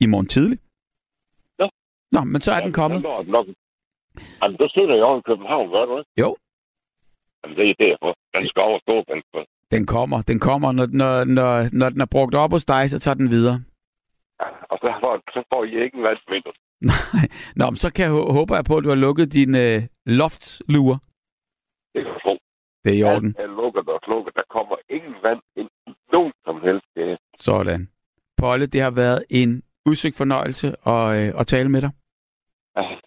i 0.00 0.06
morgen 0.06 0.28
tidlig. 0.28 0.58
Nå. 1.58 1.70
Nå, 2.12 2.20
men 2.24 2.40
så 2.40 2.52
er 2.52 2.60
den 2.60 2.72
kommet. 2.72 3.04
Jamen, 3.04 3.30
nok. 3.32 3.46
Jamen, 4.42 4.56
du 4.56 4.68
sidder 4.74 4.96
jo 4.96 5.18
i 5.18 5.22
København, 5.26 5.70
gør 5.70 5.84
du 5.84 5.98
ikke? 5.98 6.10
Jo. 6.18 6.36
Jamen, 7.44 7.56
det 7.58 7.70
er 7.70 7.74
derfor. 7.86 8.14
Den 8.34 8.46
skal 8.48 8.62
over 8.62 8.78
Storbælt. 8.78 9.24
Den 9.70 9.86
kommer, 9.86 10.22
den 10.22 10.38
kommer. 10.38 10.72
Når, 10.72 10.86
når, 10.86 11.24
når, 11.24 11.68
når 11.72 11.88
den 11.90 12.00
er 12.00 12.06
brugt 12.06 12.34
op 12.34 12.50
hos 12.52 12.64
dig, 12.64 12.90
så 12.90 12.98
tager 12.98 13.14
den 13.14 13.30
videre. 13.30 13.56
Ja, 14.40 14.46
og 14.72 14.78
så 14.82 14.88
får, 15.02 15.22
så 15.34 15.42
får 15.52 15.64
I 15.64 15.82
ikke 15.84 15.96
en 15.96 16.02
vandsvinder. 16.02 16.52
Nej. 16.80 17.26
Nå, 17.56 17.64
men 17.70 17.76
så 17.76 17.92
kan 17.92 18.04
jeg 18.04 18.12
hå- 18.12 18.32
håber 18.32 18.54
jeg 18.54 18.64
på, 18.64 18.76
at 18.76 18.84
du 18.84 18.88
har 18.88 18.96
lukket 18.96 19.32
din 19.32 19.54
øh, 19.54 19.82
loftsluer. 20.06 20.98
Det 21.94 22.04
kan 22.04 22.14
tro. 22.24 22.34
Det 22.84 22.90
er 22.92 22.98
i 22.98 23.02
orden. 23.02 23.34
Alt 23.38 23.50
er 23.50 23.56
lukket 23.62 23.88
og 23.88 24.00
slukket. 24.04 24.34
Der 24.34 24.42
kommer 24.50 24.76
ingen 24.90 25.14
vand 25.22 25.40
ind 25.56 25.68
i 25.86 25.90
nogen 26.12 26.32
som 26.44 26.56
helst 26.66 26.86
sted. 26.92 27.16
Sådan. 27.36 27.88
Polle, 28.36 28.66
det 28.66 28.80
har 28.80 28.90
været 28.90 29.24
en 29.30 29.62
udsøgt 29.86 30.16
fornøjelse 30.16 30.66
at, 30.86 31.02
øh, 31.18 31.40
at 31.40 31.46
tale 31.46 31.68
med 31.68 31.80
dig. 31.82 31.90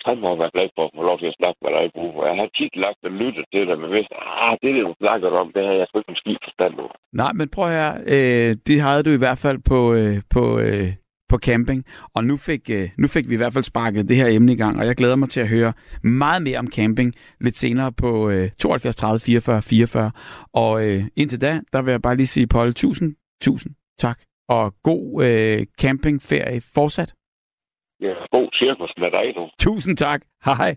Jeg 0.07 0.17
må 0.23 0.29
være 0.41 0.53
glad 0.55 0.67
for 0.75 0.83
at 0.85 0.91
få 0.97 1.03
lov 1.09 1.17
til 1.19 1.29
at 1.31 1.37
snakke 1.39 1.59
med 1.63 1.71
dig, 1.75 1.83
Buffer. 1.95 2.25
Jeg 2.29 2.37
har 2.41 2.49
tit 2.57 2.75
lagt 2.85 3.01
og 3.07 3.11
lyttet 3.21 3.45
til 3.53 3.63
dig, 3.69 3.77
men 3.81 3.89
hvis, 3.93 4.07
ah, 4.45 4.53
det, 4.61 4.69
det 4.75 4.83
du 4.89 4.93
snakker 5.03 5.27
om, 5.43 5.51
det 5.55 5.63
har 5.67 5.73
jeg 5.79 5.87
sgu 5.87 5.97
ikke 5.99 6.11
en 6.25 6.37
forstand 6.47 6.73
over. 6.83 6.95
Nej, 7.21 7.31
men 7.39 7.47
prøv 7.55 7.67
her. 7.79 7.91
Øh, 8.15 8.51
det 8.67 8.77
havde 8.85 9.03
du 9.07 9.11
i 9.13 9.21
hvert 9.23 9.39
fald 9.45 9.59
på, 9.71 9.79
øh, 9.99 10.15
på, 10.35 10.43
øh, 10.65 10.89
på 11.31 11.37
camping. 11.47 11.81
Og 12.15 12.21
nu 12.29 12.35
fik, 12.37 12.63
øh, 12.77 12.89
nu 12.97 13.07
fik 13.07 13.25
vi 13.29 13.33
i 13.33 13.41
hvert 13.41 13.53
fald 13.53 13.63
sparket 13.63 14.09
det 14.09 14.15
her 14.21 14.27
emne 14.37 14.51
i 14.53 14.59
gang, 14.63 14.79
og 14.79 14.85
jeg 14.85 14.95
glæder 14.95 15.15
mig 15.15 15.29
til 15.29 15.41
at 15.41 15.49
høre 15.55 15.73
meget 16.03 16.41
mere 16.41 16.59
om 16.59 16.71
camping 16.77 17.09
lidt 17.45 17.55
senere 17.55 17.91
på 17.91 18.29
øh, 18.29 18.49
72 18.59 18.95
30 18.95 19.19
44 19.19 19.61
44. 19.61 20.11
Og 20.53 20.73
øh, 20.87 21.03
indtil 21.15 21.41
da, 21.41 21.59
der 21.73 21.81
vil 21.81 21.91
jeg 21.91 22.01
bare 22.01 22.15
lige 22.15 22.27
sige, 22.27 22.47
Paul, 22.47 22.73
tusind, 22.73 23.15
tusind 23.41 23.73
tak. 23.99 24.19
Og 24.49 24.73
god 24.83 25.23
øh, 25.25 25.65
campingferie 25.81 26.61
fortsat. 26.75 27.13
Ja, 28.01 28.13
god 28.31 28.49
cirkus 28.53 28.93
med 28.97 29.11
dig 29.11 29.35
nu. 29.35 29.49
Tusind 29.59 29.97
tak. 29.97 30.21
Hej. 30.45 30.75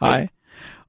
Hej. 0.00 0.28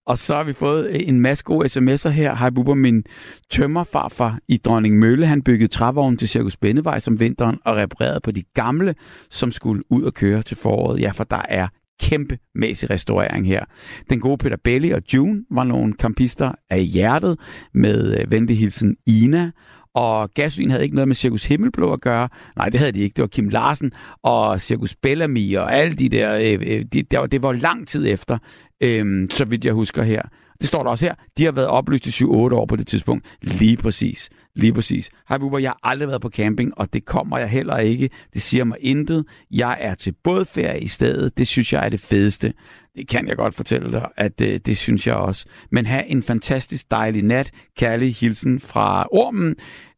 Og 0.05 0.17
så 0.17 0.35
har 0.35 0.43
vi 0.43 0.53
fået 0.53 1.09
en 1.09 1.19
masse 1.21 1.43
gode 1.43 1.65
sms'er 1.65 2.09
her. 2.09 2.35
Hej 2.35 2.49
Bubber, 2.49 2.73
min 2.73 3.03
tømmerfarfar 3.49 4.39
i 4.47 4.57
Dronning 4.57 4.99
Mølle, 4.99 5.25
han 5.25 5.43
byggede 5.43 5.67
trævognen 5.67 6.17
til 6.17 6.29
Cirkus 6.29 6.57
Bennevej 6.57 6.99
som 6.99 7.19
vinteren 7.19 7.59
og 7.65 7.77
reparerede 7.77 8.19
på 8.19 8.31
de 8.31 8.43
gamle, 8.53 8.95
som 9.29 9.51
skulle 9.51 9.83
ud 9.89 10.03
og 10.03 10.13
køre 10.13 10.41
til 10.41 10.57
foråret. 10.57 11.01
Ja, 11.01 11.11
for 11.11 11.23
der 11.23 11.41
er 11.49 11.67
kæmpemæssig 11.99 12.89
restaurering 12.89 13.47
her. 13.47 13.65
Den 14.09 14.19
gode 14.19 14.37
Peter 14.37 14.57
Belli 14.63 14.91
og 14.91 15.01
June 15.13 15.45
var 15.51 15.63
nogle 15.63 15.93
kampister 15.93 16.51
af 16.69 16.83
hjertet 16.83 17.39
med 17.73 18.21
øh, 18.21 18.31
venlig 18.31 18.57
hilsen 18.57 18.97
Ina, 19.07 19.51
og 19.93 20.31
Gasolin 20.33 20.71
havde 20.71 20.83
ikke 20.83 20.95
noget 20.95 21.07
med 21.07 21.15
Cirkus 21.15 21.45
Himmelblå 21.45 21.93
at 21.93 22.01
gøre. 22.01 22.29
Nej, 22.55 22.69
det 22.69 22.79
havde 22.79 22.91
de 22.91 22.99
ikke. 22.99 23.13
Det 23.15 23.21
var 23.21 23.27
Kim 23.27 23.49
Larsen 23.49 23.91
og 24.23 24.61
Cirkus 24.61 24.95
Bellamy 24.95 25.57
og 25.57 25.73
alle 25.73 25.93
de 25.93 26.09
der. 26.09 26.35
Øh, 26.35 26.59
øh 26.61 26.83
de, 26.93 27.03
der 27.03 27.25
det 27.25 27.41
var 27.41 27.51
lang 27.51 27.87
tid 27.87 28.07
efter, 28.07 28.37
øh, 28.81 29.27
så 29.29 29.45
vidt 29.45 29.65
jeg 29.65 29.73
husker 29.73 30.03
her. 30.03 30.21
Det 30.61 30.67
står 30.67 30.83
der 30.83 30.89
også 30.89 31.05
her. 31.05 31.15
De 31.37 31.45
har 31.45 31.51
været 31.51 31.67
oplyst 31.67 32.07
i 32.07 32.23
7-8 32.23 32.25
år 32.27 32.65
på 32.65 32.75
det 32.75 32.87
tidspunkt. 32.87 33.37
Lige 33.41 33.77
præcis. 33.77 34.29
Lige 34.60 34.74
præcis. 34.74 35.10
Hej 35.30 35.38
Bubber, 35.38 35.60
jeg 35.60 35.70
har 35.70 35.80
aldrig 35.84 36.07
været 36.07 36.22
på 36.22 36.30
camping, 36.30 36.78
og 36.78 36.93
det 36.93 37.05
kommer 37.05 37.38
jeg 37.38 37.49
heller 37.49 37.78
ikke. 37.78 38.10
Det 38.34 38.41
siger 38.41 38.64
mig 38.64 38.78
intet. 38.82 39.26
Jeg 39.51 39.78
er 39.80 39.95
til 39.95 40.16
bådferie 40.24 40.82
i 40.82 40.88
stedet. 40.88 41.38
Det 41.38 41.47
synes 41.47 41.74
jeg 41.74 41.86
er 41.86 41.89
det 41.89 41.99
fedeste. 41.99 42.53
Det 42.95 43.07
kan 43.07 43.28
jeg 43.28 43.38
godt 43.38 43.55
fortælle 43.55 43.91
dig, 43.91 44.07
at 44.18 44.39
det, 44.39 44.66
det 44.66 44.78
synes 44.78 45.07
jeg 45.07 45.16
også. 45.16 45.45
Men 45.72 45.86
have 45.86 46.05
en 46.05 46.24
fantastisk 46.24 46.91
dejlig 46.91 47.24
nat. 47.24 47.51
Kærlig 47.78 48.16
hilsen 48.16 48.60
fra 48.60 49.07
Ormen. 49.12 49.55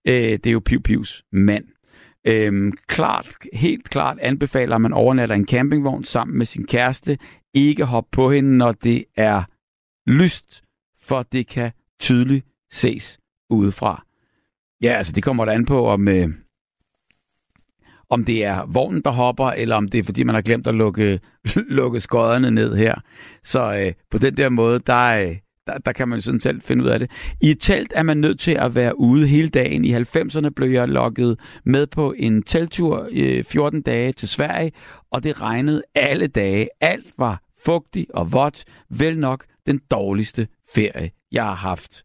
Øh, 0.08 0.14
det 0.14 0.46
er 0.46 0.52
jo 0.52 0.62
Piu 0.66 0.80
Pius 0.80 1.24
mand. 1.32 1.66
Øhm, 2.28 2.72
klart, 2.88 3.38
helt 3.54 3.90
klart 3.90 4.18
anbefaler, 4.20 4.76
at 4.76 4.82
man 4.82 4.94
overnatter 4.94 5.36
en 5.36 5.48
campingvogn 5.48 6.04
sammen 6.04 6.38
med 6.38 6.46
sin 6.46 6.66
kæreste. 6.66 7.18
Ikke 7.54 7.86
hop 7.86 8.06
på 8.12 8.32
hende, 8.32 8.58
når 8.58 8.72
det 8.72 9.06
er 9.16 9.44
lyst, 10.08 10.64
for 11.02 11.24
det 11.24 11.48
kan 11.48 11.72
tydeligt 12.00 12.46
ses 12.72 13.20
udefra. 13.50 14.06
Ja, 14.82 14.94
altså 14.94 15.14
det 15.14 15.24
kommer 15.24 15.46
der 15.46 15.52
an 15.52 15.66
på, 15.66 15.88
om, 15.88 16.08
øh, 16.08 16.30
om 18.10 18.26
det 18.26 18.46
er 18.46 18.66
vognen, 18.68 19.02
der 19.02 19.12
hopper, 19.12 19.46
eller 19.46 19.76
om 19.76 19.90
det 19.90 20.00
er, 20.00 20.04
fordi 20.04 20.24
man 20.24 20.36
har 20.36 20.42
glemt 20.42 20.68
at 20.68 20.76
lukke, 20.76 21.20
lukke 21.80 22.00
skodderne 22.00 22.52
ned 22.52 22.76
her. 22.76 22.96
Så 23.44 23.76
øh, 23.78 23.94
på 24.12 24.18
den 24.18 24.38
der 24.38 24.50
måde, 24.50 24.80
der, 24.80 25.16
øh, 25.16 25.36
der, 25.68 25.78
der 25.78 25.92
kan 25.92 26.08
man 26.08 26.22
sådan 26.22 26.40
selv 26.40 26.62
finde 26.62 26.84
ud 26.84 26.90
af 26.90 27.00
det. 27.00 27.12
I 27.42 27.50
et 27.50 27.58
telt 27.62 27.94
er 27.96 28.04
man 28.04 28.18
nødt 28.18 28.40
til 28.40 28.52
at 28.52 28.76
være 28.76 29.00
ude 29.00 29.28
hele 29.28 29.50
dagen. 29.50 29.86
I 29.86 29.96
90'erne 29.96 30.50
blev 30.50 30.70
jeg 30.70 30.88
lukket 30.88 31.40
med 31.66 31.88
på 31.88 32.14
en 32.18 32.44
teltur 32.44 33.10
øh, 33.12 33.44
14 33.44 33.82
dage 33.82 34.12
til 34.12 34.30
Sverige, 34.30 34.72
og 35.12 35.24
det 35.24 35.42
regnede 35.42 35.84
alle 35.96 36.28
dage. 36.28 36.70
Alt 36.82 37.14
var 37.18 37.42
fugtigt 37.66 38.12
og 38.12 38.32
vådt. 38.32 38.64
Vel 38.90 39.20
nok 39.20 39.46
den 39.66 39.82
dårligste 39.92 40.48
ferie, 40.76 41.12
jeg 41.32 41.44
har 41.44 41.56
haft. 41.56 42.04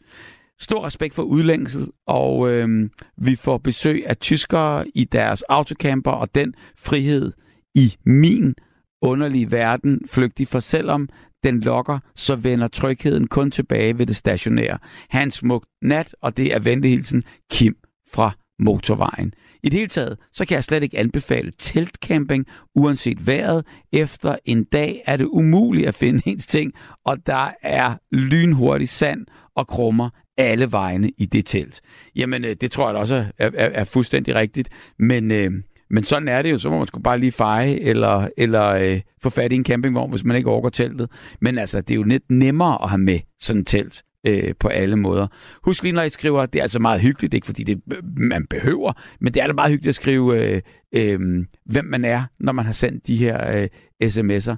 Stor 0.61 0.85
respekt 0.87 1.15
for 1.15 1.23
udlængsel, 1.23 1.89
og 2.07 2.51
øh, 2.51 2.91
vi 3.17 3.37
får 3.37 3.59
besøg 3.59 4.07
af 4.07 4.17
tyskere 4.17 4.89
i 4.95 5.05
deres 5.05 5.43
autocamper, 5.43 6.11
og 6.11 6.35
den 6.35 6.55
frihed 6.79 7.33
i 7.75 7.97
min 8.05 8.55
underlige 9.03 9.53
verden 9.53 10.01
flygtig, 10.09 10.49
for 10.49 10.61
selvom 10.61 11.09
den 11.45 11.61
lokker, 11.61 11.99
så 12.17 12.37
vender 12.37 12.69
trygheden 12.69 13.27
kun 13.27 13.51
tilbage 13.51 13.99
ved 13.99 14.07
det 14.07 14.17
stationære. 14.17 14.79
Hans 15.09 15.35
smuk 15.35 15.67
nat, 15.83 16.17
og 16.23 16.37
det 16.37 16.55
er 16.55 16.59
ventehilsen 16.59 17.25
Kim 17.51 17.77
fra 18.13 18.31
motorvejen. 18.59 19.35
I 19.63 19.69
det 19.69 19.79
hele 19.79 19.89
taget, 19.89 20.19
så 20.33 20.45
kan 20.45 20.55
jeg 20.55 20.65
slet 20.65 20.83
ikke 20.83 20.99
anbefale 20.99 21.53
teltcamping, 21.59 22.47
uanset 22.75 23.27
vejret. 23.27 23.67
Efter 23.93 24.37
en 24.45 24.65
dag 24.65 25.03
er 25.07 25.17
det 25.17 25.25
umuligt 25.25 25.89
at 25.89 25.95
finde 25.95 26.23
ens 26.31 26.47
ting, 26.47 26.73
og 27.05 27.27
der 27.27 27.51
er 27.63 27.95
lynhurtig 28.13 28.89
sand 28.89 29.27
og 29.57 29.67
krummer 29.67 30.11
alle 30.37 30.73
vegne 30.73 31.11
i 31.19 31.27
det 31.27 31.47
telt. 31.47 31.81
Jamen, 32.17 32.45
øh, 32.45 32.57
det 32.61 32.71
tror 32.71 32.89
jeg 32.89 32.97
også 32.97 33.15
er, 33.15 33.25
er, 33.39 33.51
er 33.55 33.85
fuldstændig 33.85 34.35
rigtigt, 34.35 34.69
men... 34.99 35.31
Øh, 35.31 35.51
men 35.91 36.05
sådan 36.05 36.29
er 36.29 36.43
det 36.43 36.51
jo, 36.51 36.59
så 36.59 36.71
må 36.71 36.79
man 36.79 36.87
sgu 36.87 37.01
bare 37.01 37.19
lige 37.19 37.33
feje, 37.33 37.75
eller, 37.75 38.29
eller 38.37 38.67
øh, 38.67 39.01
få 39.23 39.31
fat 39.31 39.53
i 39.53 39.55
en 39.55 39.65
campingvogn, 39.65 40.11
hvis 40.11 40.25
man 40.25 40.37
ikke 40.37 40.51
overgår 40.51 40.69
teltet. 40.69 41.11
Men 41.41 41.59
altså, 41.59 41.81
det 41.81 41.91
er 41.91 41.97
jo 41.97 42.03
lidt 42.03 42.23
nemmere 42.31 42.83
at 42.83 42.91
have 42.91 42.99
med 42.99 43.19
sådan 43.41 43.61
et 43.61 43.67
telt 43.67 44.03
øh, 44.27 44.55
på 44.61 44.69
alle 44.69 44.97
måder. 44.97 45.27
Husk 45.65 45.83
lige, 45.83 45.93
når 45.93 46.03
I 46.03 46.09
skriver, 46.09 46.47
det 46.47 46.59
er 46.59 46.63
altså 46.63 46.79
meget 46.79 47.01
hyggeligt, 47.01 47.35
ikke 47.35 47.47
fordi 47.47 47.65
det 47.65 47.81
øh, 47.93 47.99
man 48.17 48.47
behøver, 48.47 48.93
men 49.21 49.35
det 49.35 49.43
er 49.43 49.47
da 49.47 49.53
meget 49.53 49.71
hyggeligt 49.71 49.89
at 49.89 49.95
skrive, 49.95 50.55
øh, 50.55 50.63
øh, 50.95 51.45
hvem 51.67 51.85
man 51.85 52.05
er, 52.05 52.25
når 52.41 52.53
man 52.53 52.65
har 52.65 52.73
sendt 52.73 53.07
de 53.07 53.17
her 53.17 53.57
øh, 53.57 53.69
sms'er. 54.05 54.57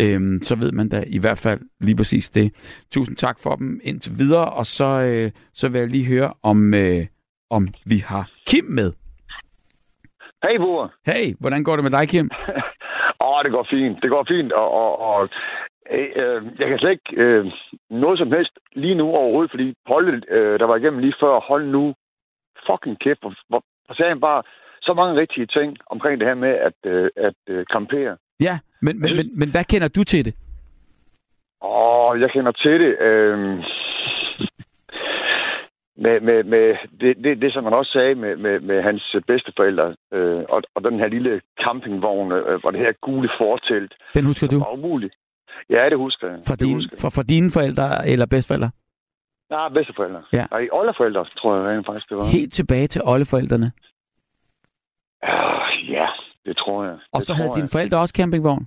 Øh, 0.00 0.20
så 0.42 0.56
ved 0.56 0.72
man 0.72 0.88
da 0.88 1.04
i 1.06 1.18
hvert 1.18 1.38
fald 1.38 1.60
lige 1.80 1.96
præcis 1.96 2.28
det. 2.28 2.52
Tusind 2.90 3.16
tak 3.16 3.38
for 3.42 3.54
dem 3.56 3.80
indtil 3.84 4.12
videre, 4.18 4.52
og 4.52 4.66
så, 4.66 5.00
øh, 5.00 5.30
så 5.54 5.68
vil 5.68 5.78
jeg 5.78 5.88
lige 5.88 6.06
høre, 6.06 6.32
om, 6.42 6.74
øh, 6.74 7.06
om 7.50 7.68
vi 7.86 7.98
har 8.06 8.30
Kim 8.46 8.64
med. 8.64 8.92
Hej, 10.42 10.56
Bor. 10.58 10.92
Hey, 11.06 11.34
hvordan 11.40 11.64
går 11.64 11.76
det 11.76 11.82
med 11.82 11.90
dig, 11.90 12.08
Kim? 12.08 12.30
Åh, 13.24 13.28
oh, 13.28 13.44
det 13.44 13.52
går 13.52 13.66
fint. 13.70 14.02
Det 14.02 14.10
går 14.10 14.24
fint, 14.28 14.52
og, 14.52 14.70
og, 14.70 14.98
og 14.98 15.28
øh, 15.90 16.42
jeg 16.58 16.68
kan 16.68 16.78
slet 16.78 16.90
ikke 16.90 17.22
øh, 17.22 17.46
noget 17.90 18.18
som 18.18 18.32
helst 18.32 18.52
lige 18.72 18.94
nu 18.94 19.06
overhovedet, 19.08 19.50
fordi 19.50 19.74
holdet, 19.86 20.24
øh, 20.30 20.58
der 20.58 20.66
var 20.66 20.76
igennem 20.76 21.00
lige 21.00 21.20
før, 21.20 21.40
hold 21.40 21.66
nu 21.66 21.94
fucking 22.66 22.98
kæft, 22.98 23.20
hvor, 23.20 23.34
hvor 23.48 23.94
sagde 23.94 24.08
han 24.08 24.20
bare 24.20 24.42
så 24.82 24.94
mange 24.94 25.20
rigtige 25.20 25.46
ting 25.46 25.76
omkring 25.86 26.20
det 26.20 26.28
her 26.28 26.34
med 26.34 26.54
at, 26.68 26.78
øh, 26.86 27.10
at 27.16 27.40
øh, 27.48 27.66
kampere. 27.70 28.16
Ja, 28.40 28.58
men, 28.82 29.00
men, 29.00 29.16
men, 29.16 29.38
men 29.38 29.50
hvad 29.50 29.64
kender 29.64 29.88
du 29.88 30.04
til 30.04 30.24
det? 30.24 30.34
Åh, 31.62 32.10
oh, 32.10 32.20
jeg 32.20 32.30
kender 32.30 32.52
til 32.52 32.80
det. 32.80 32.92
Øh, 33.00 33.38
med, 36.04 36.20
med, 36.20 36.44
med 36.44 36.76
det, 37.00 37.16
det, 37.24 37.42
det, 37.42 37.52
som 37.52 37.64
man 37.64 37.72
også 37.72 37.92
sagde 37.92 38.14
med, 38.14 38.36
med, 38.36 38.60
med 38.60 38.82
hans 38.82 39.16
bedsteforældre, 39.26 39.94
øh, 40.12 40.44
og, 40.48 40.62
og 40.74 40.84
den 40.84 40.98
her 40.98 41.08
lille 41.08 41.40
campingvogn, 41.64 42.32
øh, 42.32 42.60
hvor 42.60 42.70
det 42.70 42.80
her 42.80 42.92
gule 42.92 43.30
fortelt. 43.38 43.94
Den 44.14 44.24
husker 44.24 44.46
du? 44.46 44.58
var 44.58 44.72
umuligt. 44.72 45.14
Ja, 45.70 45.90
det 45.90 45.98
husker 45.98 46.28
jeg. 46.28 46.38
For, 46.46 46.54
det 46.54 46.66
din, 46.66 46.74
husker 46.74 46.96
for, 47.00 47.10
for 47.10 47.22
dine 47.22 47.50
forældre 47.50 48.08
eller 48.08 48.26
bedsteforældre? 48.26 48.70
Nej, 49.50 49.68
bedsteforældre. 49.68 50.22
Ja. 50.32 50.46
Nej, 50.50 50.68
oldeforældre, 50.72 51.24
tror 51.24 51.56
jeg 51.56 51.64
rent 51.76 51.86
faktisk, 51.86 52.08
det 52.08 52.16
var. 52.16 52.24
Helt 52.24 52.52
tilbage 52.52 52.86
til 52.86 53.02
oldeforældrene? 53.04 53.72
Uh, 55.22 55.90
ja, 55.90 56.06
det 56.46 56.56
tror 56.56 56.84
jeg. 56.84 56.98
Og 57.12 57.18
det 57.20 57.26
så 57.26 57.34
havde 57.34 57.48
tror 57.48 57.54
dine 57.54 57.64
jeg. 57.68 57.70
forældre 57.72 57.98
også 57.98 58.14
campingvogn? 58.16 58.66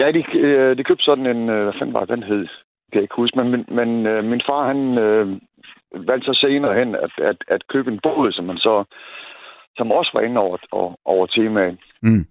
Ja, 0.00 0.12
de, 0.12 0.36
øh, 0.38 0.76
de 0.78 0.84
købte 0.84 1.04
sådan 1.04 1.26
en, 1.26 1.48
øh, 1.48 1.62
hvad 1.64 1.72
fanden 1.78 1.94
var 1.94 2.04
den 2.04 2.22
hed? 2.22 2.38
Det 2.40 2.92
kan 2.92 2.98
jeg 3.00 3.02
ikke 3.02 3.14
huske, 3.22 3.38
men, 3.38 3.50
men, 3.50 3.64
men 3.68 4.06
øh, 4.06 4.24
min 4.24 4.42
far, 4.46 4.66
han 4.66 4.98
øh, 4.98 5.26
valgte 6.08 6.26
så 6.26 6.38
senere 6.40 6.74
hen 6.78 6.94
at, 6.94 7.10
at, 7.18 7.36
at 7.48 7.66
købe 7.68 7.90
en 7.92 8.00
båd, 8.02 8.32
som 8.32 8.44
man 8.44 8.58
så 8.58 8.84
som 9.76 9.92
også 9.92 10.10
var 10.14 10.20
inde 10.20 10.40
over, 10.40 10.56
over, 10.72 10.94
over 11.04 11.26
temaet, 11.26 11.78
Mm. 12.02 12.26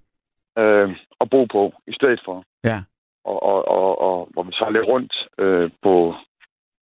øh, 0.58 0.90
og 1.20 1.30
bo 1.30 1.46
på 1.46 1.74
i 1.88 1.94
stedet 1.94 2.22
for. 2.26 2.44
Ja. 2.64 2.80
Og, 3.26 3.44
og, 3.44 3.68
og, 3.68 4.02
og 4.02 4.30
hvor 4.34 4.44
vi 4.44 4.52
så 4.52 4.70
lidt 4.70 4.86
rundt 4.88 5.14
øh, 5.38 5.72
på 5.84 6.16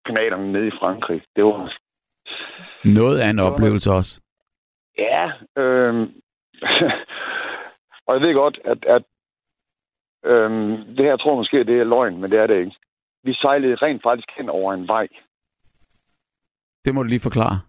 kanalerne 0.06 0.52
nede 0.52 0.66
i 0.66 0.78
Frankrig. 0.80 1.22
Det 1.36 1.44
var, 1.44 1.72
Noget 2.84 3.18
af 3.18 3.28
en 3.30 3.38
oplevelse 3.38 3.90
også. 3.92 4.20
ja, 4.98 5.30
øh, 5.62 5.94
og 8.06 8.14
jeg 8.14 8.22
ved 8.22 8.34
godt, 8.34 8.58
at, 8.64 8.84
at 8.84 9.02
øh, 10.24 10.50
det 10.96 11.04
her 11.04 11.16
tror 11.16 11.36
måske, 11.36 11.64
det 11.64 11.80
er 11.80 11.84
løgn, 11.84 12.20
men 12.20 12.30
det 12.30 12.38
er 12.40 12.46
det 12.46 12.58
ikke. 12.58 12.76
Vi 13.24 13.34
sejlede 13.34 13.74
rent 13.74 14.02
faktisk 14.02 14.28
hen 14.38 14.48
over 14.48 14.72
en 14.74 14.88
vej. 14.88 15.08
Det 16.84 16.94
må 16.94 17.02
du 17.02 17.08
lige 17.08 17.20
forklare. 17.28 17.60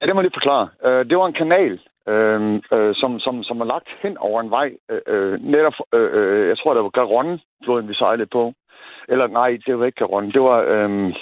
Ja, 0.00 0.06
det 0.06 0.14
må 0.14 0.20
jeg 0.20 0.24
lige 0.28 0.40
forklare. 0.40 0.68
Øh, 0.84 1.08
det 1.10 1.18
var 1.18 1.26
en 1.26 1.40
kanal, 1.42 1.80
øh, 2.08 2.60
øh, 2.72 2.94
som, 2.94 3.20
som, 3.20 3.42
som 3.42 3.58
var 3.58 3.64
lagt 3.64 3.88
hen 4.02 4.18
over 4.18 4.40
en 4.40 4.50
vej. 4.50 4.68
Øh, 4.90 5.00
øh, 5.06 5.40
netop, 5.42 5.72
øh, 5.94 6.10
øh, 6.18 6.48
jeg 6.48 6.58
tror, 6.58 6.74
det 6.74 6.82
var 6.82 6.88
Garonne-floden, 7.00 7.88
vi 7.88 7.94
sejlede 7.94 8.26
på. 8.32 8.52
Eller 9.08 9.26
nej, 9.26 9.58
det 9.66 9.78
var 9.78 9.86
ikke 9.86 9.98
Garonne. 9.98 10.32
Det 10.32 10.40
var... 10.42 10.58
Øh, 10.60 11.14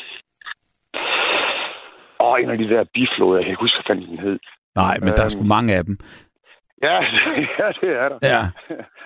åh, 2.21 2.41
en 2.43 2.51
af 2.51 2.59
de 2.59 2.69
der 2.69 2.85
bifloder, 2.95 3.37
jeg 3.37 3.45
kan 3.45 3.53
ikke 3.53 3.61
huske, 3.61 3.77
hvad 3.77 3.85
fanden 3.95 4.09
den 4.11 4.19
hed. 4.19 4.39
Nej, 4.75 4.97
men 5.01 5.09
der 5.09 5.23
er 5.23 5.25
Øhm. 5.25 5.31
sgu 5.37 5.45
mange 5.45 5.75
af 5.75 5.85
dem. 5.85 5.99
Ja, 6.83 6.97
ja 7.59 7.67
det 7.81 7.91
er 8.03 8.09
der. 8.09 8.19
Ja. 8.23 8.43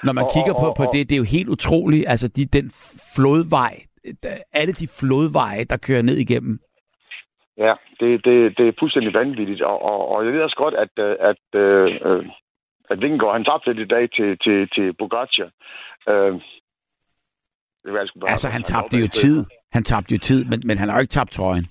Når 0.03 0.13
man 0.13 0.25
Og- 0.25 0.31
kigger 0.35 0.53
på, 0.53 0.67
og- 0.67 0.77
på 0.77 0.85
det, 0.93 1.09
det 1.09 1.15
er 1.15 1.23
jo 1.25 1.31
helt 1.37 1.49
utroligt. 1.49 2.05
Altså, 2.09 2.29
de, 2.29 2.47
den 2.47 2.71
flodvej, 3.17 3.75
alle 4.53 4.73
de 4.73 4.89
flodveje, 5.01 5.65
der 5.65 5.77
kører 5.77 6.03
ned 6.03 6.17
igennem. 6.17 6.59
Ja, 7.59 7.75
det, 8.01 8.25
det, 8.25 8.59
det 8.59 8.69
er 8.69 8.73
fuldstændig 8.79 9.15
vanvittigt. 9.15 9.63
Og, 9.63 9.83
og, 9.83 10.09
og 10.09 10.25
jeg 10.25 10.33
ved 10.33 10.43
også 10.43 10.57
godt, 10.57 10.75
at, 10.75 10.89
øh, 10.99 11.17
at, 11.21 11.61
øh, 11.61 12.01
øh, 12.05 12.27
at 12.91 13.01
Vingegaard, 13.01 13.33
han 13.33 13.45
tabte 13.45 13.73
lidt 13.73 13.79
i 13.91 13.95
dag 13.95 14.09
til, 14.17 14.39
til, 14.39 14.69
til 14.75 14.93
Bogacar. 14.99 15.49
Øh, 16.09 16.33
det 17.85 17.93
var, 17.93 18.27
Altså, 18.29 18.49
han 18.49 18.63
tabte 18.63 18.97
jo 18.99 19.09
tid. 19.09 19.45
Han 19.73 19.85
tabte 19.85 20.15
jo 20.15 20.19
tid, 20.19 20.45
men, 20.45 20.63
men 20.65 20.79
han 20.79 20.89
har 20.89 20.97
jo 20.97 21.01
ikke 21.01 21.11
tabt 21.13 21.31
trøjen. 21.33 21.67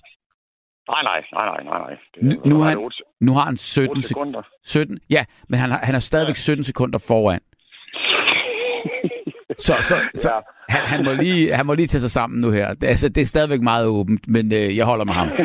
Nej, 0.89 1.03
nej, 1.03 1.19
nej, 1.33 1.45
nej, 1.45 1.63
nej. 1.63 1.79
nej. 1.79 1.97
Nu- 2.21 2.49
nu 2.49 2.57
var 2.57 2.65
han- 2.65 2.89
Nu 3.21 3.33
har 3.33 3.41
han 3.41 3.57
17 3.57 3.89
otte 3.89 4.01
sekunder. 4.01 4.41
sekunder. 4.41 4.41
17? 4.63 4.99
Ja, 5.09 5.25
men 5.49 5.59
han 5.59 5.71
har, 5.71 5.79
han 5.83 5.93
har 5.95 5.99
stadigvæk 5.99 6.35
17 6.35 6.63
sekunder 6.63 6.99
foran. 7.07 7.39
Så, 9.57 9.75
så, 9.81 9.95
så 10.15 10.29
Ja. 10.31 10.39
han, 10.69 10.81
han, 10.87 11.05
må 11.05 11.11
lige, 11.13 11.53
han 11.53 11.65
må 11.65 11.73
lige 11.73 11.87
tage 11.87 12.01
sig 12.01 12.11
sammen 12.11 12.41
nu 12.41 12.49
her. 12.51 12.73
Det, 12.73 12.87
altså, 12.87 13.09
det 13.09 13.21
er 13.21 13.25
stadigvæk 13.25 13.61
meget 13.61 13.85
åbent, 13.87 14.27
men 14.27 14.53
øh, 14.53 14.77
jeg 14.77 14.85
holder 14.85 15.05
med 15.05 15.13
ham. 15.13 15.27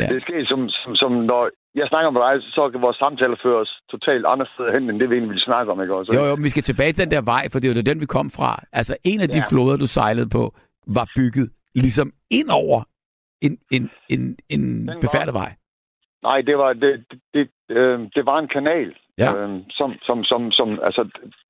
Ja. 0.00 0.06
Det 0.06 0.16
er 0.16 0.20
sket 0.20 0.48
som, 0.48 0.68
som, 0.68 0.94
som, 1.02 1.12
når 1.12 1.42
jeg 1.74 1.86
snakker 1.88 2.10
med 2.10 2.20
dig, 2.26 2.32
så 2.56 2.70
kan 2.70 2.80
vores 2.80 2.96
samtale 2.96 3.36
føre 3.42 3.58
os 3.64 3.72
totalt 3.90 4.24
andre 4.26 4.46
steder 4.54 4.72
hen, 4.72 4.82
end 4.90 5.00
det 5.00 5.10
vi 5.10 5.14
egentlig 5.14 5.28
ville 5.34 5.44
snakke 5.50 5.72
om, 5.72 5.82
ikke 5.82 5.94
også? 5.94 6.12
Jo, 6.16 6.24
jo, 6.28 6.36
men 6.36 6.44
vi 6.44 6.48
skal 6.48 6.62
tilbage 6.62 6.92
til 6.92 7.04
den 7.04 7.10
der 7.16 7.20
vej, 7.34 7.44
for 7.52 7.58
det 7.60 7.70
er 7.70 7.74
jo 7.74 7.80
den, 7.90 8.00
vi 8.00 8.06
kom 8.06 8.30
fra. 8.38 8.50
Altså, 8.72 8.96
en 9.04 9.20
af 9.20 9.28
de 9.28 9.38
Ja. 9.38 9.44
floder, 9.50 9.76
du 9.76 9.86
sejlede 9.86 10.28
på, 10.28 10.54
var 10.96 11.06
bygget 11.16 11.48
ligesom 11.74 12.12
ind 12.30 12.48
over 12.50 12.82
en, 13.42 13.58
en, 13.70 13.90
en, 14.10 14.36
en 14.50 14.86
var- 14.86 15.00
befærdet 15.00 15.34
vej. 15.34 15.52
Nej, 16.22 16.40
det 16.40 16.58
var, 16.58 16.72
det, 16.72 17.04
det, 17.34 17.48
øh, 17.70 18.00
det 18.14 18.26
var 18.26 18.38
en 18.38 18.48
kanal, 18.48 18.94
Ja. 19.18 19.34
øh, 19.36 19.60
som, 19.70 19.92
som, 20.02 20.24
som, 20.24 20.50
som, 20.52 20.78
altså, 20.82 21.02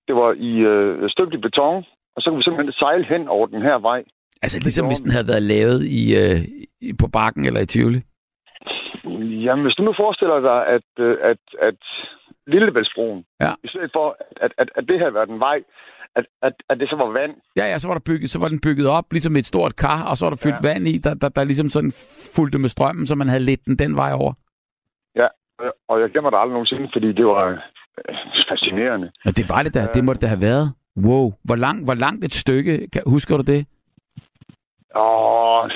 det 0.09 0.15
var 0.17 0.33
i 0.33 0.53
øh, 0.59 1.11
støbt 1.11 1.35
i 1.35 1.37
beton, 1.37 1.85
og 2.17 2.23
så 2.23 2.31
kunne 2.31 2.37
vi 2.37 2.43
simpelthen 2.43 2.73
sejle 2.73 3.05
hen 3.05 3.29
over 3.29 3.47
den 3.47 3.63
her 3.63 3.79
vej. 3.79 4.05
Altså, 4.43 4.59
ligesom 4.59 4.87
hvis 4.87 5.01
den 5.01 5.11
havde 5.11 5.29
været 5.33 5.43
lavet 5.43 5.81
i, 6.01 6.03
øh, 6.23 6.39
på 7.01 7.09
bakken 7.09 7.45
eller 7.47 7.61
i 7.61 7.67
Tivoli. 7.67 8.01
Jamen, 9.47 9.65
hvis 9.65 9.75
du 9.75 9.83
nu 9.83 9.95
forestiller 9.97 10.41
dig, 10.41 10.67
at, 10.77 10.89
øh, 11.05 11.17
at, 11.23 11.43
at 11.69 11.79
Lillebæltsbroen, 12.47 13.25
Ja. 13.41 13.53
i 13.65 13.69
stedet 13.69 13.91
for, 13.93 14.17
at, 14.45 14.53
at, 14.59 14.69
at 14.77 14.85
det 14.89 14.99
havde 14.99 15.15
været 15.15 15.29
en 15.31 15.41
vej, 15.41 15.59
at, 16.19 16.27
at, 16.43 16.55
at 16.71 16.77
det 16.81 16.89
så 16.91 16.97
var 16.97 17.11
vand, 17.21 17.35
Ja, 17.57 17.65
ja, 17.71 17.79
så 17.79 17.89
var, 17.89 17.95
der 17.95 18.05
bygget, 18.11 18.31
så 18.31 18.39
var 18.39 18.49
den 18.49 18.61
bygget 18.67 18.87
op 18.89 19.05
ligesom 19.13 19.37
et 19.37 19.47
stort 19.47 19.77
kar, 19.77 20.01
og 20.11 20.17
så 20.17 20.25
var 20.25 20.31
der 20.31 20.43
fyldt 20.47 20.63
ja. 20.65 20.69
vand 20.69 20.89
i, 20.89 20.99
der, 20.99 21.15
der, 21.15 21.29
der 21.29 21.45
ligesom 21.45 21.69
sådan 21.69 21.93
fulgte 22.37 22.59
med 22.59 22.69
strømmen, 22.69 23.07
så 23.07 23.15
man 23.15 23.29
havde 23.29 23.45
lidt 23.51 23.65
den 23.67 23.77
den 23.79 23.97
vej 23.97 24.13
over. 24.13 24.33
øh, 25.63 25.71
og 25.89 26.01
jeg 26.01 26.11
glemmer 26.11 26.31
det 26.31 26.39
aldrig 26.39 26.53
nogensinde, 26.53 26.89
fordi 26.93 27.13
det 27.13 27.27
var 27.27 27.45
øh, 27.49 27.59
fascinerende. 28.51 29.11
Og 29.27 29.37
det 29.37 29.45
var 29.49 29.63
det 29.63 29.75
da. 29.75 29.87
Det 29.95 30.05
må 30.05 30.13
det 30.13 30.23
da 30.23 30.27
have 30.27 30.41
været. 30.41 30.73
Wow. 31.07 31.33
Hvor, 31.45 31.57
lang, 31.57 31.85
hvor 31.85 31.95
langt 31.95 32.25
et 32.25 32.35
stykke? 32.35 32.89
Kan, 32.93 33.03
husker 33.07 33.37
du 33.37 33.43
det? 33.43 33.67
Og 34.95 35.71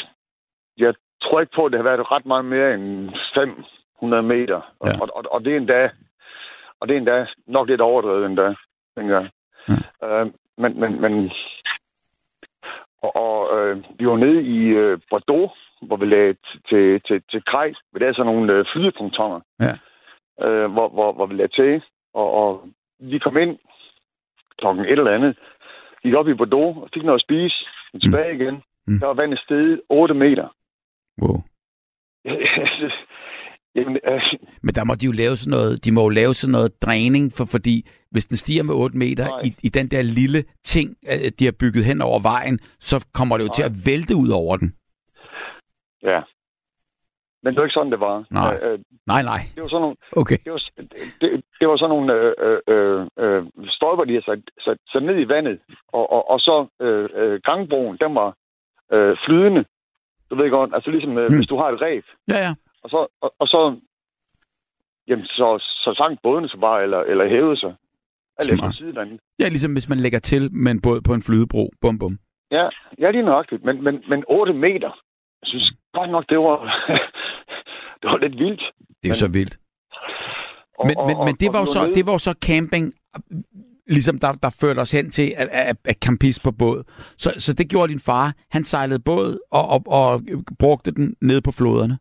jeg 0.78 0.94
tror 1.22 1.40
ikke 1.40 1.52
på, 1.56 1.64
at 1.64 1.72
det 1.72 1.78
har 1.78 1.90
været 1.90 2.10
ret 2.10 2.26
meget 2.26 2.44
mere 2.44 2.74
end 2.74 3.10
500 4.00 4.22
meter. 4.22 4.60
Ja. 4.84 4.88
Ja. 4.88 5.00
Og, 5.00 5.08
og, 5.16 5.22
og, 5.32 5.44
det 5.44 5.52
er 5.52 5.56
endda, 5.56 5.90
og 6.80 6.88
det 6.88 6.94
er 6.94 6.98
endda 6.98 7.26
nok 7.46 7.68
lidt 7.68 7.80
overdrevet 7.80 8.26
endda, 8.26 8.54
dengang. 8.96 9.28
Ja. 9.68 9.78
Øh, 10.06 10.26
men, 10.58 10.80
men, 10.80 11.00
men 11.00 11.30
og, 13.02 13.16
og 13.16 13.58
øh, 13.58 13.76
vi 13.98 14.06
var 14.06 14.16
nede 14.16 14.42
i 14.42 14.58
øh, 14.82 14.98
Bordeaux, 15.10 15.52
hvor 15.82 15.96
vi 15.96 16.06
lagde 16.06 16.34
til, 16.68 17.00
til, 17.06 17.22
til 17.30 17.44
Krej. 17.44 17.72
Vi 17.92 17.98
lavede 17.98 18.14
sådan 18.16 18.32
nogle 18.32 18.52
øh, 18.52 18.64
flydepunktoner, 18.72 19.40
Ja. 19.60 19.74
øh, 20.46 20.72
hvor, 20.72 20.88
hvor, 20.88 21.12
hvor 21.12 21.26
vi 21.26 21.34
lagde 21.34 21.54
til. 21.62 21.82
Og, 22.14 22.30
og 22.32 22.68
vi 23.00 23.18
kom 23.18 23.36
ind 23.36 23.58
klokken 24.58 24.84
et 24.84 24.90
eller 24.98 25.14
andet. 25.14 25.38
Gik 26.02 26.14
op 26.14 26.28
i 26.28 26.34
Bordeaux 26.34 26.76
og 26.76 26.88
fik 26.94 27.02
noget 27.02 27.18
at 27.20 27.24
spise. 27.26 27.56
Tilbage 28.02 28.34
igen. 28.34 28.62
Mm. 28.86 28.98
Der 29.00 29.06
var 29.06 29.14
vandet 29.14 29.38
steget 29.38 29.80
8 29.88 30.14
meter. 30.14 30.48
Wow. 31.22 31.42
Jamen, 33.74 33.98
øh, 34.08 34.22
Men 34.62 34.74
der 34.74 34.84
må 34.84 34.94
de 34.94 35.06
jo 35.06 35.12
lave 35.12 35.36
sådan 35.36 35.50
noget, 35.58 35.84
de 35.84 35.92
må 35.92 36.02
jo 36.02 36.08
lave 36.08 36.34
sådan 36.34 36.52
noget 36.52 36.82
dræning, 36.82 37.32
for, 37.36 37.44
fordi 37.44 37.86
hvis 38.12 38.24
den 38.26 38.36
stiger 38.36 38.62
med 38.62 38.74
8 38.74 38.98
meter 38.98 39.26
Nej. 39.28 39.40
i, 39.44 39.48
i 39.62 39.68
den 39.68 39.86
der 39.88 40.02
lille 40.02 40.44
ting, 40.64 40.96
øh, 41.12 41.30
de 41.38 41.44
har 41.44 41.54
bygget 41.60 41.84
hen 41.84 42.00
over 42.02 42.20
vejen, 42.22 42.58
så 42.80 43.06
kommer 43.14 43.36
det 43.36 43.44
jo 43.44 43.48
Nej. 43.48 43.54
til 43.54 43.62
at 43.62 43.72
vælte 43.86 44.14
ud 44.16 44.30
over 44.30 44.56
den. 44.56 44.74
ja. 46.02 46.20
Men 47.44 47.52
det 47.54 47.58
var 47.58 47.64
ikke 47.66 47.74
sådan, 47.74 47.92
det 47.92 48.00
var. 48.00 48.24
Nej. 48.30 48.58
Øh, 48.62 48.72
øh, 48.72 48.78
Nej, 49.06 49.22
nej. 49.22 49.40
det 49.54 49.62
var 49.62 49.68
sådan 49.68 49.80
nogle, 49.80 49.96
Okay. 50.16 50.38
det 50.44 50.52
var, 50.52 50.62
det, 51.20 51.44
det 51.60 51.68
var 51.68 51.76
sådan 51.76 51.94
nogle 51.96 52.08
øh, 52.14 52.60
øh, 52.68 53.06
øh, 53.18 53.42
stolper, 53.68 54.04
de 54.04 54.12
havde 54.12 54.24
sat, 54.24 54.42
sat, 54.64 54.78
sat 54.92 55.02
ned 55.02 55.18
i 55.20 55.28
vandet. 55.28 55.58
Og, 55.88 56.12
og, 56.12 56.30
og 56.30 56.40
så 56.40 56.66
øh, 56.80 57.08
øh, 57.14 57.40
gangbroen, 57.44 57.96
den 58.00 58.14
var 58.14 58.36
øh, 58.92 59.16
flydende. 59.26 59.64
Du 60.30 60.34
ved 60.36 60.50
godt, 60.50 60.74
altså 60.74 60.90
ligesom 60.90 61.18
øh, 61.18 61.24
Mm. 61.26 61.32
mm. 61.32 61.38
hvis 61.38 61.48
du 61.48 61.56
har 61.56 61.68
et 61.70 61.80
ræb, 61.80 62.04
Ja, 62.28 62.38
ja. 62.46 62.54
og 62.82 62.90
så, 62.90 63.06
og, 63.20 63.34
og 63.38 63.46
så, 63.48 63.76
jamen, 65.08 65.24
så, 65.26 65.58
så 65.84 65.94
sank 65.96 66.18
bådene 66.22 66.48
sig 66.48 66.60
bare, 66.60 66.82
eller, 66.82 67.00
eller 67.00 67.28
hævede 67.28 67.56
sig. 67.60 67.74
Efter 68.40 68.56
Smart. 68.56 68.74
sidelandet. 68.76 69.20
Ja, 69.38 69.48
ligesom 69.48 69.72
hvis 69.72 69.88
man 69.88 69.98
lægger 69.98 70.18
til 70.18 70.54
med 70.54 70.72
en 70.72 70.80
båd 70.80 71.00
på 71.00 71.14
en 71.14 71.22
flydebro. 71.22 71.70
Bum, 71.80 71.98
bum. 71.98 72.18
Ja, 72.50 72.68
ja, 72.98 73.10
lige 73.10 73.22
nøjagtigt. 73.22 73.64
Men, 73.64 73.84
men, 73.84 73.94
men 74.08 74.24
8 74.28 74.52
meter. 74.52 74.90
Jeg 75.42 75.46
synes 75.48 75.72
godt 75.92 76.10
nok, 76.10 76.24
det 76.28 76.38
var, 76.38 76.56
det 78.02 78.06
var 78.10 78.18
lidt 78.18 78.38
vildt. 78.38 78.60
Det 78.78 79.04
er 79.04 79.08
jo 79.08 79.08
Men- 79.08 79.14
så 79.14 79.28
vildt. 79.28 79.58
Og, 80.78 80.86
Men, 80.86 80.96
og- 80.98 81.06
men, 81.06 81.16
og- 81.16 81.24
men 81.24 81.34
det 81.34 81.48
og 81.48 81.54
var 81.54 81.60
vi 81.60 81.66
så, 81.66 81.92
det 81.94 82.06
var 82.06 82.12
jo 82.12 82.18
så 82.18 82.34
camping, 82.44 82.92
ligesom 83.86 84.18
der, 84.18 84.32
der 84.32 84.56
førte 84.60 84.78
os 84.80 84.92
hen 84.92 85.10
til 85.10 85.34
at, 85.36 85.48
at, 85.52 85.76
at 85.84 85.96
campis 86.04 86.40
på 86.40 86.50
båd. 86.52 86.84
Så, 87.18 87.32
så 87.38 87.52
det 87.52 87.70
gjorde 87.70 87.92
din 87.92 88.00
far. 88.00 88.34
Han 88.50 88.64
sejlede 88.64 89.00
båd 89.00 89.38
og, 89.50 89.68
og, 89.68 89.82
og 89.86 90.22
brugte 90.58 90.90
den 90.90 91.14
ned 91.20 91.40
på 91.40 91.50
floderne. 91.52 91.98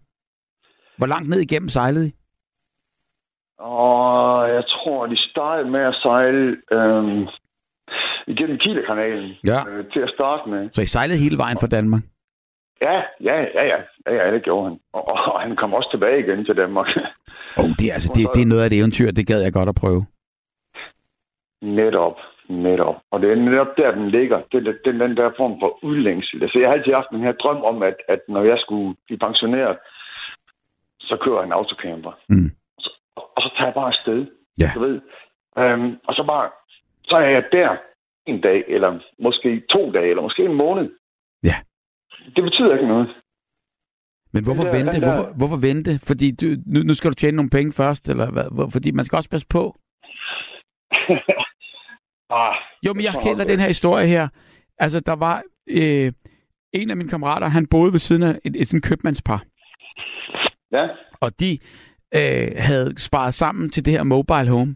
Hvor 0.98 1.08
langt 1.08 1.30
ned 1.30 1.40
igennem 1.40 1.70
sejlede 1.70 2.08
I? 2.08 2.12
Og 3.62 4.50
jeg 4.50 4.64
tror, 4.68 5.06
de 5.06 5.18
startede 5.30 5.70
med 5.70 5.80
at 5.80 5.96
sejle 6.02 6.58
øhm, 6.72 7.28
igennem 8.28 8.58
Kielekanalen 8.58 9.32
Ja. 9.46 9.60
øh, 9.70 9.86
til 9.94 10.00
at 10.00 10.10
starte 10.10 10.50
med. 10.50 10.70
Så 10.72 10.82
I 10.82 10.86
sejlede 10.86 11.20
hele 11.20 11.38
vejen 11.38 11.58
fra 11.62 11.68
Danmark? 11.68 12.02
Ja, 12.82 13.02
ja, 13.22 13.36
ja, 13.56 13.64
ja, 13.72 13.78
ja, 14.08 14.14
ja 14.26 14.34
det 14.34 14.44
gjorde 14.44 14.70
han. 14.70 14.80
Og, 14.94 15.08
og, 15.08 15.34
og 15.34 15.42
han 15.42 15.56
kom 15.56 15.74
også 15.74 15.90
tilbage 15.92 16.20
igen 16.20 16.46
til 16.46 16.58
Danmark. 16.58 16.88
Oh, 17.58 17.70
det, 17.80 17.86
er, 17.90 17.94
altså, 17.94 18.12
det, 18.16 18.28
det 18.36 18.42
er 18.42 18.46
noget 18.46 18.62
af 18.64 18.68
et 18.68 18.78
eventyr, 18.80 19.12
det 19.12 19.28
gad 19.28 19.42
jeg 19.42 19.54
godt 19.54 19.70
at 19.70 19.76
prøve. 19.76 20.06
netop, 21.62 22.18
netop. 22.50 22.96
Og 23.12 23.22
det 23.22 23.32
er 23.32 23.36
netop 23.36 23.68
der, 23.78 23.92
den 23.92 24.10
ligger. 24.10 24.42
Det 24.52 24.68
er 24.68 24.74
den, 24.86 25.00
den 25.00 25.18
der 25.18 25.30
form 25.38 25.60
for 25.62 25.84
udlængsel. 25.84 26.44
Altså, 26.44 26.60
jeg 26.60 26.68
har 26.70 26.76
altid 26.76 26.94
haft 26.94 27.12
den 27.12 27.24
her 27.24 27.32
drøm 27.32 27.64
om, 27.64 27.84
at, 27.84 27.96
at 28.10 28.20
når 28.28 28.44
jeg 28.44 28.58
skulle 28.60 28.96
blive 29.06 29.20
pensioneret, 29.20 29.78
så 31.00 31.18
kører 31.22 31.38
jeg 31.40 31.46
en 31.46 31.52
autocamper. 31.60 32.12
Mm. 32.30 32.52
Og, 33.42 33.50
så, 33.50 33.56
tager 33.58 33.68
jeg 33.68 33.74
bare 33.74 33.88
afsted. 33.94 34.28
Ja. 34.60 34.70
Du 34.76 34.80
ved. 34.80 35.02
Øhm, 35.58 35.98
og 36.08 36.14
så 36.14 36.24
bare, 36.28 36.50
så 37.04 37.16
er 37.16 37.30
jeg 37.30 37.44
der 37.52 37.70
en 38.26 38.42
dag, 38.42 38.64
eller 38.68 39.00
måske 39.20 39.64
to 39.70 39.92
dage, 39.92 40.10
eller 40.10 40.22
måske 40.24 40.46
en 40.46 40.54
måned. 40.56 40.90
Ja. 41.44 41.56
Det 42.36 42.44
betyder 42.44 42.74
ikke 42.74 42.88
noget. 42.88 43.10
Men 44.34 44.44
hvorfor 44.44 44.64
der- 44.64 44.72
vente? 44.78 45.02
der- 45.02 45.16
Hvorfor, 45.16 45.34
hvorfor 45.38 45.56
vente? 45.56 46.00
Fordi 46.08 46.32
du, 46.42 46.46
nu, 46.66 46.80
nu 46.84 46.94
skal 46.94 47.10
du 47.12 47.16
tjene 47.16 47.36
nogle 47.36 47.50
penge 47.50 47.74
først, 47.74 48.10
eller 48.10 48.32
hvad? 48.32 48.44
Hvor- 48.56 48.70
Fordi 48.72 48.92
man 48.92 49.06
skal 49.06 49.16
også 49.18 49.30
passe 49.30 49.48
på. 49.50 49.64
ah, 52.40 52.56
Jo, 52.86 52.94
men 52.94 53.04
jeg 53.04 53.14
kender 53.24 53.46
den 53.46 53.60
her 53.60 53.68
historie 53.68 54.08
her. 54.08 54.28
Altså, 54.78 55.00
der 55.00 55.16
var 55.16 55.44
øh, 55.70 56.12
en 56.74 56.90
af 56.90 56.98
mine 56.98 57.10
kammerater, 57.10 57.48
han 57.48 57.68
boede 57.68 57.92
ved 57.92 58.00
siden 58.00 58.24
af 58.24 58.40
et, 58.46 58.56
et 58.62 58.68
sådan 58.68 58.82
købmandspar. 58.82 59.44
ja, 60.72 60.88
og 61.22 61.40
de 61.40 61.60
øh, 62.16 62.52
havde 62.58 62.94
sparet 62.98 63.34
sammen 63.34 63.70
til 63.70 63.86
det 63.86 63.94
her 63.94 64.04
mobile 64.04 64.48
home, 64.50 64.76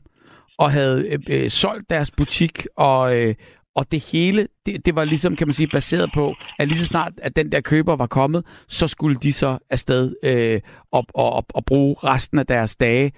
og 0.57 0.71
havde 0.71 1.07
øh, 1.07 1.19
øh, 1.29 1.49
solgt 1.49 1.89
deres 1.89 2.11
butik, 2.11 2.67
og, 2.77 3.17
øh, 3.17 3.35
og 3.75 3.91
det 3.91 3.99
hele, 4.11 4.47
det, 4.65 4.85
det 4.85 4.95
var 4.95 5.05
ligesom, 5.05 5.35
kan 5.35 5.47
man 5.47 5.53
sige, 5.53 5.67
baseret 5.67 6.09
på, 6.13 6.35
at 6.59 6.67
lige 6.67 6.77
så 6.77 6.85
snart, 6.85 7.13
at 7.17 7.35
den 7.35 7.51
der 7.51 7.61
køber 7.61 7.95
var 7.95 8.07
kommet, 8.07 8.45
så 8.67 8.87
skulle 8.87 9.17
de 9.17 9.33
så 9.33 9.57
afsted 9.69 10.15
øh, 10.23 10.61
og, 10.91 11.05
og, 11.13 11.33
og, 11.33 11.45
og 11.53 11.65
bruge 11.65 11.95
resten 12.03 12.39
af 12.39 12.45
deres 12.45 12.75
dage, 12.75 13.11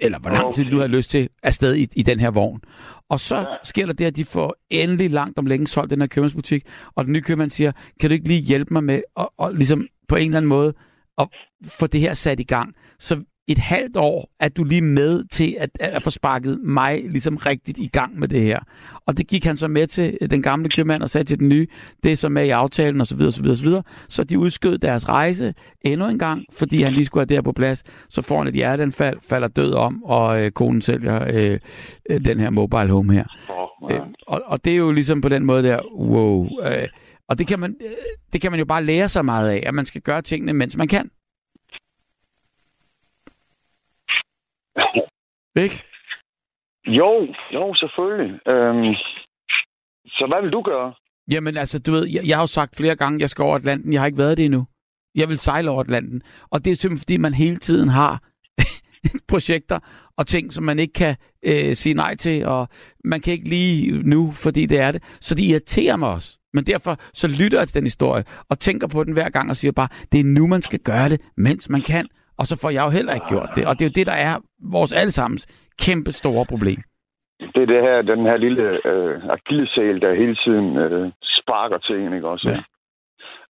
eller 0.00 0.18
hvor 0.18 0.30
lang 0.30 0.54
tid 0.54 0.64
du 0.64 0.78
har 0.78 0.86
lyst 0.86 1.10
til, 1.10 1.28
afsted 1.42 1.74
i, 1.74 1.86
i 1.96 2.02
den 2.02 2.20
her 2.20 2.30
vogn. 2.30 2.60
Og 3.08 3.20
så 3.20 3.46
sker 3.64 3.86
der 3.86 3.92
det, 3.92 4.04
at 4.04 4.16
de 4.16 4.24
får 4.24 4.56
endelig 4.70 5.10
langt 5.10 5.38
om 5.38 5.46
længe 5.46 5.66
solgt 5.66 5.90
den 5.90 6.00
her 6.00 6.06
købmandsbutik, 6.06 6.62
og 6.94 7.04
den 7.04 7.12
nye 7.12 7.22
købmand 7.22 7.50
siger, 7.50 7.72
kan 8.00 8.10
du 8.10 8.14
ikke 8.14 8.28
lige 8.28 8.40
hjælpe 8.40 8.74
mig 8.74 8.84
med, 8.84 9.02
at, 9.16 9.28
og 9.38 9.54
ligesom 9.54 9.86
på 10.08 10.16
en 10.16 10.26
eller 10.26 10.36
anden 10.36 10.48
måde, 10.48 10.74
at 11.18 11.28
få 11.66 11.86
det 11.86 12.00
her 12.00 12.14
sat 12.14 12.40
i 12.40 12.44
gang. 12.44 12.74
Så 12.98 13.22
et 13.48 13.58
halvt 13.58 13.96
år 13.96 14.30
er 14.40 14.48
du 14.48 14.64
lige 14.64 14.82
med 14.82 15.24
til 15.30 15.56
at, 15.60 15.70
at 15.80 16.02
få 16.02 16.10
sparket 16.10 16.58
mig 16.62 17.04
ligesom 17.08 17.36
rigtigt 17.36 17.78
i 17.78 17.86
gang 17.86 18.18
med 18.18 18.28
det 18.28 18.42
her. 18.42 18.60
Og 19.06 19.18
det 19.18 19.26
gik 19.26 19.44
han 19.44 19.56
så 19.56 19.68
med 19.68 19.86
til, 19.86 20.18
øh, 20.20 20.30
den 20.30 20.42
gamle 20.42 20.68
købmand, 20.68 21.02
og 21.02 21.10
sagde 21.10 21.24
til 21.24 21.38
den 21.38 21.48
nye, 21.48 21.66
det 22.02 22.12
er 22.12 22.16
så 22.16 22.28
med 22.28 22.46
i 22.46 22.50
aftalen, 22.50 23.00
og 23.00 23.06
så 23.06 23.16
videre, 23.16 23.32
så 23.32 23.42
videre, 23.42 23.56
så 23.56 23.62
videre. 23.62 23.82
Så 24.08 24.24
de 24.24 24.38
udskød 24.38 24.78
deres 24.78 25.08
rejse 25.08 25.54
endnu 25.80 26.08
en 26.08 26.18
gang, 26.18 26.42
fordi 26.52 26.82
han 26.82 26.92
lige 26.92 27.06
skulle 27.06 27.20
have 27.20 27.26
det 27.26 27.36
her 27.36 27.42
på 27.42 27.52
plads. 27.52 27.82
Så 28.08 28.22
får 28.22 28.38
han 28.38 28.46
et 28.46 28.54
hjerteanfald, 28.54 29.18
falder 29.28 29.48
død 29.48 29.72
om, 29.72 30.04
og 30.04 30.42
øh, 30.42 30.50
konen 30.50 30.82
sælger 30.82 31.24
øh, 31.32 31.58
øh, 32.10 32.24
den 32.24 32.40
her 32.40 32.50
mobile 32.50 32.88
home 32.88 33.12
her. 33.12 33.24
Øh, 33.90 34.00
og, 34.26 34.42
og 34.46 34.64
det 34.64 34.72
er 34.72 34.76
jo 34.76 34.92
ligesom 34.92 35.20
på 35.20 35.28
den 35.28 35.44
måde 35.44 35.62
der, 35.62 35.80
wow. 35.98 36.48
Øh, 36.64 36.88
og 37.28 37.38
det 37.38 37.46
kan, 37.46 37.60
man, 37.60 37.76
øh, 37.80 37.90
det 38.32 38.40
kan 38.40 38.50
man 38.50 38.58
jo 38.58 38.66
bare 38.66 38.84
lære 38.84 39.08
sig 39.08 39.24
meget 39.24 39.50
af, 39.50 39.62
at 39.66 39.74
man 39.74 39.86
skal 39.86 40.00
gøre 40.00 40.22
tingene, 40.22 40.52
mens 40.52 40.76
man 40.76 40.88
kan. 40.88 41.10
Ikke? 45.56 45.84
Jo, 46.86 47.34
jo, 47.52 47.74
selvfølgelig. 47.74 48.40
Øhm, 48.48 48.94
så 50.06 50.26
hvad 50.28 50.42
vil 50.42 50.52
du 50.52 50.62
gøre? 50.62 50.94
Jamen 51.30 51.56
altså, 51.56 51.78
du 51.78 51.90
ved, 51.92 52.06
jeg, 52.08 52.22
jeg 52.28 52.36
har 52.36 52.42
jo 52.42 52.46
sagt 52.46 52.76
flere 52.76 52.96
gange, 52.96 53.20
jeg 53.20 53.30
skal 53.30 53.42
over 53.42 53.56
Atlanten. 53.56 53.92
Jeg 53.92 54.00
har 54.00 54.06
ikke 54.06 54.18
været 54.18 54.36
det 54.36 54.44
endnu. 54.44 54.66
Jeg 55.14 55.28
vil 55.28 55.38
sejle 55.38 55.70
over 55.70 55.80
Atlanten. 55.80 56.22
Og 56.50 56.64
det 56.64 56.70
er 56.70 56.76
simpelthen, 56.76 57.02
fordi 57.02 57.16
man 57.16 57.34
hele 57.34 57.56
tiden 57.56 57.88
har 57.88 58.22
projekter 59.32 59.78
og 60.16 60.26
ting, 60.26 60.52
som 60.52 60.64
man 60.64 60.78
ikke 60.78 60.92
kan 60.92 61.16
øh, 61.44 61.74
sige 61.74 61.94
nej 61.94 62.16
til, 62.16 62.46
og 62.46 62.68
man 63.04 63.20
kan 63.20 63.32
ikke 63.32 63.48
lige 63.48 64.02
nu, 64.02 64.30
fordi 64.32 64.66
det 64.66 64.80
er 64.80 64.92
det. 64.92 65.02
Så 65.20 65.34
det 65.34 65.42
irriterer 65.42 65.96
mig 65.96 66.08
også. 66.08 66.38
Men 66.52 66.64
derfor 66.64 66.96
så 67.14 67.28
lytter 67.28 67.58
jeg 67.58 67.68
til 67.68 67.74
den 67.74 67.84
historie, 67.84 68.24
og 68.50 68.58
tænker 68.58 68.86
på 68.86 69.04
den 69.04 69.12
hver 69.12 69.28
gang 69.28 69.50
og 69.50 69.56
siger 69.56 69.72
bare, 69.72 69.88
det 70.12 70.20
er 70.20 70.24
nu, 70.24 70.46
man 70.46 70.62
skal 70.62 70.78
gøre 70.78 71.08
det, 71.08 71.20
mens 71.36 71.68
man 71.68 71.82
kan. 71.82 72.08
Og 72.38 72.44
så 72.46 72.54
får 72.62 72.70
jeg 72.70 72.84
jo 72.84 72.90
heller 72.90 73.14
ikke 73.14 73.26
gjort 73.28 73.50
det. 73.56 73.66
Og 73.66 73.72
det 73.74 73.82
er 73.82 73.88
jo 73.90 73.98
det, 73.98 74.06
der 74.06 74.18
er 74.28 74.34
vores 74.72 74.92
allesammens 74.92 75.46
kæmpe 75.78 76.12
store 76.12 76.46
problem. 76.46 76.80
Det 77.54 77.62
er 77.62 77.66
det 77.66 77.82
her, 77.82 78.02
den 78.02 78.20
her 78.28 78.36
lille 78.36 78.86
øh, 78.86 79.22
akillesæl, 79.36 80.00
der 80.00 80.14
hele 80.14 80.36
tiden 80.44 80.76
øh, 80.76 81.12
sparker 81.38 81.78
til 81.78 81.96
en, 82.00 82.12
ikke 82.12 82.28
også? 82.28 82.48
Ja. 82.48 82.60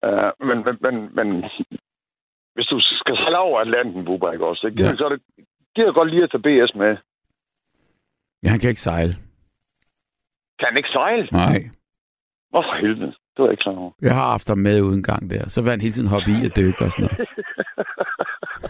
Uh, 0.07 0.47
men, 0.49 0.59
men, 0.67 0.77
men, 0.81 0.95
men 1.17 1.45
hvis 2.55 2.67
du 2.67 2.81
skal 2.81 3.17
sejle 3.17 3.39
over 3.39 3.61
Atlanten, 3.61 4.05
Bubber, 4.05 4.33
ikke 4.33 4.47
også? 4.47 4.67
Ikke? 4.67 4.83
Ja. 4.83 4.89
Ja. 4.89 4.97
Så 4.97 5.09
det 5.09 5.45
giver 5.75 5.93
godt 5.93 6.11
lige 6.11 6.23
at 6.23 6.31
tage 6.31 6.43
BS 6.43 6.75
med. 6.75 6.97
Ja, 8.43 8.49
han 8.49 8.59
kan 8.59 8.69
ikke 8.69 8.81
sejle. 8.81 9.15
Kan 10.59 10.69
han 10.69 10.77
ikke 10.77 10.89
sejle? 10.89 11.29
Nej. 11.33 11.59
Hvorfor 12.51 12.75
helvede? 12.81 13.07
Det 13.07 13.39
var 13.39 13.45
jeg 13.45 13.53
ikke 13.53 13.63
klar 13.63 13.77
over. 13.77 13.93
Jeg 14.03 14.15
har 14.15 14.31
haft 14.31 14.49
ham 14.49 14.59
med 14.59 14.83
uden 14.83 15.03
gang 15.03 15.31
der. 15.31 15.49
Så 15.49 15.63
vil 15.63 15.71
han 15.71 15.81
hele 15.81 15.93
tiden 15.93 16.09
hoppe 16.09 16.31
i 16.31 16.47
og 16.47 16.57
dykke 16.57 16.85
og 16.85 16.91
sådan 16.93 17.05
noget. 17.05 17.29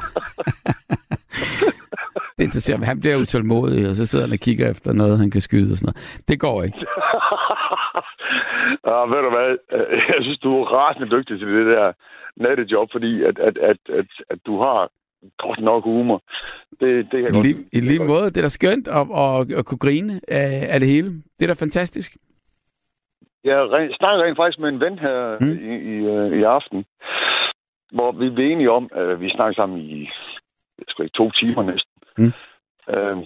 det 2.44 2.48
interesserer 2.50 2.78
mig. 2.78 2.86
Han 2.86 3.00
bliver 3.00 3.16
utålmodig, 3.16 3.88
og 3.88 3.94
så 3.94 4.06
sidder 4.06 4.24
han 4.24 4.32
og 4.32 4.38
kigger 4.38 4.70
efter 4.70 4.92
noget, 4.92 5.18
han 5.18 5.30
kan 5.30 5.40
skyde 5.40 5.72
og 5.72 5.76
sådan 5.78 5.86
noget. 5.88 6.22
Det 6.28 6.40
går 6.40 6.62
ikke. 6.62 6.78
ja, 8.88 8.96
ved 9.12 9.20
du 9.26 9.30
hvad? 9.36 9.50
Jeg 10.12 10.20
synes, 10.20 10.38
du 10.38 10.50
er 10.60 10.64
rasende 10.76 11.10
dygtig 11.16 11.38
til 11.38 11.48
det 11.48 11.66
der 11.66 11.92
nattejob, 12.36 12.88
fordi 12.92 13.22
at, 13.22 13.38
at, 13.38 13.56
at, 13.58 13.76
at, 14.00 14.06
at 14.30 14.38
du 14.46 14.54
har 14.64 14.90
godt 15.38 15.60
nok 15.60 15.84
humor. 15.84 16.22
Det, 16.80 17.06
det 17.12 17.18
kan 17.22 17.34
I, 17.34 17.42
lige. 17.42 17.56
I 17.72 17.80
lige 17.80 18.04
måde, 18.04 18.24
det 18.24 18.36
er 18.36 18.42
da 18.48 18.48
skønt 18.48 18.88
at, 18.88 19.06
at, 19.24 19.52
at 19.58 19.64
kunne 19.66 19.84
grine 19.86 20.20
af, 20.28 20.66
af 20.74 20.80
det 20.80 20.88
hele. 20.88 21.08
Det 21.36 21.42
er 21.42 21.46
da 21.54 21.64
fantastisk. 21.64 22.16
Jeg 23.44 23.58
snakker 24.00 24.24
rent 24.24 24.38
faktisk 24.38 24.58
med 24.58 24.68
en 24.68 24.80
ven 24.80 24.98
her 24.98 25.36
Mm. 25.40 25.46
mm. 25.46 25.52
i, 25.52 25.74
i, 25.92 25.94
øh, 26.14 26.38
i 26.40 26.42
aften, 26.42 26.84
hvor 27.92 28.12
vi 28.12 28.26
er 28.26 28.52
enige 28.52 28.70
om, 28.70 28.88
at 28.92 29.20
vi 29.20 29.30
snakker 29.30 29.54
sammen 29.54 29.78
i 29.80 30.10
jeg 30.78 30.84
skal 30.88 31.04
ikke, 31.04 31.16
to 31.16 31.30
timer 31.30 31.62
næsten. 31.62 31.92
Mm. 32.18 32.32
Øh, 32.94 33.16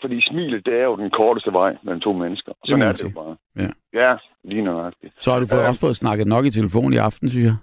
fordi 0.00 0.22
smilet, 0.28 0.66
det 0.66 0.74
er 0.80 0.84
jo 0.84 0.96
den 0.96 1.10
korteste 1.10 1.52
vej 1.52 1.76
mellem 1.82 2.00
to 2.00 2.12
mennesker. 2.12 2.52
Sådan 2.64 2.78
man 2.78 2.88
er 2.88 2.92
det 2.92 3.04
jo 3.04 3.10
bare. 3.20 3.36
Ja. 3.56 3.68
Ja, 4.02 4.16
lige 4.44 4.62
nøjagtigt. 4.62 5.14
Så 5.22 5.32
har 5.32 5.40
du 5.40 5.46
fået, 5.46 5.62
Ja. 5.62 5.68
også 5.68 5.80
fået 5.80 5.96
snakket 5.96 6.26
nok 6.26 6.44
i 6.46 6.50
telefon 6.50 6.92
i 6.92 6.96
aften, 6.96 7.30
synes 7.30 7.44
jeg. 7.46 7.56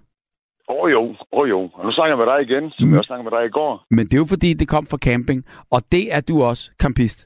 Åh 0.70 0.76
oh, 0.84 0.91
jo, 0.91 1.02
åh 1.02 1.16
oh, 1.32 1.50
jo. 1.50 1.70
Og 1.74 1.86
nu 1.86 1.91
snakker 1.91 2.18
jeg 2.18 2.26
med 2.26 2.34
dig 2.34 2.41
igen, 2.52 2.72
som 2.72 2.86
Mm. 2.88 2.91
jeg 2.91 2.97
også 3.00 3.08
snakkede 3.08 3.30
med 3.30 3.39
dig 3.39 3.45
i 3.45 3.50
går. 3.50 3.86
Men 3.91 4.06
det 4.06 4.14
er 4.14 4.18
jo 4.18 4.26
fordi, 4.30 4.54
det 4.54 4.68
kom 4.68 4.86
fra 4.86 4.97
camping. 4.97 5.45
Og 5.72 5.82
det 5.91 6.14
er 6.14 6.22
du 6.22 6.43
også, 6.43 6.72
campist. 6.82 7.20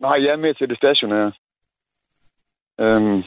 Nej, 0.00 0.16
jeg 0.24 0.32
er 0.32 0.36
med 0.36 0.54
til 0.54 0.68
det 0.68 0.76
stationære. 0.76 1.32
Øhm, 2.80 3.22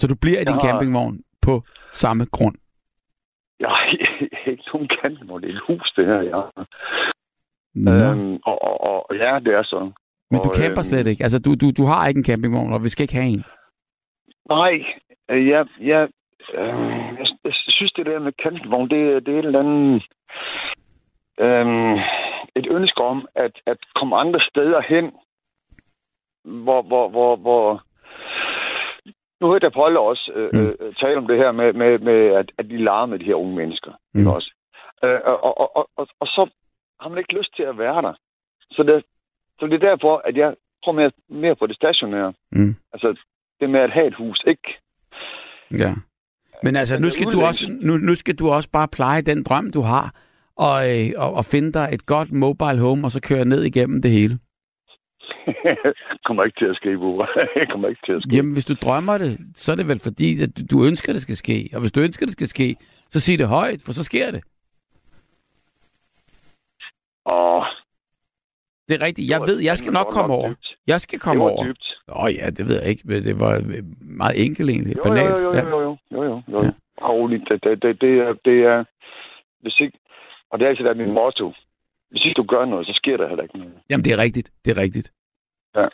Så 0.00 0.06
du 0.08 0.14
bliver 0.20 0.40
i 0.40 0.44
din 0.44 0.52
har- 0.52 0.60
campingvogn 0.60 1.20
på 1.42 1.62
samme 1.90 2.24
grund. 2.32 2.56
Jeg 3.60 3.68
har 3.68 3.84
ikke 4.50 4.64
nogen 4.72 4.88
kant, 5.02 5.22
hvor 5.24 5.38
det 5.38 5.50
er 5.50 5.54
et 5.54 5.62
hus, 5.68 5.92
det 5.96 6.06
her, 6.06 6.20
jeg. 6.32 6.42
Nå. 7.74 7.90
Øhm, 7.92 8.34
og, 8.46 8.62
og, 8.62 8.80
og, 9.10 9.16
ja, 9.16 9.38
det 9.38 9.54
er 9.54 9.62
så. 9.62 9.90
Men 10.30 10.40
du 10.40 10.50
camper 10.54 10.78
øhm, 10.78 10.84
slet 10.90 11.06
ikke. 11.06 11.22
Altså, 11.24 11.38
du, 11.38 11.54
du, 11.54 11.66
du 11.78 11.84
har 11.84 12.06
ikke 12.08 12.18
en 12.18 12.24
campingvogn, 12.24 12.72
og 12.72 12.82
vi 12.84 12.88
skal 12.88 13.02
ikke 13.04 13.14
have 13.14 13.26
en. 13.26 13.44
Nej, 14.48 14.84
jeg, 15.28 15.66
jeg, 15.80 16.08
øh, 16.54 16.68
jeg, 17.18 17.26
jeg 17.44 17.52
synes, 17.68 17.92
det 17.92 18.06
der 18.06 18.18
med 18.18 18.32
campingvogn, 18.42 18.90
det, 18.90 19.00
er- 19.14 19.20
det 19.20 19.34
er 19.34 19.38
et 19.38 19.44
eller 19.44 19.60
andet... 19.60 20.02
Øh, 21.40 22.00
et 22.56 22.66
ønske 22.70 23.00
om 23.02 23.28
at, 23.34 23.52
at 23.66 23.76
komme 23.94 24.16
andre 24.16 24.40
steder 24.50 24.80
hen, 24.88 25.04
hvor, 26.64 26.82
hvor, 26.82 27.08
hvor, 27.08 27.36
hvor 27.36 27.82
nu 29.44 29.50
hørte 29.50 29.64
jeg 29.64 29.72
Polle 29.72 30.00
også 30.00 30.32
øh, 30.34 30.50
Mm. 30.52 30.66
øh, 30.66 30.94
tale 31.00 31.18
om 31.18 31.26
det 31.26 31.36
her 31.42 31.52
med, 31.52 31.72
med, 31.72 31.98
med 31.98 32.20
at, 32.40 32.52
at 32.58 32.66
de 32.70 32.84
larmer 32.84 33.06
med 33.06 33.18
de 33.18 33.24
her 33.24 33.34
unge 33.34 33.56
mennesker. 33.56 33.92
Mm. 34.14 34.26
Også. 34.26 34.50
Øh, 35.04 35.20
og, 35.24 35.58
og, 35.60 35.76
og, 35.76 35.88
og, 35.96 36.08
og 36.20 36.26
så 36.26 36.42
har 37.00 37.08
man 37.08 37.18
ikke 37.18 37.38
lyst 37.38 37.56
til 37.56 37.62
at 37.62 37.78
være 37.78 38.02
der. 38.02 38.14
Så 38.70 38.82
det, 38.82 39.04
så 39.58 39.66
det 39.66 39.74
er 39.74 39.88
derfor, 39.90 40.22
at 40.24 40.36
jeg 40.36 40.54
tror 40.84 40.92
mere, 40.92 41.10
mere 41.28 41.56
på 41.56 41.66
det 41.66 41.76
stationære. 41.76 42.32
Mm. 42.52 42.76
Altså, 42.92 43.16
det 43.60 43.70
med 43.70 43.80
at 43.80 43.90
have 43.92 44.06
et 44.06 44.14
hus, 44.14 44.44
ikke? 44.46 44.78
Ja. 45.78 45.94
Men 46.62 46.76
altså, 46.76 46.98
nu 46.98 47.10
skal, 47.10 47.26
du 47.32 47.42
også, 47.42 47.66
nu, 47.80 47.96
nu 47.96 48.14
skal 48.14 48.34
du 48.36 48.50
også 48.50 48.70
bare 48.70 48.88
pleje 48.88 49.22
den 49.22 49.42
drøm, 49.42 49.70
du 49.70 49.80
har, 49.80 50.14
og, 50.56 50.76
øh, 50.90 51.10
og, 51.16 51.34
og 51.34 51.44
finde 51.44 51.72
dig 51.72 51.88
et 51.92 52.06
godt 52.06 52.32
mobile 52.32 52.80
home, 52.80 53.06
og 53.06 53.10
så 53.10 53.20
køre 53.28 53.44
ned 53.44 53.62
igennem 53.64 54.02
det 54.02 54.10
hele. 54.10 54.38
kommer 56.26 56.44
ikke 56.44 56.58
til 56.60 56.66
at 56.70 56.76
ske, 56.76 56.98
Bubber. 56.98 57.26
kommer 57.72 57.88
ikke 57.88 58.00
til 58.06 58.12
at 58.12 58.22
ske. 58.22 58.36
Jamen, 58.36 58.52
hvis 58.52 58.64
du 58.64 58.74
drømmer 58.74 59.18
det, 59.18 59.38
så 59.54 59.72
er 59.72 59.76
det 59.76 59.88
vel 59.88 60.00
fordi, 60.00 60.42
at 60.42 60.50
du- 60.70 60.84
ønsker, 60.84 61.12
det 61.12 61.22
skal 61.22 61.36
ske. 61.36 61.70
Og 61.74 61.80
hvis 61.80 61.92
du 61.92 62.00
ønsker, 62.00 62.26
det 62.26 62.32
skal 62.32 62.46
ske, 62.48 62.76
så 63.10 63.20
sig 63.20 63.38
det 63.38 63.48
højt, 63.48 63.80
for 63.84 63.92
så 63.92 64.04
sker 64.04 64.30
det. 64.30 64.42
Åh, 67.26 67.64
Det 68.88 68.94
er 69.02 69.06
rigtigt. 69.06 69.30
Jeg 69.30 69.34
det 69.34 69.40
var 69.40 69.46
ved, 69.46 69.58
jeg 69.60 69.78
skal 69.78 69.92
nok 69.92 70.06
komme 70.10 70.34
over. 70.34 70.54
Jeg 70.86 71.00
skal 71.00 71.16
Det 71.18 71.22
komme 71.22 71.44
var 71.44 71.50
over. 71.50 71.64
dybt. 71.64 71.86
Åh 72.08 72.34
ja, 72.34 72.50
det 72.50 72.68
ved 72.68 72.80
jeg 72.80 72.88
ikke, 72.90 73.02
men 73.04 73.24
det 73.24 73.40
var 73.40 73.54
øh, 73.56 73.84
meget 74.00 74.44
enkelt 74.46 74.70
egentlig. 74.70 74.96
Jo, 74.96 75.02
Banalt. 75.02 75.30
jo, 75.30 75.36
jo, 75.36 75.52
jo, 75.52 75.80
jo, 75.80 75.96
jo, 76.12 76.22
jo, 76.24 76.42
jo. 76.52 76.62
Ja. 76.62 76.70
Roligt. 77.08 77.42
Det, 77.48 77.64
det, 77.64 77.82
det, 77.82 78.00
det, 78.00 78.12
er, 78.18 78.32
det 78.44 78.58
er, 78.72 78.84
hvis 79.62 79.80
ikke, 79.80 79.98
og 80.50 80.58
det 80.58 80.64
er 80.64 80.68
altid 80.70 80.84
der 80.84 80.94
mit 80.94 81.08
motto. 81.08 81.52
Hvis 82.14 82.24
ikke 82.24 82.38
du 82.42 82.46
gør 82.54 82.64
noget, 82.64 82.86
så 82.86 82.92
sker 83.00 83.16
der 83.16 83.28
heller 83.28 83.42
ikke 83.42 83.58
noget. 83.58 83.74
Jamen, 83.90 84.04
det 84.04 84.12
er 84.12 84.18
rigtigt. 84.18 84.50
Det 84.64 84.70
er 84.78 84.82
rigtigt. 84.82 85.12
Ja. 85.76 85.86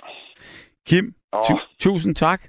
Kim, 0.89 1.14
Åh, 1.33 1.41
tu- 1.47 1.66
tusind 1.79 2.14
tak. 2.14 2.41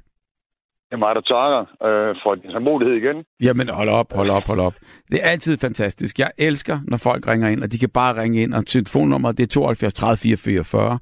det 0.87 0.91
er 0.91 0.97
mig, 0.97 1.15
der 1.15 1.21
takker 1.21 1.61
øh, 1.87 2.15
for 2.23 2.35
din 2.35 2.51
tålmodighed 2.51 2.95
igen. 2.95 3.23
Jamen, 3.43 3.69
hold 3.69 3.89
op, 3.89 4.13
hold 4.13 4.29
op, 4.29 4.43
hold 4.43 4.59
op. 4.59 4.73
Det 5.11 5.19
er 5.23 5.27
altid 5.29 5.57
fantastisk. 5.57 6.19
Jeg 6.19 6.31
elsker, 6.37 6.79
når 6.87 6.97
folk 6.97 7.27
ringer 7.27 7.49
ind, 7.49 7.63
og 7.63 7.71
de 7.71 7.77
kan 7.79 7.89
bare 7.89 8.21
ringe 8.21 8.41
ind, 8.43 8.53
og 8.53 8.65
telefonnummeret 8.67 9.37
det 9.37 9.43
er 9.43 9.47
72 9.47 9.93
30 9.93 10.17
44 10.17 10.63
40, 10.65 10.99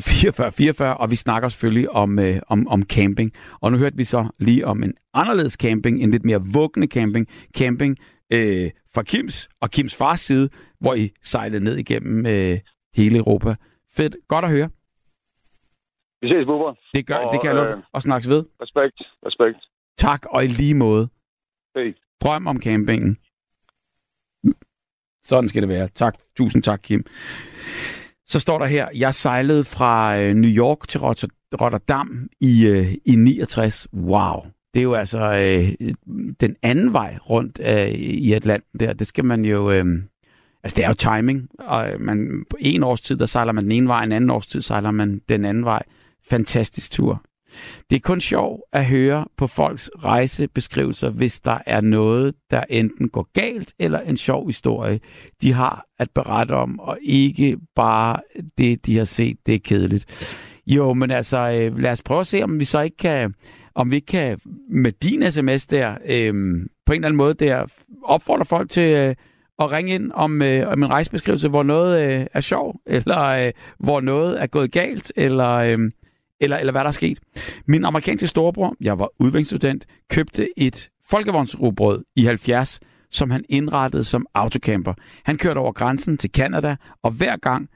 44 0.00 0.52
44, 0.52 0.96
og 0.96 1.10
vi 1.10 1.16
snakker 1.16 1.48
selvfølgelig 1.48 1.90
om, 1.90 2.18
øh, 2.18 2.36
om, 2.48 2.68
om 2.68 2.82
camping. 2.82 3.32
Og 3.60 3.72
nu 3.72 3.78
hørte 3.78 3.96
vi 3.96 4.04
så 4.04 4.28
lige 4.38 4.66
om 4.66 4.82
en 4.82 4.94
anderledes 5.14 5.52
camping, 5.52 6.02
en 6.02 6.10
lidt 6.10 6.24
mere 6.24 6.40
vuggende 6.54 6.86
camping. 6.88 7.26
Camping 7.58 7.96
øh, 8.32 8.70
fra 8.98 9.02
Kims 9.02 9.48
og 9.60 9.70
Kims 9.70 9.94
fars 9.96 10.20
side, 10.20 10.48
hvor 10.80 10.94
I 10.94 11.10
sejlede 11.22 11.64
ned 11.64 11.76
igennem 11.76 12.26
øh, 12.26 12.58
hele 12.94 13.18
Europa. 13.18 13.54
Fedt. 13.96 14.16
Godt 14.28 14.44
at 14.44 14.50
høre. 14.50 14.70
Vi 16.22 16.28
ses, 16.28 16.46
Bubber. 16.46 16.74
Det, 16.94 17.06
gør, 17.06 17.14
Og, 17.16 17.32
det 17.32 17.40
kan 17.40 17.48
jeg 17.48 17.56
love 17.56 17.76
øh. 17.76 17.82
Og 17.92 18.02
snakkes 18.02 18.28
ved. 18.28 18.44
Respekt. 18.62 18.98
Respekt. 19.26 19.58
Tak, 19.98 20.26
og 20.30 20.44
i 20.44 20.46
lige 20.46 20.74
måde. 20.74 21.08
Hey. 21.76 21.96
Drøm 22.22 22.46
om 22.46 22.60
campingen. 22.62 23.16
Sådan 25.24 25.48
skal 25.48 25.62
det 25.62 25.68
være. 25.68 25.88
Tak. 25.88 26.14
Tusind 26.36 26.62
tak, 26.62 26.80
Kim. 26.82 27.04
Så 28.26 28.40
står 28.40 28.58
der 28.58 28.66
her, 28.66 28.88
jeg 28.94 29.14
sejlede 29.14 29.64
fra 29.64 30.18
øh, 30.20 30.34
New 30.34 30.50
York 30.50 30.88
til 30.88 30.98
Rotter- 31.00 31.36
Rotterdam 31.60 32.28
i, 32.40 32.66
øh, 32.66 32.92
i 33.06 33.16
69. 33.16 33.88
Wow. 33.92 34.46
Det 34.74 34.80
er 34.80 34.84
jo 34.84 34.94
altså 34.94 35.18
øh, 35.18 35.88
den 36.40 36.56
anden 36.62 36.92
vej 36.92 37.18
rundt 37.30 37.60
øh, 37.64 37.88
i 37.98 38.32
Atlanten 38.32 38.80
der. 38.80 38.92
Det 38.92 39.06
skal 39.06 39.24
man 39.24 39.44
jo... 39.44 39.70
Øh, 39.70 39.84
altså, 40.62 40.76
det 40.76 40.84
er 40.84 40.88
jo 40.88 40.94
timing. 40.94 41.48
Og 41.58 41.90
øh, 41.90 42.00
man, 42.00 42.44
på 42.50 42.56
en 42.60 42.82
års 42.82 43.00
tid, 43.00 43.16
der 43.16 43.26
sejler 43.26 43.52
man 43.52 43.64
den 43.64 43.72
ene 43.72 43.88
vej, 43.88 44.04
en 44.04 44.12
anden 44.12 44.30
års 44.30 44.46
tid 44.46 44.62
sejler 44.62 44.90
man 44.90 45.20
den 45.28 45.44
anden 45.44 45.64
vej. 45.64 45.82
Fantastisk 46.30 46.92
tur. 46.92 47.22
Det 47.90 47.96
er 47.96 48.00
kun 48.00 48.20
sjov 48.20 48.62
at 48.72 48.86
høre 48.86 49.26
på 49.36 49.46
folks 49.46 49.90
rejsebeskrivelser, 50.04 51.10
hvis 51.10 51.40
der 51.40 51.58
er 51.66 51.80
noget, 51.80 52.34
der 52.50 52.64
enten 52.68 53.08
går 53.08 53.28
galt, 53.32 53.74
eller 53.78 54.00
en 54.00 54.16
sjov 54.16 54.46
historie, 54.46 55.00
de 55.42 55.52
har 55.52 55.84
at 55.98 56.10
berette 56.10 56.52
om, 56.52 56.80
og 56.80 56.98
ikke 57.02 57.58
bare 57.74 58.20
det, 58.58 58.86
de 58.86 58.96
har 58.96 59.04
set, 59.04 59.36
det 59.46 59.54
er 59.54 59.58
kedeligt. 59.58 60.06
Jo, 60.66 60.94
men 60.94 61.10
altså, 61.10 61.38
øh, 61.38 61.78
lad 61.78 61.92
os 61.92 62.02
prøve 62.02 62.20
at 62.20 62.26
se, 62.26 62.42
om 62.42 62.60
vi 62.60 62.64
så 62.64 62.80
ikke 62.80 62.96
kan, 62.96 63.34
om 63.78 63.90
vi 63.90 63.96
ikke 63.96 64.06
kan 64.06 64.40
med 64.70 64.92
din 64.92 65.32
sms 65.32 65.66
der, 65.66 65.90
øh, 66.06 66.32
på 66.86 66.92
en 66.92 66.96
eller 66.96 67.08
anden 67.08 67.16
måde 67.16 67.34
der, 67.34 67.66
opfordre 68.04 68.44
folk 68.44 68.70
til 68.70 68.96
øh, 68.96 69.14
at 69.58 69.72
ringe 69.72 69.94
ind 69.94 70.12
om, 70.14 70.42
øh, 70.42 70.68
om 70.68 70.82
en 70.82 70.90
rejsebeskrivelse, 70.90 71.48
hvor 71.48 71.62
noget 71.62 72.20
øh, 72.20 72.26
er 72.34 72.40
sjov, 72.40 72.80
eller 72.86 73.20
øh, 73.20 73.52
hvor 73.78 74.00
noget 74.00 74.42
er 74.42 74.46
gået 74.46 74.72
galt, 74.72 75.12
eller... 75.16 75.48
Øh, 75.48 75.78
eller, 76.40 76.56
eller 76.56 76.72
hvad 76.72 76.80
der 76.80 76.88
er 76.88 76.92
sket. 76.92 77.18
Min 77.66 77.84
amerikanske 77.84 78.26
storebror, 78.26 78.76
jeg 78.80 78.98
var 78.98 79.10
udviklingsstudent, 79.18 79.86
købte 80.10 80.48
et 80.56 80.90
folkevognsrugbrød 81.10 82.04
i 82.16 82.24
70, 82.24 82.80
som 83.10 83.30
han 83.30 83.44
indrettede 83.48 84.04
som 84.04 84.26
autocamper. 84.34 84.94
Han 85.24 85.38
kørte 85.38 85.58
over 85.58 85.72
grænsen 85.72 86.16
til 86.18 86.32
Kanada, 86.32 86.76
og 87.02 87.10
hver 87.10 87.36
gang, 87.36 87.68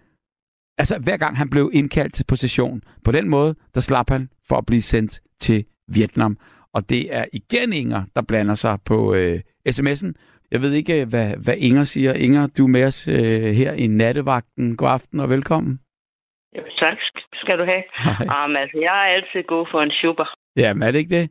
altså 0.78 0.98
hver 0.98 1.16
gang 1.16 1.36
han 1.36 1.50
blev 1.50 1.70
indkaldt 1.72 2.14
til 2.14 2.24
position, 2.24 2.82
på 3.04 3.12
den 3.12 3.28
måde, 3.28 3.54
der 3.74 3.80
slap 3.80 4.10
han 4.10 4.28
for 4.48 4.56
at 4.56 4.66
blive 4.66 4.82
sendt 4.82 5.20
til 5.40 5.64
Vietnam. 5.94 6.36
Og 6.74 6.90
det 6.90 7.14
er 7.14 7.24
igen 7.32 7.72
Inger, 7.72 8.02
der 8.16 8.22
blander 8.22 8.54
sig 8.54 8.78
på 8.84 9.14
øh, 9.14 9.40
sms'en. 9.68 10.12
Jeg 10.50 10.60
ved 10.62 10.72
ikke, 10.72 11.04
hvad, 11.04 11.34
hvad 11.44 11.54
Inger 11.58 11.84
siger. 11.84 12.12
Inger, 12.12 12.46
du 12.58 12.64
er 12.64 12.68
med 12.68 12.84
os 12.84 13.08
øh, 13.08 13.42
her 13.42 13.72
i 13.72 13.86
nattevagten. 13.86 14.76
God 14.76 14.88
aften 14.88 15.20
og 15.20 15.30
velkommen. 15.30 15.80
Jo, 16.56 16.62
tak 16.78 16.96
sk- 16.98 17.28
skal 17.42 17.58
du 17.58 17.64
have. 17.64 17.82
Um, 18.44 18.56
altså, 18.56 18.78
jeg 18.80 18.94
er 19.00 19.14
altid 19.16 19.48
god 19.48 19.66
for 19.70 19.82
en 19.82 19.90
super. 20.02 20.24
Ja, 20.56 20.74
men 20.74 20.82
er 20.82 20.90
det 20.90 20.98
ikke 20.98 21.16
det? 21.18 21.30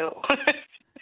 Jo. 0.00 0.10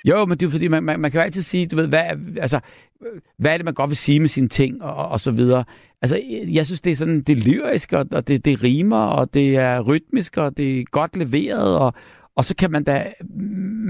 Jo, 0.08 0.24
men 0.24 0.38
det 0.38 0.46
er 0.46 0.50
fordi, 0.50 0.68
man, 0.68 0.82
man, 0.82 1.00
man 1.00 1.10
kan 1.10 1.18
jo 1.20 1.24
altid 1.24 1.42
sige, 1.42 1.66
du 1.66 1.76
ved, 1.76 1.88
hvad, 1.88 2.04
altså, 2.40 2.60
øh, 3.02 3.20
hvad 3.38 3.52
er 3.52 3.56
det, 3.56 3.64
man 3.64 3.74
godt 3.74 3.90
vil 3.90 3.96
sige 3.96 4.20
med 4.20 4.28
sine 4.28 4.48
ting, 4.48 4.82
og, 4.82 4.94
og, 4.94 5.08
og 5.08 5.20
så 5.20 5.32
videre. 5.32 5.64
Altså, 6.02 6.20
jeg 6.54 6.66
synes, 6.66 6.80
det 6.80 6.92
er 6.92 6.96
sådan, 6.96 7.22
det 7.22 7.38
er 7.38 7.42
lyrisk, 7.50 7.92
og, 7.92 8.06
og 8.12 8.28
det, 8.28 8.44
det 8.44 8.62
rimer, 8.62 9.04
og 9.04 9.34
det 9.34 9.56
er 9.56 9.80
rytmisk, 9.80 10.36
og 10.36 10.56
det 10.56 10.80
er 10.80 10.84
godt 10.90 11.16
leveret, 11.16 11.78
og, 11.78 11.94
og 12.36 12.44
så 12.44 12.56
kan 12.56 12.70
man 12.70 12.84
da, 12.84 13.12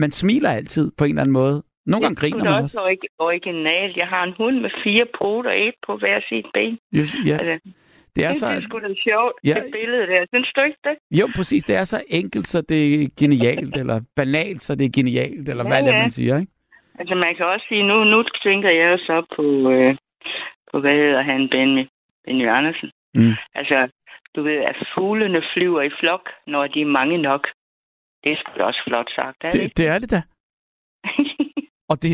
man 0.02 0.10
smiler 0.10 0.50
altid 0.50 0.92
på 0.98 1.04
en 1.04 1.10
eller 1.10 1.22
anden 1.22 1.32
måde. 1.32 1.62
Nogle 1.86 2.02
gange 2.04 2.16
griner 2.16 2.44
man 2.44 2.62
også. 2.62 2.78
Det 2.78 2.82
er 2.82 2.90
også 2.90 3.06
original. 3.18 3.92
Jeg 3.96 4.06
har 4.06 4.24
en 4.24 4.34
hund 4.38 4.60
med 4.60 4.70
fire 4.84 5.06
poter, 5.18 5.50
et 5.50 5.74
på 5.86 5.96
hver 5.96 6.20
sit 6.28 6.46
ben. 6.54 6.78
Yes, 6.94 7.16
ja. 7.26 7.36
Altså, 7.36 7.70
Det 8.16 8.24
er 8.24 8.28
det 8.28 8.36
så, 8.36 8.46
er 8.46 8.60
sgu 8.60 8.78
da 8.78 8.94
sjovt, 9.08 9.32
Ja. 9.44 9.54
det 9.54 9.72
billede 9.72 10.06
der. 10.06 10.26
Synes 10.32 10.50
du 10.56 10.60
ikke 10.60 10.78
det? 10.84 10.96
jo, 11.20 11.28
præcis, 11.36 11.64
det 11.64 11.76
er 11.76 11.84
så 11.84 12.02
enkelt, 12.08 12.46
så 12.46 12.60
det 12.62 13.02
er 13.02 13.08
genialt, 13.20 13.76
eller 13.80 14.00
banalt, 14.16 14.62
så 14.62 14.74
det 14.74 14.84
er 14.84 14.90
genialt, 14.94 15.48
eller 15.48 15.64
Ja, 15.64 15.68
hvad 15.70 15.78
er 15.80 15.84
det, 15.84 15.92
ja. 15.92 16.00
man 16.02 16.10
siger, 16.10 16.38
ikke? 16.40 16.52
Altså, 16.98 17.14
man 17.14 17.36
kan 17.36 17.46
også 17.46 17.66
sige, 17.68 17.82
nu, 17.82 18.04
nu 18.04 18.22
tænker 18.42 18.70
jeg 18.70 18.86
jo 18.92 18.98
så 18.98 19.16
på, 19.36 19.70
øh, 19.70 19.96
på 20.72 20.80
hvad 20.80 20.92
hedder 21.02 21.22
han, 21.22 21.48
Benny, 21.48 21.84
Benny 22.24 22.48
Andersen. 22.48 22.90
Mm. 23.14 23.32
Altså, 23.54 23.88
du 24.36 24.42
ved, 24.42 24.56
at 24.70 24.76
fuglene 24.94 25.42
flyver 25.54 25.82
i 25.82 25.90
flok, 26.00 26.30
når 26.46 26.66
de 26.66 26.80
er 26.80 26.86
mange 26.86 27.18
nok. 27.18 27.48
Det 28.24 28.32
er 28.32 28.36
sgu 28.36 28.62
også 28.62 28.82
flot 28.88 29.10
sagt, 29.18 29.36
er 29.44 29.50
det? 29.50 29.60
Det, 29.60 29.76
det 29.76 29.86
er 29.86 29.98
det 29.98 30.10
da. 30.10 30.22
Og, 31.88 32.02
det, 32.02 32.12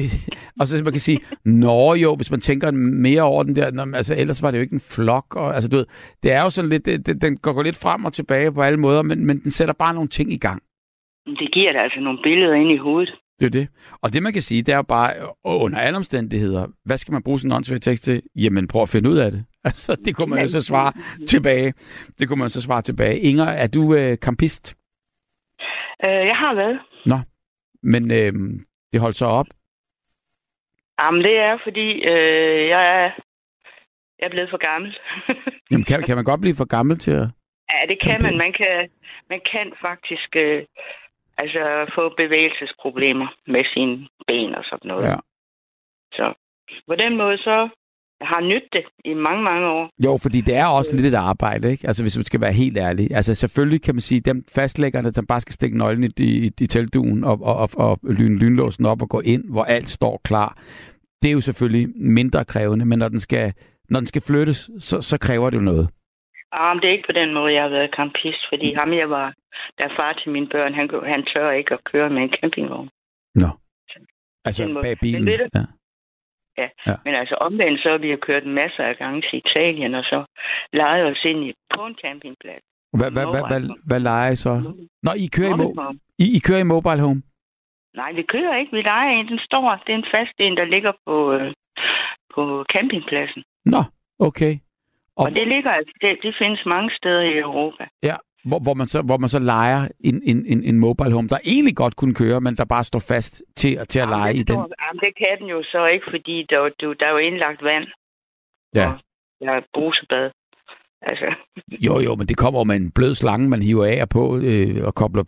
og 0.60 0.66
så 0.66 0.84
man 0.84 0.92
kan 0.92 1.00
sige, 1.00 1.20
nå 1.44 1.94
jo, 1.94 2.14
hvis 2.16 2.30
man 2.30 2.40
tænker 2.40 2.70
mere 2.70 3.22
over 3.22 3.42
den 3.42 3.56
der, 3.56 3.70
nå, 3.70 3.84
men 3.84 3.94
altså 3.94 4.14
ellers 4.18 4.42
var 4.42 4.50
det 4.50 4.58
jo 4.58 4.62
ikke 4.62 4.74
en 4.74 4.80
flok, 4.80 5.34
og, 5.36 5.54
altså 5.54 5.68
du 5.70 5.76
ved, 5.76 5.86
det 6.22 6.32
er 6.32 6.42
jo 6.42 6.50
sådan 6.50 6.68
lidt, 6.68 6.86
det, 6.86 7.06
det, 7.06 7.22
den 7.22 7.36
går 7.36 7.62
lidt 7.62 7.76
frem 7.76 8.04
og 8.04 8.12
tilbage 8.12 8.52
på 8.52 8.62
alle 8.62 8.78
måder, 8.80 9.02
men, 9.02 9.26
men 9.26 9.40
den 9.42 9.50
sætter 9.50 9.74
bare 9.74 9.94
nogle 9.94 10.08
ting 10.08 10.32
i 10.32 10.36
gang. 10.36 10.62
det 11.26 11.52
giver 11.52 11.72
dig 11.72 11.80
altså 11.82 12.00
nogle 12.00 12.18
billeder 12.22 12.54
ind 12.54 12.70
i 12.70 12.76
hovedet. 12.76 13.14
Det 13.40 13.46
er 13.46 13.50
det. 13.50 13.68
Og 14.02 14.12
det 14.12 14.22
man 14.22 14.32
kan 14.32 14.42
sige, 14.42 14.62
det 14.62 14.72
er 14.72 14.76
jo 14.76 14.82
bare, 14.82 15.12
øh, 15.16 15.26
under 15.44 15.78
alle 15.78 15.96
omstændigheder, 15.96 16.66
hvad 16.84 16.98
skal 16.98 17.12
man 17.12 17.22
bruge 17.22 17.38
sådan 17.38 17.52
en 17.52 17.56
åndssvær 17.56 17.78
tekst 17.78 18.04
til? 18.04 18.22
Jamen 18.36 18.68
prøv 18.68 18.82
at 18.82 18.88
finde 18.88 19.10
ud 19.10 19.16
af 19.16 19.30
det. 19.30 19.44
Altså 19.64 19.96
det 20.04 20.16
kunne 20.16 20.30
man 20.30 20.40
jo 20.40 20.48
så 20.48 20.60
svare 20.60 20.92
tilbage. 21.28 21.72
Det 22.18 22.28
kunne 22.28 22.38
man 22.38 22.50
så 22.50 22.60
svare 22.60 22.82
tilbage. 22.82 23.18
Inger, 23.18 23.44
er 23.44 23.66
du 23.66 23.94
øh, 23.94 24.18
kampist? 24.22 24.76
Øh, 26.04 26.26
jeg 26.26 26.36
har 26.36 26.54
været. 26.54 26.80
Men 27.82 28.10
øh, 28.10 28.32
det 28.92 29.00
holdt 29.00 29.16
så 29.16 29.26
op. 29.26 29.46
Jamen, 31.00 31.22
det 31.22 31.36
er, 31.38 31.58
fordi 31.62 31.88
øh, 32.12 32.68
jeg, 32.68 32.82
er, 32.96 33.10
jeg 34.18 34.26
er 34.26 34.30
blevet 34.30 34.50
for 34.50 34.58
gammel. 34.70 34.98
Jamen 35.70 35.84
kan, 35.84 36.02
kan 36.02 36.16
man 36.16 36.24
godt 36.24 36.40
blive 36.40 36.56
for 36.56 36.64
gammel 36.64 36.98
til 36.98 37.10
at... 37.10 37.28
ja, 37.70 37.86
det 37.88 38.00
kan 38.02 38.18
man. 38.22 38.36
Man 38.38 38.52
kan, 38.52 38.88
man 39.30 39.40
kan 39.52 39.72
faktisk 39.80 40.36
øh, 40.36 40.64
altså 41.38 41.90
få 41.94 42.14
bevægelsesproblemer 42.16 43.28
med 43.46 43.64
sine 43.74 44.08
ben 44.26 44.54
og 44.54 44.64
sådan 44.64 44.88
noget. 44.88 45.08
Ja. 45.08 45.16
Så 46.12 46.34
på 46.88 46.94
den 46.94 47.16
måde, 47.16 47.38
så 47.38 47.68
har 48.24 48.40
nyt 48.40 48.62
det 48.72 48.84
i 49.04 49.14
mange, 49.14 49.42
mange 49.42 49.66
år. 49.66 49.90
Jo, 50.04 50.18
fordi 50.22 50.40
det 50.40 50.54
er 50.56 50.66
også 50.66 50.96
lidt 50.96 51.06
et 51.06 51.14
arbejde, 51.14 51.70
ikke? 51.70 51.86
Altså, 51.86 52.02
hvis 52.04 52.18
man 52.18 52.24
skal 52.24 52.40
være 52.40 52.52
helt 52.52 52.78
ærlig. 52.78 53.08
Altså, 53.14 53.34
selvfølgelig 53.34 53.82
kan 53.82 53.94
man 53.94 54.00
sige, 54.00 54.20
dem 54.20 54.44
fastlæggerne, 54.54 55.10
der 55.10 55.22
bare 55.28 55.40
skal 55.40 55.52
stikke 55.52 55.78
nøglen 55.78 56.04
i, 56.04 56.22
i, 56.46 56.50
i 56.60 56.66
teltduen 56.66 57.24
og, 57.24 57.42
og, 57.42 57.56
og, 57.56 57.70
og 57.76 57.98
lyne 58.04 58.38
lynlåsen 58.38 58.86
op 58.86 59.02
og 59.02 59.08
gå 59.08 59.20
ind, 59.20 59.44
hvor 59.52 59.64
alt 59.64 59.88
står 59.88 60.20
klar, 60.24 60.58
det 61.22 61.28
er 61.28 61.32
jo 61.32 61.40
selvfølgelig 61.40 61.88
mindre 61.96 62.44
krævende, 62.44 62.84
men 62.84 62.98
når 62.98 63.08
den 63.08 63.20
skal, 63.20 63.52
når 63.88 64.00
den 64.00 64.06
skal 64.06 64.22
flyttes, 64.22 64.70
så, 64.78 65.00
så 65.00 65.18
kræver 65.18 65.50
det 65.50 65.56
jo 65.56 65.62
noget. 65.62 65.88
Ah, 66.52 66.74
men 66.76 66.80
det 66.82 66.88
er 66.88 66.92
ikke 66.92 67.08
på 67.08 67.12
den 67.20 67.34
måde, 67.34 67.52
jeg 67.54 67.62
har 67.62 67.70
været 67.70 67.90
campist, 67.96 68.42
fordi 68.52 68.74
ham, 68.74 68.92
jeg 68.92 69.10
var, 69.10 69.34
der 69.78 69.84
er 69.84 69.94
far 69.98 70.12
til 70.22 70.32
mine 70.32 70.46
børn, 70.54 70.74
han, 70.74 70.90
han 71.06 71.24
tør 71.34 71.50
ikke 71.50 71.74
at 71.74 71.80
køre 71.92 72.10
med 72.10 72.22
en 72.22 72.32
campingvogn. 72.40 72.88
Nå. 73.34 73.48
Altså, 74.44 74.78
bag 74.82 74.96
bilen. 75.02 75.24
Men 75.24 75.32
ved 75.32 75.38
du- 75.38 75.48
Ja. 75.58 75.64
Men 77.04 77.14
altså 77.14 77.34
omvendt, 77.34 77.82
så 77.82 77.88
har 77.90 77.98
vi 77.98 78.16
kørt 78.16 78.46
masser 78.46 78.84
af 78.84 78.96
gange 78.96 79.22
til 79.22 79.42
Italien, 79.44 79.94
og 79.94 80.04
så 80.04 80.24
lejet 80.72 81.06
os 81.06 81.24
ind 81.24 81.54
på 81.74 81.86
en 81.86 81.96
campingplads. 82.02 82.62
Hvad, 82.98 83.10
hvad, 83.10 83.26
hvad, 83.32 83.42
hvad, 83.50 83.60
hvad 83.86 84.00
leger 84.00 84.30
I 84.30 84.36
så? 84.36 84.52
Nå, 85.02 85.12
I 85.24 85.26
kører 85.36 85.50
i, 85.50 85.58
mo-. 85.60 85.96
I, 86.18 86.36
I 86.36 86.38
kører 86.46 86.58
i 86.58 86.72
mobile 86.74 87.00
home? 87.00 87.22
Nej, 87.96 88.12
vi 88.12 88.22
kører 88.22 88.56
ikke. 88.56 88.72
Vi 88.72 88.82
lejer 88.82 89.10
en. 89.10 89.28
Den 89.28 89.38
står. 89.38 89.82
Det 89.86 89.92
er 89.92 89.98
en 89.98 90.12
fast 90.14 90.34
en, 90.38 90.56
der 90.56 90.64
ligger 90.64 90.92
på, 91.06 91.32
øh, 91.32 91.52
på 92.34 92.64
campingpladsen. 92.72 93.42
Nå, 93.64 93.82
okay. 94.18 94.54
Og, 95.16 95.24
Og 95.24 95.34
det 95.34 95.48
ligger 95.48 95.70
altså, 95.70 95.92
det, 96.00 96.18
det 96.22 96.34
findes 96.38 96.66
mange 96.66 96.90
steder 96.96 97.20
i 97.20 97.38
Europa. 97.38 97.84
Ja, 98.02 98.16
hvor, 98.48 98.58
hvor, 98.66 98.74
man 98.74 98.86
så, 98.86 99.02
hvor 99.02 99.18
man 99.18 99.28
så 99.28 99.38
leger 99.38 99.88
en, 100.08 100.22
en, 100.30 100.46
en, 100.46 100.64
en 100.64 100.78
mobile 100.78 101.12
home, 101.12 101.28
der 101.28 101.38
egentlig 101.44 101.76
godt 101.76 101.96
kunne 101.96 102.14
køre, 102.14 102.40
men 102.40 102.56
der 102.56 102.64
bare 102.64 102.84
står 102.84 103.02
fast 103.12 103.42
til, 103.56 103.72
til 103.92 104.00
at 104.00 104.08
lege 104.08 104.26
Jamen, 104.26 104.36
i 104.36 104.38
det 104.38 104.48
den. 104.48 104.56
Jamen, 104.82 105.00
det 105.00 105.12
kan 105.20 105.38
den 105.40 105.46
jo 105.56 105.62
så 105.62 105.86
ikke, 105.86 106.06
fordi 106.10 106.46
der, 106.50 106.58
er 106.60 106.70
du, 106.80 106.92
der 106.92 107.06
er 107.06 107.10
jo 107.10 107.16
indlagt 107.28 107.62
vand. 107.64 107.86
Ja. 108.74 108.88
Og 109.40 109.46
der 109.46 109.52
er 109.52 109.60
brusebad. 109.74 110.30
Altså, 111.10 111.34
Jo, 111.86 111.94
jo, 112.06 112.14
men 112.14 112.26
det 112.26 112.36
kommer 112.36 112.60
jo 112.60 112.64
med 112.64 112.76
en 112.76 112.90
blød 112.96 113.14
slange, 113.14 113.48
man 113.48 113.62
hiver 113.62 113.84
af 113.86 113.98
og 114.02 114.08
på 114.08 114.22
øh, 114.48 114.84
og 114.88 114.94
kobler 114.94 115.24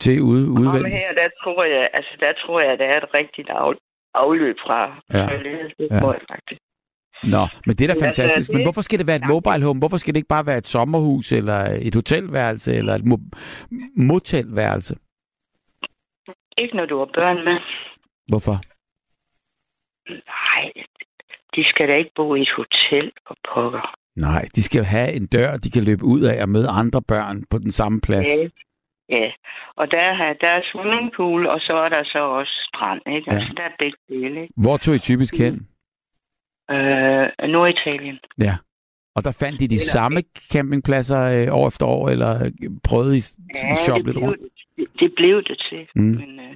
til 0.00 0.22
ude, 0.22 0.44
og 0.48 0.52
udvendigt. 0.60 0.94
her, 0.94 1.12
der 1.22 1.28
tror 1.42 1.64
jeg, 1.64 1.90
altså, 1.92 2.12
der 2.20 2.32
tror 2.42 2.60
jeg, 2.60 2.78
der 2.78 2.84
er 2.84 2.96
et 3.04 3.14
rigtigt 3.14 3.48
af, 3.50 3.72
afløb 4.14 4.56
fra 4.66 4.80
Ja. 5.14 5.26
toilettet. 5.26 5.72
Det 5.78 5.88
Ja. 5.90 6.00
tror 6.00 6.12
jeg 6.12 6.22
faktisk. 6.30 6.60
Nå, 7.24 7.46
men 7.66 7.76
det 7.76 7.80
er 7.84 7.86
da 7.86 7.94
Men 7.94 8.04
altså, 8.04 8.22
fantastisk. 8.22 8.50
Men 8.50 8.56
det- 8.58 8.64
hvorfor 8.66 8.80
skal 8.80 8.98
det 8.98 9.06
være 9.06 9.16
et 9.16 9.26
mobile 9.28 9.64
home? 9.64 9.78
Hvorfor 9.78 9.96
skal 9.96 10.14
det 10.14 10.18
ikke 10.18 10.28
bare 10.28 10.46
være 10.46 10.58
et 10.58 10.66
sommerhus, 10.66 11.32
eller 11.32 11.78
et 11.82 11.94
hotelværelse, 11.94 12.74
eller 12.74 12.94
et 12.94 13.00
mo- 13.02 13.30
motelværelse? 13.96 14.94
Ikke 16.58 16.76
når 16.76 16.86
du 16.86 16.98
har 16.98 17.08
børn 17.14 17.44
med. 17.44 17.58
Hvorfor? 18.28 18.56
Nej, 20.10 20.72
de 21.56 21.64
skal 21.64 21.88
da 21.88 21.94
ikke 21.94 22.10
bo 22.16 22.34
i 22.34 22.40
et 22.42 22.50
hotel 22.56 23.12
og 23.26 23.36
pokker. 23.54 23.94
Nej, 24.16 24.44
de 24.56 24.62
skal 24.62 24.84
have 24.84 25.12
en 25.12 25.26
dør, 25.26 25.56
de 25.56 25.70
kan 25.70 25.84
løbe 25.84 26.04
ud 26.04 26.20
af 26.22 26.42
og 26.42 26.48
møde 26.48 26.68
andre 26.68 27.02
børn 27.02 27.44
på 27.50 27.58
den 27.58 27.72
samme 27.72 28.00
plads. 28.00 28.26
Ja. 28.28 28.48
ja. 29.16 29.30
Og 29.76 29.90
der, 29.90 30.00
er- 30.00 30.34
der 30.40 30.48
er 30.48 30.62
swimmingpool, 30.72 31.46
og 31.46 31.60
så 31.60 31.72
er 31.76 31.88
der 31.88 32.04
så 32.04 32.18
også 32.18 32.52
strand, 32.68 33.00
ikke? 33.06 33.30
Ja. 33.30 33.36
Altså, 33.36 33.52
der 33.56 33.62
er 33.62 33.70
begge 33.78 33.98
dele, 34.08 34.42
ikke? 34.42 34.54
Hvor 34.56 34.76
tog 34.76 34.94
I 34.94 34.98
typisk 34.98 35.34
hen? 35.38 35.68
Øh, 36.70 37.48
Norditalien. 37.48 38.18
Ja. 38.38 38.54
Og 39.16 39.24
der 39.24 39.32
fandt 39.40 39.60
de 39.60 39.68
de 39.68 39.74
Eller- 39.74 39.92
samme 39.98 40.22
campingpladser 40.52 41.20
øh, 41.20 41.54
år 41.58 41.68
efter 41.68 41.86
år, 41.86 42.08
eller 42.08 42.44
øh, 42.44 42.52
prøvede 42.88 43.16
I 43.16 43.20
Ja, 43.64 43.74
shoppe 43.74 44.06
lidt 44.06 44.16
blev, 44.16 44.28
rundt? 44.28 44.42
det, 44.76 44.86
det 45.00 45.12
blev 45.16 45.36
det 45.44 45.58
til. 45.70 45.88
Mm. 45.94 46.02
Men 46.02 46.40
øh, 46.40 46.54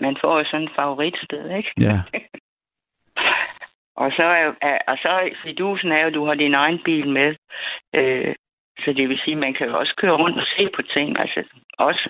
man 0.00 0.16
får 0.20 0.38
jo 0.38 0.44
sådan 0.44 0.66
et 0.66 0.72
favoritsted, 0.76 1.56
ikke? 1.56 1.70
Ja. 1.80 1.98
Og 4.02 4.12
så 4.16 4.22
er, 4.22 4.52
er 4.62 4.78
og 4.88 4.96
så 5.02 5.30
fidusen 5.44 5.92
er 5.92 6.00
jo, 6.00 6.06
at 6.06 6.14
du 6.14 6.24
har 6.24 6.34
din 6.34 6.54
egen 6.54 6.78
bil 6.84 7.08
med. 7.08 7.34
Øh, 7.94 8.34
så 8.84 8.92
det 8.92 9.08
vil 9.08 9.20
sige, 9.24 9.34
at 9.34 9.38
man 9.40 9.54
kan 9.54 9.66
jo 9.66 9.78
også 9.78 9.94
køre 9.96 10.16
rundt 10.16 10.38
og 10.38 10.46
se 10.56 10.68
på 10.76 10.82
ting. 10.82 11.18
Altså, 11.18 11.42
også. 11.78 12.08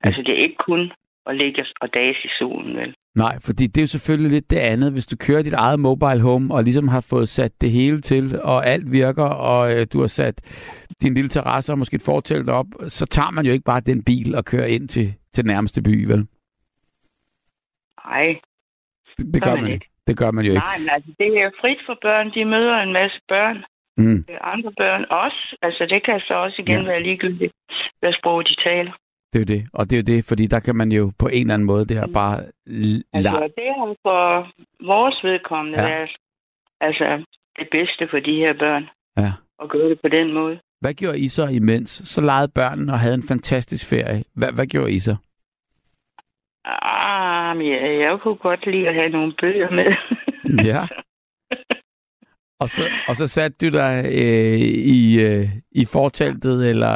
Altså, 0.00 0.22
det 0.22 0.32
er 0.34 0.42
ikke 0.42 0.56
kun 0.68 0.92
at 1.26 1.36
ligge 1.36 1.64
og 1.80 1.94
dage 1.94 2.14
i 2.24 2.28
solen, 2.38 2.76
vel? 2.76 2.94
Nej, 3.16 3.38
fordi 3.40 3.66
det 3.66 3.76
er 3.76 3.82
jo 3.82 3.86
selvfølgelig 3.86 4.30
lidt 4.32 4.50
det 4.50 4.56
andet. 4.56 4.92
Hvis 4.92 5.06
du 5.06 5.16
kører 5.16 5.42
dit 5.42 5.52
eget 5.52 5.80
mobile 5.80 6.20
home, 6.20 6.54
og 6.54 6.64
ligesom 6.64 6.88
har 6.88 7.00
fået 7.10 7.28
sat 7.28 7.52
det 7.60 7.70
hele 7.70 8.00
til, 8.00 8.40
og 8.42 8.66
alt 8.66 8.92
virker, 8.92 9.24
og 9.24 9.72
øh, 9.76 9.86
du 9.92 10.00
har 10.00 10.06
sat 10.06 10.40
din 11.02 11.14
lille 11.14 11.28
terrasse 11.28 11.72
og 11.72 11.78
måske 11.78 11.94
et 11.94 12.02
fortelt 12.02 12.50
op, 12.50 12.66
så 12.88 13.06
tager 13.06 13.30
man 13.30 13.46
jo 13.46 13.52
ikke 13.52 13.64
bare 13.64 13.80
den 13.80 14.04
bil 14.04 14.34
og 14.34 14.44
kører 14.44 14.66
ind 14.66 14.88
til, 14.88 15.14
til 15.34 15.46
nærmeste 15.46 15.82
by, 15.82 16.04
vel? 16.06 16.26
Nej, 18.06 18.26
Det, 19.18 19.34
det 19.34 19.42
Gør 19.42 19.54
man 19.54 19.62
man 19.62 19.72
ikke. 19.72 19.86
Det 20.06 20.16
gør 20.18 20.30
man 20.30 20.44
jo 20.44 20.50
ikke. 20.50 20.66
nej, 20.66 20.78
men 20.78 20.88
altså, 20.96 21.10
det 21.18 21.26
er 21.38 21.42
jo 21.44 21.50
frit 21.60 21.78
for 21.86 21.98
børn. 22.02 22.26
De 22.34 22.44
møder 22.44 22.76
en 22.76 22.92
masse 22.92 23.20
børn. 23.28 23.64
Mm. 23.96 24.24
Øh, 24.30 24.38
Andre 24.40 24.72
børn 24.82 25.04
også. 25.10 25.56
Altså, 25.62 25.86
det 25.90 26.04
kan 26.04 26.20
så 26.20 26.34
også 26.34 26.62
igen 26.62 26.80
ja. 26.82 26.86
være 26.90 27.02
ligegyldigt, 27.02 27.52
hvad 28.00 28.12
sprog 28.12 28.44
de 28.48 28.54
taler. 28.68 28.92
Det 29.34 29.40
er 29.40 29.54
jo 29.54 29.58
det. 29.60 29.68
Og 29.72 29.90
det 29.90 29.96
er 29.98 30.02
jo 30.02 30.16
det, 30.16 30.24
fordi 30.24 30.46
der 30.46 30.60
kan 30.60 30.76
man 30.76 30.92
jo 30.92 31.12
på 31.18 31.26
en 31.28 31.40
eller 31.40 31.54
anden 31.54 31.66
måde, 31.66 31.84
det 31.86 31.96
her 31.96 32.06
bare 32.06 32.38
l- 32.68 33.02
Altså, 33.12 33.30
det 33.56 33.68
har 33.78 33.94
for 34.02 34.48
vores 34.86 35.24
vedkommende 35.24 35.82
Ja. 35.82 35.88
ja. 35.88 35.94
været 35.94 36.10
altså, 36.80 37.24
det 37.58 37.68
bedste 37.70 38.08
for 38.10 38.18
de 38.18 38.34
her 38.36 38.52
børn. 38.58 38.84
Ja. 39.18 39.32
At 39.62 39.68
gøre 39.68 39.88
det 39.90 40.00
på 40.00 40.08
den 40.08 40.32
måde. 40.32 40.58
Hvad 40.80 40.94
gjorde 40.94 41.18
I 41.18 41.28
så 41.28 41.46
imens? 41.46 41.90
Så 41.90 42.20
legede 42.20 42.52
børnene 42.54 42.92
og 42.92 42.98
havde 42.98 43.14
en 43.14 43.28
fantastisk 43.28 43.88
ferie. 43.88 44.24
Hvad, 44.36 44.52
hvad 44.52 44.66
gjorde 44.66 44.92
I 44.92 44.98
så? 44.98 45.16
Ah, 46.64 47.56
jeg, 47.68 47.98
jeg 48.00 48.18
kunne 48.22 48.36
godt 48.36 48.66
lide 48.66 48.88
at 48.88 48.94
have 48.94 49.08
nogle 49.08 49.32
bøger 49.40 49.70
med. 49.70 49.90
Ja. 50.64 50.86
Og 52.64 52.68
så, 52.74 52.82
og 53.08 53.14
så 53.20 53.26
satte 53.36 53.56
du 53.62 53.68
dig 53.80 53.94
øh, 54.22 54.58
i, 54.98 55.00
øh, 55.26 55.44
i 55.80 55.84
forteltet, 55.96 56.56
eller 56.70 56.94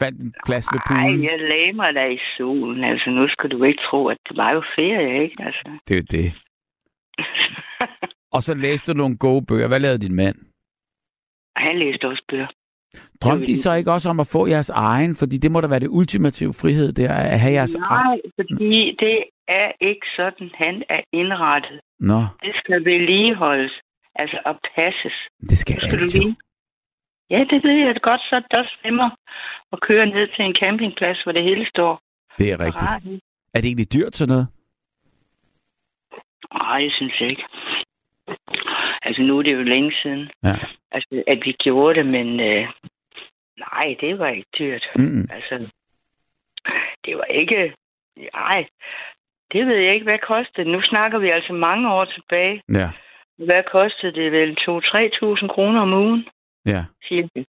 fandt 0.00 0.16
en 0.24 0.32
plads 0.46 0.66
ved 0.72 0.80
Nej, 0.80 0.88
poolen? 0.88 1.24
jeg 1.30 1.38
lagde 1.52 1.72
mig 1.72 1.94
der 1.94 2.06
i 2.06 2.18
solen. 2.36 2.84
Altså, 2.84 3.10
nu 3.10 3.28
skal 3.28 3.50
du 3.50 3.64
ikke 3.64 3.82
tro, 3.90 4.00
at 4.08 4.18
det 4.28 4.36
var 4.36 4.50
jo 4.52 4.62
ferie, 4.76 5.22
ikke? 5.24 5.36
Altså. 5.48 5.62
Det 5.88 5.92
er 5.96 6.00
jo 6.02 6.08
det. 6.18 6.28
Og 8.36 8.42
så 8.42 8.54
læste 8.54 8.92
du 8.92 8.96
nogle 8.98 9.16
gode 9.18 9.46
bøger. 9.48 9.68
Hvad 9.68 9.80
lavede 9.80 9.98
din 10.06 10.16
mand? 10.16 10.36
Han 11.56 11.78
læste 11.78 12.08
også 12.08 12.24
bøger. 12.30 12.46
Drømte 13.22 13.52
I 13.52 13.56
så 13.56 13.72
ikke 13.74 13.92
også 13.92 14.08
om 14.10 14.20
at 14.20 14.26
få 14.32 14.46
jeres 14.46 14.70
egen? 14.70 15.16
Fordi 15.16 15.36
det 15.38 15.50
må 15.52 15.60
da 15.60 15.66
være 15.66 15.80
det 15.80 15.88
ultimative 15.98 16.54
frihed, 16.60 16.92
det 16.92 17.04
er 17.04 17.14
at 17.34 17.40
have 17.40 17.52
jeres 17.52 17.74
egen. 17.74 18.06
Nej, 18.06 18.18
fordi 18.38 18.96
det, 19.00 19.24
er 19.48 19.72
ikke 19.80 20.06
sådan, 20.16 20.50
han 20.54 20.82
er 20.88 21.00
indrettet. 21.12 21.80
Nå, 22.00 22.20
Det 22.42 22.54
skal 22.60 22.84
vedligeholdes, 22.84 23.72
altså 24.14 24.38
og 24.44 24.60
passes. 24.74 25.12
det 25.40 25.58
skal 25.58 25.80
skal 25.80 25.98
du 25.98 26.04
lige... 26.04 26.36
Ja, 27.30 27.38
det 27.50 27.64
ved 27.64 27.72
jeg 27.86 28.00
godt, 28.02 28.20
så 28.20 28.42
der 28.50 28.64
stemmer 28.78 29.10
at 29.72 29.80
køre 29.80 30.06
ned 30.06 30.28
til 30.36 30.44
en 30.44 30.54
campingplads, 30.60 31.22
hvor 31.22 31.32
det 31.32 31.42
hele 31.42 31.66
står 31.68 32.00
Det 32.38 32.52
er 32.52 32.60
rigtigt. 32.60 33.22
Er 33.54 33.60
det 33.60 33.66
egentlig 33.66 33.92
dyrt 33.92 34.14
sådan 34.16 34.32
noget? 34.32 34.48
Nej, 36.54 36.82
jeg 36.82 36.92
synes 36.92 37.20
ikke. 37.20 37.44
Altså, 39.02 39.22
nu 39.22 39.38
er 39.38 39.42
det 39.42 39.52
jo 39.52 39.62
længe 39.62 39.92
siden, 40.02 40.30
Ja. 40.44 40.54
altså, 40.90 41.22
at 41.26 41.38
vi 41.44 41.52
gjorde 41.52 41.98
det, 41.98 42.06
men 42.06 42.40
øh, 42.40 42.68
nej, 43.58 43.96
det 44.00 44.18
var 44.18 44.28
ikke 44.28 44.48
dyrt. 44.58 44.84
Mm. 44.96 45.28
Altså, 45.30 45.68
det 47.04 47.16
var 47.16 47.24
ikke... 47.24 47.74
Nej, 48.34 48.66
det 49.52 49.66
ved 49.66 49.76
jeg 49.76 49.94
ikke, 49.94 50.04
hvad 50.04 50.18
kostede. 50.18 50.70
Nu 50.72 50.82
snakker 50.82 51.18
vi 51.18 51.28
altså 51.30 51.52
mange 51.52 51.92
år 51.92 52.04
tilbage. 52.04 52.62
Ja, 52.72 52.90
Hvad 53.48 53.62
kostede 53.72 54.12
det 54.12 54.32
vel? 54.32 54.50
2-3.000 54.50 55.54
kroner 55.54 55.80
om 55.80 55.92
ugen, 55.92 56.24
ja. 56.66 56.84
cirka. 57.08 57.44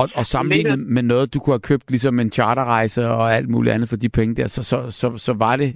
Og, 0.00 0.08
og 0.14 0.26
sammenlignet 0.26 0.78
med 0.78 1.02
noget, 1.02 1.34
du 1.34 1.38
kunne 1.40 1.54
have 1.54 1.68
købt, 1.70 1.90
ligesom 1.90 2.20
en 2.20 2.32
charterrejse 2.32 3.08
og 3.08 3.34
alt 3.36 3.48
muligt 3.48 3.74
andet 3.74 3.88
for 3.88 3.96
de 3.96 4.08
penge 4.08 4.34
der, 4.34 4.46
så, 4.46 4.62
så, 4.62 4.90
så, 4.90 5.18
så 5.26 5.32
var 5.44 5.56
det 5.56 5.70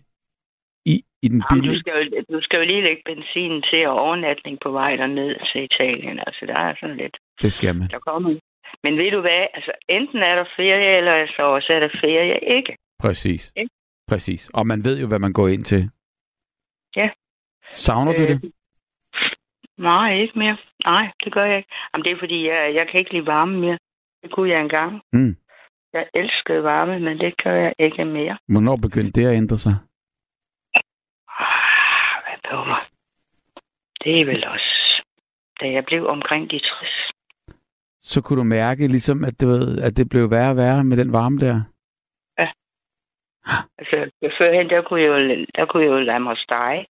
i, 0.87 0.95
i 1.25 1.29
den 1.29 1.43
Jamen, 1.43 1.43
du, 1.51 1.55
billige... 1.55 1.81
skal 1.81 1.93
jo, 1.99 2.23
du 2.35 2.41
skal 2.43 2.57
jo 2.59 2.65
lige 2.65 2.83
lægge 2.83 3.03
benzin 3.07 3.63
til 3.71 3.87
og 3.89 3.95
overnatning 4.05 4.59
på 4.63 4.71
vej 4.71 4.97
derned 4.97 5.37
til 5.53 5.61
Italien. 5.65 6.19
Altså, 6.27 6.43
der 6.47 6.59
er 6.67 6.75
sådan 6.81 6.97
lidt. 6.97 7.17
Det 7.43 7.53
skal 7.53 7.75
man. 7.75 7.89
Der 7.89 7.99
kommer. 7.99 8.31
Men 8.85 8.99
ved 8.99 9.11
du 9.11 9.21
hvad? 9.21 9.47
Altså, 9.55 9.73
enten 9.89 10.19
er 10.19 10.35
der 10.35 10.45
ferie, 10.57 10.97
eller 10.99 11.27
så 11.37 11.43
også 11.43 11.73
er 11.73 11.81
der 11.81 11.89
ferie 12.01 12.39
ikke. 12.57 12.77
Præcis. 13.01 13.53
Ikke? 13.57 13.71
Præcis. 14.09 14.51
Og 14.55 14.67
man 14.67 14.85
ved 14.85 15.01
jo, 15.01 15.07
hvad 15.09 15.19
man 15.19 15.33
går 15.33 15.49
ind 15.49 15.65
til. 15.65 15.91
Ja. 17.71 17.75
Savner 17.75 18.13
du 18.13 18.23
Øh, 18.23 18.29
det? 18.29 18.53
Nej, 19.79 20.15
ikke 20.15 20.39
mere. 20.39 20.57
Nej, 20.85 21.13
det 21.25 21.33
gør 21.33 21.45
jeg 21.45 21.57
ikke. 21.57 21.73
Jamen, 21.95 22.05
det 22.05 22.13
er 22.13 22.19
fordi, 22.19 22.49
jeg, 22.49 22.75
jeg 22.75 22.89
kan 22.89 23.01
ikke 23.01 23.13
lide 23.13 23.27
varme 23.27 23.59
mere. 23.61 23.79
Det 24.23 24.31
kunne 24.33 24.51
jeg 24.51 24.61
engang. 24.61 25.03
Mm. 25.13 25.37
Jeg 25.93 26.07
elskede 26.15 26.63
varme, 26.63 26.99
men 27.01 27.19
det 27.19 27.43
gør 27.45 27.55
jeg 27.55 27.75
ikke 27.79 28.05
mere. 28.05 28.39
Hvornår 28.49 28.77
begyndte 28.77 29.21
det 29.21 29.27
at 29.29 29.37
ændre 29.37 29.59
sig? 29.59 29.73
Ah, 31.29 32.17
hvad 32.25 32.51
bøver. 32.51 32.89
Det 34.05 34.21
er 34.21 34.25
vel 34.25 34.45
også, 34.49 35.03
da 35.61 35.71
jeg 35.71 35.85
blev 35.85 36.07
omkring 36.07 36.51
de 36.51 36.59
60. 36.59 37.11
Så 38.01 38.23
kunne 38.23 38.39
du 38.39 38.45
mærke, 38.45 38.87
ligesom, 38.89 39.25
at, 39.25 39.41
du 39.41 39.47
ved, 39.47 39.83
at 39.83 39.97
det 39.97 40.09
blev 40.09 40.31
værre 40.31 40.51
og 40.51 40.57
værre 40.57 40.85
med 40.85 40.97
den 40.97 41.13
varme 41.13 41.39
der? 41.39 41.63
Altså, 43.79 44.11
førhen, 44.39 44.71
der 44.71 44.83
kunne 44.83 45.01
jeg 45.01 45.09
jo, 45.09 45.47
der 45.55 45.67
kunne 45.67 45.83
jeg 45.83 45.91
jo 45.91 46.01
lade 46.01 46.21
mig 46.21 46.37
stege. 46.39 46.87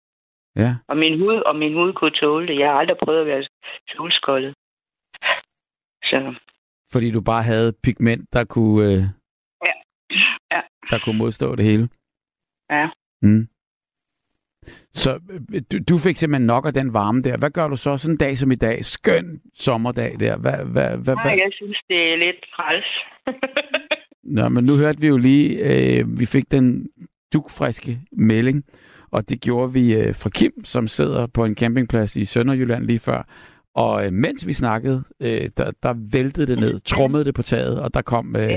Ja. 0.58 0.76
Og 0.88 0.96
min 0.96 1.18
hud, 1.20 1.34
og 1.46 1.56
min 1.56 1.74
hud 1.74 1.92
kunne 1.92 2.10
tåle 2.10 2.46
det. 2.48 2.58
Jeg 2.58 2.68
har 2.70 2.78
aldrig 2.78 2.96
prøvet 3.04 3.20
at 3.20 3.26
være 3.26 3.44
solskoldet. 3.88 4.54
Så, 6.04 6.34
Fordi 6.92 7.10
du 7.10 7.20
bare 7.20 7.42
havde 7.42 7.72
pigment, 7.82 8.32
der 8.32 8.44
kunne, 8.44 8.84
øh, 8.92 9.02
Ja. 9.64 9.72
Ja. 10.52 10.60
der 10.90 10.98
kunne 11.04 11.18
modstå 11.18 11.56
det 11.56 11.64
hele? 11.64 11.88
Ja. 12.70 12.88
Mm. 13.22 13.48
Så 14.92 15.20
øh, 15.54 15.62
du, 15.72 15.76
du 15.88 15.98
fik 15.98 16.16
simpelthen 16.16 16.46
nok 16.46 16.66
af 16.66 16.72
den 16.72 16.92
varme 16.94 17.22
der. 17.22 17.36
Hvad 17.38 17.50
gør 17.50 17.68
du 17.68 17.76
så 17.76 17.96
sådan 17.96 18.14
en 18.14 18.18
dag 18.18 18.36
som 18.38 18.50
i 18.50 18.54
dag? 18.54 18.84
Skøn 18.84 19.40
sommerdag 19.54 20.16
der. 20.20 20.36
Hvad, 20.38 20.52
hvad, 20.72 20.96
hvad, 21.04 21.14
nej, 21.14 21.24
hvad? 21.24 21.32
jeg 21.36 21.50
synes, 21.52 21.78
det 21.88 22.12
er 22.12 22.16
lidt 22.16 22.36
træls. 22.54 22.86
Nå, 24.22 24.48
men 24.48 24.64
nu 24.64 24.76
hørte 24.76 25.00
vi 25.00 25.06
jo 25.06 25.16
lige, 25.16 25.48
øh, 25.68 26.18
vi 26.20 26.26
fik 26.26 26.50
den 26.50 26.88
dukfriske 27.34 27.98
melding, 28.12 28.64
og 29.12 29.28
det 29.28 29.40
gjorde 29.42 29.72
vi 29.72 29.94
øh, 29.94 30.14
fra 30.14 30.30
Kim, 30.30 30.52
som 30.64 30.88
sidder 30.88 31.26
på 31.34 31.44
en 31.44 31.54
campingplads 31.56 32.16
i 32.16 32.24
Sønderjylland 32.24 32.84
lige 32.86 32.98
før. 32.98 33.22
Og 33.74 34.04
øh, 34.04 34.12
mens 34.12 34.46
vi 34.46 34.52
snakkede, 34.52 35.04
øh, 35.22 35.44
der, 35.58 35.70
der 35.82 35.94
væltede 36.12 36.46
det 36.46 36.58
ned, 36.58 36.80
trummede 36.80 37.24
det 37.24 37.34
på 37.34 37.42
taget, 37.42 37.80
og 37.84 37.94
der 37.94 38.02
kom, 38.02 38.36
øh, 38.36 38.50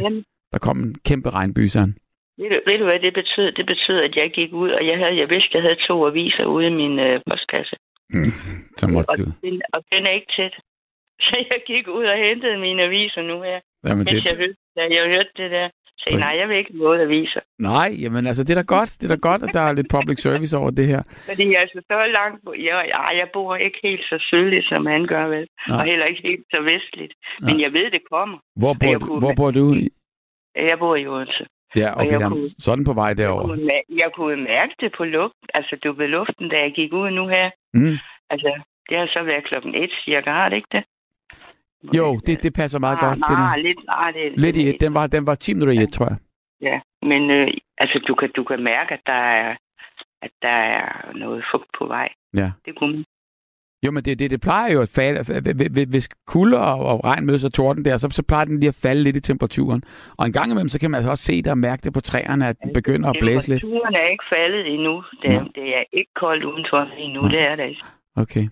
der 0.54 0.60
kom 0.62 0.78
en 0.80 0.96
kæmpe 1.06 1.30
regnbyseren. 1.30 1.96
ved, 2.38 2.50
du, 2.50 2.60
ved 2.70 2.78
du, 2.80 2.86
hvad 2.86 3.00
det 3.00 3.14
betød? 3.14 3.52
Det 3.52 3.66
betød, 3.66 3.98
at 4.08 4.16
jeg 4.16 4.32
gik 4.34 4.54
ud, 4.54 4.70
og 4.70 4.88
jeg, 4.88 4.98
havde, 4.98 5.18
jeg 5.22 5.30
vidste, 5.30 5.50
at 5.50 5.56
jeg 5.56 5.62
havde 5.64 5.80
to 5.88 6.08
aviser 6.08 6.46
ude 6.46 6.68
i 6.68 6.74
min 6.82 7.00
øh, 7.00 7.22
postkasse. 7.30 7.76
Mm. 8.10 8.34
Så 8.78 8.88
måtte 8.88 9.10
Og 9.10 9.18
du. 9.18 9.24
den, 9.44 9.62
og 9.74 9.80
den 9.92 10.06
er 10.06 10.14
ikke 10.20 10.32
tæt. 10.38 10.56
Så 11.28 11.36
jeg 11.52 11.60
gik 11.72 11.88
ud 11.88 12.06
og 12.14 12.18
hentede 12.28 12.58
mine 12.66 12.82
aviser 12.84 13.22
nu 13.32 13.42
her. 13.42 13.60
Jamen, 13.86 13.98
Mens 13.98 14.14
jeg 14.14 14.22
det, 14.24 14.38
hørte, 14.38 14.56
da 14.78 14.82
jeg 14.98 15.04
hørte 15.16 15.34
det 15.42 15.52
der. 15.52 15.68
Præcis. 16.04 16.20
nej, 16.26 16.34
jeg 16.40 16.50
vil 16.50 16.58
ikke 16.58 16.78
noget 16.78 17.02
aviser. 17.02 17.40
nej, 17.60 17.90
jamen 18.02 18.28
altså, 18.28 18.44
det 18.44 18.52
er 18.56 18.62
da 18.64 18.68
godt. 18.78 18.92
Det 19.02 19.06
er 19.12 19.16
da 19.16 19.20
godt, 19.30 19.44
at 19.44 19.50
der 19.54 19.62
er 19.62 19.74
lidt 19.74 19.90
public 19.90 20.20
service 20.22 20.58
over 20.58 20.70
det 20.70 20.88
her. 20.88 21.02
Fordi 21.30 21.54
altså, 21.62 21.78
så 21.92 21.98
langt... 22.18 22.40
Jeg, 22.70 22.78
jeg, 22.94 23.02
jeg 23.22 23.28
bor 23.34 23.56
ikke 23.56 23.80
helt 23.84 24.04
så 24.12 24.18
sydligt, 24.30 24.66
som 24.72 24.86
han 24.86 25.06
gør 25.14 25.26
vel. 25.28 25.48
Nej. 25.68 25.78
Og 25.80 25.84
heller 25.86 26.06
ikke 26.06 26.22
helt 26.30 26.46
så 26.52 26.62
vestligt. 26.62 27.14
Nej. 27.42 27.48
Men 27.54 27.62
jeg 27.62 27.74
ved, 27.74 27.92
det 27.92 28.02
kommer. 28.12 28.38
Hvor 28.62 28.74
bor, 28.82 28.92
jeg 28.92 29.00
du, 29.02 29.06
kunne- 29.06 29.20
hvor 29.20 29.34
bor 29.40 29.52
du? 29.52 29.76
Jeg 30.56 30.80
bor 30.80 30.96
i 30.96 31.08
Odense. 31.08 31.46
Ja, 31.76 31.90
okay, 31.96 32.12
jeg 32.12 32.20
jamen, 32.22 32.30
kunne- 32.38 32.50
sådan 32.60 32.86
på 32.86 32.94
vej 32.94 33.08
Jeg 33.08 33.18
derover. 33.18 33.48
kunne, 33.48 33.66
mær- 33.72 33.88
jeg 34.02 34.10
kunne 34.16 34.44
mærke 34.44 34.74
det 34.80 34.92
på 34.98 35.04
luft. 35.04 35.42
Altså, 35.54 35.74
du 35.84 35.92
ved 35.92 36.08
luften, 36.08 36.50
da 36.50 36.58
jeg 36.66 36.72
gik 36.80 36.94
ud 36.94 37.10
nu 37.12 37.28
her. 37.28 37.50
Mm. 37.74 37.98
Altså, 38.30 38.52
det 38.90 38.98
har 38.98 39.08
så 39.16 39.24
været 39.24 39.44
klokken 39.50 39.76
et 39.84 39.92
cirka, 40.06 40.30
har 40.30 40.50
det 40.50 40.56
ikke 40.56 40.68
det? 40.72 40.84
Jo, 41.98 42.20
det, 42.28 42.44
det 42.44 42.54
passer 42.54 42.80
meget 42.80 43.00
nej, 43.02 43.10
godt. 43.10 43.20
Nej, 43.20 43.54
er, 43.54 43.58
lidt, 43.58 43.86
nej, 43.86 44.12
det, 44.12 44.42
lidt 44.42 44.56
i 44.56 44.70
et. 44.70 44.82
Den 44.82 44.94
var, 44.94 45.08
den 45.08 45.26
var 45.28 45.36
10 45.36 45.54
minutter 45.54 45.74
i 45.74 45.84
et, 45.84 45.94
tror 45.94 46.06
jeg. 46.06 46.18
Ja, 46.62 46.80
men 47.02 47.32
øh, 47.32 47.48
altså, 47.78 48.00
du 48.08 48.16
kan, 48.16 48.30
du 48.36 48.44
kan 48.44 48.64
mærke, 48.64 48.94
at 48.94 49.02
der 49.06 49.22
er, 49.44 49.56
at 50.22 50.32
der 50.42 50.58
er 50.78 51.14
noget 51.14 51.44
fugt 51.52 51.70
på 51.80 51.86
vej. 51.86 52.10
Ja. 52.34 52.52
Det 52.66 52.76
kunne 52.78 52.94
man. 52.94 53.06
Jo, 53.86 53.92
men 53.92 54.04
det, 54.06 54.20
det, 54.20 54.32
det 54.32 54.42
plejer 54.42 54.74
jo 54.74 54.82
at 54.82 54.92
falde. 54.96 55.86
Hvis 55.86 56.10
kulde 56.28 56.58
og, 56.58 56.80
og 56.86 57.04
regn 57.04 57.26
mødes 57.26 57.44
af 57.44 57.52
torden 57.52 57.86
der, 57.86 57.98
så, 57.98 58.10
så 58.12 58.24
plejer 58.24 58.46
den 58.46 58.60
lige 58.60 58.68
at 58.68 58.80
falde 58.84 59.04
lidt 59.04 59.16
i 59.16 59.20
temperaturen. 59.20 59.84
Og 60.18 60.26
en 60.26 60.34
gang 60.34 60.52
imellem, 60.52 60.70
så 60.70 60.80
kan 60.80 60.92
man 60.92 60.98
altså 60.98 61.10
også 61.10 61.24
se 61.24 61.42
det 61.42 61.52
og 61.52 61.58
mærke 61.58 61.82
det 61.82 61.94
på 61.94 62.02
træerne, 62.02 62.48
at 62.48 62.58
den 62.64 62.74
begynder 62.74 63.10
at 63.10 63.16
blæse 63.20 63.50
lidt. 63.50 63.62
Temperaturen 63.62 63.96
er 63.96 64.08
ikke 64.08 64.24
faldet 64.30 64.74
endnu. 64.74 65.04
Det, 65.22 65.30
er, 65.36 65.44
det 65.44 65.78
er 65.78 65.84
ikke 65.94 66.12
koldt 66.16 66.44
udenfor 66.44 66.96
lige 66.98 67.14
nu. 67.14 67.22
Nå. 67.22 67.28
Det 67.28 67.40
er 67.40 67.56
det 67.56 67.68
ikke. 67.70 67.84
Okay. 68.16 68.46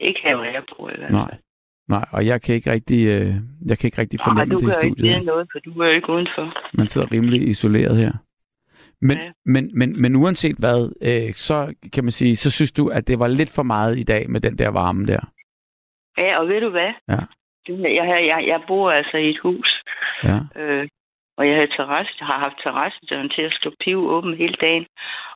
Ikke 0.00 0.20
hvor 0.34 0.44
jeg 0.44 0.62
bor 0.76 0.90
i 0.90 0.94
hvert 0.98 1.10
fald. 1.10 1.12
Nej. 1.12 1.34
Nej, 1.90 2.04
og 2.12 2.26
jeg 2.26 2.42
kan 2.42 2.54
ikke 2.54 2.70
rigtig, 2.72 3.06
øh, 3.06 3.34
jeg 3.66 3.78
kan 3.78 3.86
ikke 3.88 3.98
rigtig 4.02 4.18
Nej, 4.20 4.24
fornemme 4.26 4.54
du 4.54 4.58
det 4.60 4.62
i 4.62 4.70
kan 4.70 4.86
ikke 4.86 4.94
studiet. 4.94 5.02
vide 5.02 5.18
her. 5.18 5.22
noget, 5.32 5.48
for 5.52 5.58
du 5.58 5.70
er 5.80 5.86
jo 5.86 5.92
ikke 5.92 6.10
udenfor. 6.12 6.44
Man 6.76 6.88
sidder 6.88 7.12
rimelig 7.12 7.48
isoleret 7.48 7.96
her. 7.96 8.12
Men, 9.00 9.18
Ja. 9.18 9.32
men, 9.44 9.70
men, 9.78 10.02
men 10.02 10.16
uanset 10.16 10.56
hvad, 10.58 10.80
øh, 11.08 11.34
så 11.34 11.74
kan 11.94 12.04
man 12.04 12.10
sige, 12.10 12.36
så 12.36 12.50
synes 12.50 12.72
du, 12.72 12.88
at 12.88 13.08
det 13.08 13.18
var 13.18 13.26
lidt 13.28 13.52
for 13.54 13.62
meget 13.62 13.98
i 13.98 14.02
dag 14.02 14.30
med 14.30 14.40
den 14.40 14.58
der 14.58 14.68
varme 14.68 15.06
der. 15.06 15.20
Ja, 16.18 16.38
og 16.40 16.48
ved 16.48 16.60
du 16.60 16.70
hvad? 16.70 16.92
Ja. 17.08 17.20
Jeg, 17.68 18.06
jeg, 18.30 18.44
jeg 18.46 18.60
bor 18.68 18.90
altså 18.90 19.16
i 19.16 19.30
et 19.30 19.38
hus, 19.42 19.82
Ja. 20.24 20.38
øh, 20.60 20.88
og 21.38 21.48
jeg 21.48 21.56
har, 21.56 21.66
terrasse, 21.76 22.12
har 22.24 22.38
haft 22.38 22.54
terrassedøren 22.62 23.28
til 23.28 23.42
at 23.42 23.52
stå 23.60 23.72
piv 23.84 23.98
åben 24.08 24.36
hele 24.36 24.54
dagen. 24.60 24.86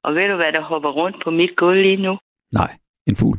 Og 0.02 0.14
ved 0.14 0.28
du 0.28 0.36
hvad, 0.36 0.52
der 0.52 0.60
hopper 0.60 0.90
rundt 0.90 1.16
på 1.24 1.30
mit 1.30 1.56
gulv 1.56 1.82
lige 1.82 1.96
nu? 1.96 2.18
Nej, 2.52 2.72
en 3.06 3.16
fugl. 3.16 3.38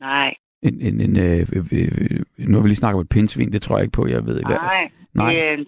Nej, 0.00 0.34
En, 0.68 0.80
en, 0.88 1.00
en, 1.06 1.16
øh, 1.26 1.40
øh, 1.56 1.64
øh, 1.72 2.20
nu 2.50 2.54
har 2.56 2.62
vi 2.62 2.68
lige 2.68 2.76
snakket 2.82 2.96
om 2.98 3.02
et 3.02 3.08
pindsvin, 3.08 3.52
det 3.52 3.62
tror 3.62 3.76
jeg 3.76 3.84
ikke 3.84 3.96
på, 4.00 4.06
jeg 4.06 4.26
ved 4.26 4.36
ikke 4.38 4.48
hvad. 4.48 4.58
nej. 4.58 4.90
Nej, 5.14 5.32
Det 5.32 5.42
er 5.48 5.52
en 5.52 5.66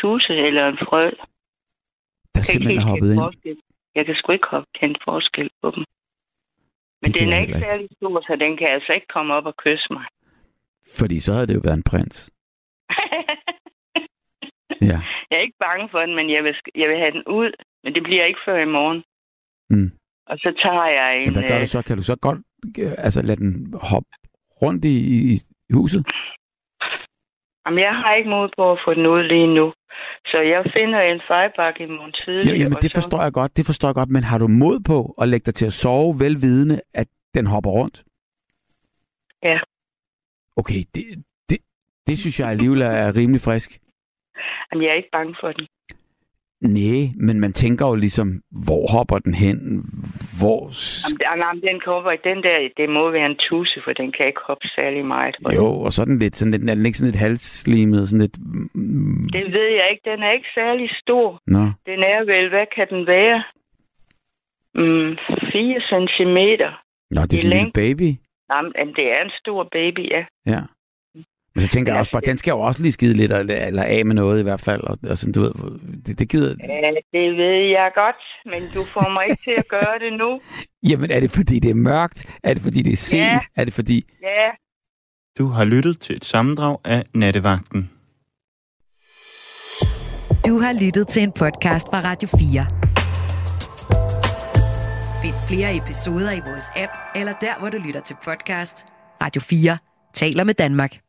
tuse 0.00 0.34
eller 0.48 0.68
en 0.68 0.78
frø. 0.88 1.10
der 2.34 2.42
simpelthen 2.42 2.78
helt 2.78 2.88
hoppet 2.90 3.10
ind. 3.12 3.18
forskel. 3.18 3.56
Jeg 3.94 4.06
kan 4.06 4.14
sgu 4.14 4.32
ikke 4.32 4.46
kende 4.80 4.98
forskel 5.04 5.50
på 5.62 5.70
dem. 5.74 5.84
Men 7.02 7.12
Det 7.12 7.20
den 7.20 7.32
er 7.32 7.38
ikke 7.38 7.58
særlig 7.58 7.88
stor, 7.96 8.20
så 8.20 8.36
den 8.40 8.56
kan 8.56 8.68
altså 8.68 8.92
ikke 8.92 9.06
komme 9.14 9.34
op 9.34 9.46
og 9.46 9.54
kysse 9.64 9.86
mig. 9.90 10.04
Fordi 10.98 11.20
så 11.20 11.32
havde 11.32 11.46
det 11.46 11.54
jo 11.54 11.60
været 11.64 11.76
en 11.76 11.82
prins. 11.90 12.30
Ja. 14.90 14.98
jeg 15.30 15.36
er 15.38 15.40
ikke 15.46 15.58
bange 15.60 15.88
for 15.90 15.98
den, 15.98 16.14
men 16.14 16.30
jeg 16.30 16.44
vil, 16.44 16.54
jeg 16.74 16.88
vil 16.88 16.98
have 16.98 17.10
den 17.10 17.22
ud. 17.26 17.50
Men 17.84 17.94
det 17.94 18.02
bliver 18.02 18.24
ikke 18.24 18.40
før 18.46 18.58
i 18.58 18.64
morgen. 18.78 19.02
Mm. 19.70 19.90
Og 20.26 20.38
så 20.38 20.50
tager 20.62 20.86
jeg 20.86 21.18
en... 21.18 21.24
Men 21.24 21.32
hvad 21.32 21.48
gør 21.48 21.54
øh, 21.54 21.60
du 21.60 21.66
så? 21.66 21.82
Kan 21.82 21.96
du 21.96 22.02
så 22.02 22.16
godt 22.16 22.38
øh, 22.78 22.92
altså, 22.98 23.22
lade 23.22 23.40
den 23.40 23.74
hoppe 23.82 24.08
rundt 24.62 24.84
i, 24.84 24.96
i, 25.32 25.32
i 25.70 25.72
huset? 25.72 26.06
Jamen, 27.66 27.78
jeg 27.88 27.94
har 28.02 28.14
ikke 28.14 28.30
mod 28.30 28.48
på 28.58 28.72
at 28.72 28.78
få 28.84 28.94
den 28.94 29.06
ud 29.06 29.22
lige 29.22 29.54
nu. 29.54 29.72
Så 30.26 30.38
jeg 30.40 30.62
finder 30.76 31.00
en 31.00 31.20
fejlbakke 31.28 31.84
i 31.84 31.86
morgen 31.86 32.12
tidlig. 32.24 32.50
Ja, 32.52 32.56
jamen, 32.62 32.78
det 32.82 32.90
så- 32.90 32.96
forstår 33.00 33.22
jeg 33.22 33.32
godt, 33.32 33.56
det 33.56 33.66
forstår 33.66 33.88
jeg 33.88 33.94
godt, 33.94 34.08
men 34.10 34.22
har 34.22 34.38
du 34.38 34.48
mod 34.48 34.80
på 34.80 35.14
at 35.22 35.28
lægge 35.28 35.44
dig 35.44 35.54
til 35.54 35.66
at 35.66 35.72
sove, 35.72 36.20
velvidende, 36.20 36.80
at 36.94 37.08
den 37.34 37.46
hopper 37.46 37.70
rundt? 37.70 38.04
Ja. 39.42 39.58
Okay, 40.56 40.80
det, 40.94 41.24
det, 41.50 41.58
det 42.06 42.18
synes 42.18 42.40
jeg 42.40 42.48
alligevel 42.48 42.82
er 42.82 43.16
rimelig 43.16 43.40
frisk. 43.40 43.70
Jamen, 44.72 44.84
jeg 44.84 44.90
er 44.90 44.94
ikke 44.94 45.08
bange 45.12 45.34
for 45.40 45.52
den. 45.52 45.66
Nej, 46.60 47.10
men 47.16 47.40
man 47.40 47.52
tænker 47.52 47.86
jo 47.86 47.94
ligesom, 47.94 48.28
hvor 48.66 48.86
hopper 48.92 49.18
den 49.18 49.34
hen? 49.34 49.58
Hvor... 50.40 50.60
Jamen, 51.24 51.44
jamen, 51.44 51.62
den 51.62 51.80
kommer, 51.84 52.16
den 52.24 52.42
der, 52.42 52.68
det 52.76 52.88
må 52.90 53.10
være 53.10 53.26
en 53.26 53.36
tusse, 53.48 53.80
for 53.84 53.92
den 53.92 54.12
kan 54.12 54.26
ikke 54.26 54.40
hoppe 54.46 54.68
særlig 54.68 55.04
meget. 55.04 55.36
Og 55.44 55.54
Jo, 55.54 55.66
og 55.80 55.92
sådan 55.92 56.18
lidt, 56.18 56.36
sådan 56.36 56.52
lidt, 56.52 56.70
er 56.70 56.74
den 56.74 56.86
ikke 56.86 56.98
sådan 56.98 57.10
lidt 57.10 57.20
halsslimet, 57.20 58.08
sådan 58.08 58.20
lidt... 58.20 58.36
Det 59.36 59.52
ved 59.56 59.68
jeg 59.78 59.86
ikke. 59.90 60.10
Den 60.10 60.22
er 60.22 60.32
ikke 60.32 60.48
særlig 60.54 60.90
stor. 61.02 61.40
Nå, 61.46 61.64
Den 61.86 62.00
er 62.12 62.24
vel, 62.32 62.48
hvad 62.48 62.66
kan 62.76 62.86
den 62.90 63.06
være? 63.06 63.42
Mm, 64.74 65.16
4 65.52 65.80
centimeter. 65.92 66.70
Nå 67.10 67.20
det 67.22 67.34
er 67.34 67.38
sådan 67.38 67.56
en 67.56 67.58
lille 67.58 67.72
baby. 67.72 68.10
Jamen, 68.52 68.94
det 68.96 69.06
er 69.16 69.20
en 69.24 69.30
stor 69.40 69.68
baby, 69.72 70.10
ja. 70.10 70.24
Ja. 70.46 70.60
Men 71.58 71.62
så 71.62 71.68
tænker 71.68 71.92
jeg 71.92 71.98
også 71.98 72.12
bare, 72.12 72.22
den 72.26 72.38
skal 72.38 72.50
jo 72.50 72.60
også 72.60 72.82
lige 72.82 72.92
skide 72.92 73.14
lidt, 73.14 73.32
eller, 73.32 73.66
eller 73.66 73.82
af 73.82 74.06
med 74.06 74.14
noget 74.14 74.40
i 74.40 74.42
hvert 74.42 74.60
fald. 74.60 74.80
Og, 74.80 74.98
og 75.10 75.18
sådan, 75.18 75.32
du 75.32 75.40
ved, 75.42 75.52
det, 76.06 76.18
det 76.18 76.28
gider... 76.28 76.54
Ja, 76.68 76.90
det 77.18 77.36
ved 77.36 77.68
jeg 77.78 77.90
godt, 77.94 78.16
men 78.46 78.62
du 78.74 78.84
får 78.84 79.08
mig 79.12 79.24
ikke 79.30 79.42
til 79.44 79.54
at 79.58 79.68
gøre 79.68 79.98
det 80.04 80.18
nu. 80.18 80.40
Jamen, 80.90 81.10
er 81.10 81.20
det 81.20 81.30
fordi, 81.30 81.58
det 81.58 81.70
er 81.70 81.74
mørkt? 81.74 82.26
Er 82.44 82.54
det 82.54 82.62
fordi, 82.62 82.82
det 82.82 82.92
er 82.92 82.96
sent? 82.96 83.20
Ja. 83.20 83.38
Er 83.56 83.64
det 83.64 83.74
fordi... 83.74 84.04
Ja, 84.22 84.48
Du 85.38 85.46
har 85.48 85.64
lyttet 85.64 86.00
til 86.00 86.16
et 86.16 86.24
sammendrag 86.24 86.76
af 86.84 87.04
Nattevagten. 87.14 87.90
Du 90.46 90.58
har 90.58 90.84
lyttet 90.84 91.08
til 91.08 91.22
en 91.22 91.32
podcast 91.32 91.86
fra 91.86 92.00
Radio 92.00 92.28
4. 92.28 92.66
Find 95.22 95.34
flere 95.48 95.76
episoder 95.76 96.32
i 96.32 96.40
vores 96.50 96.64
app, 96.76 96.92
eller 97.14 97.32
der, 97.40 97.58
hvor 97.58 97.68
du 97.70 97.78
lytter 97.78 98.00
til 98.00 98.16
podcast. 98.24 98.86
Radio 99.22 99.40
4 99.40 99.78
taler 100.14 100.44
med 100.44 100.54
Danmark. 100.54 101.07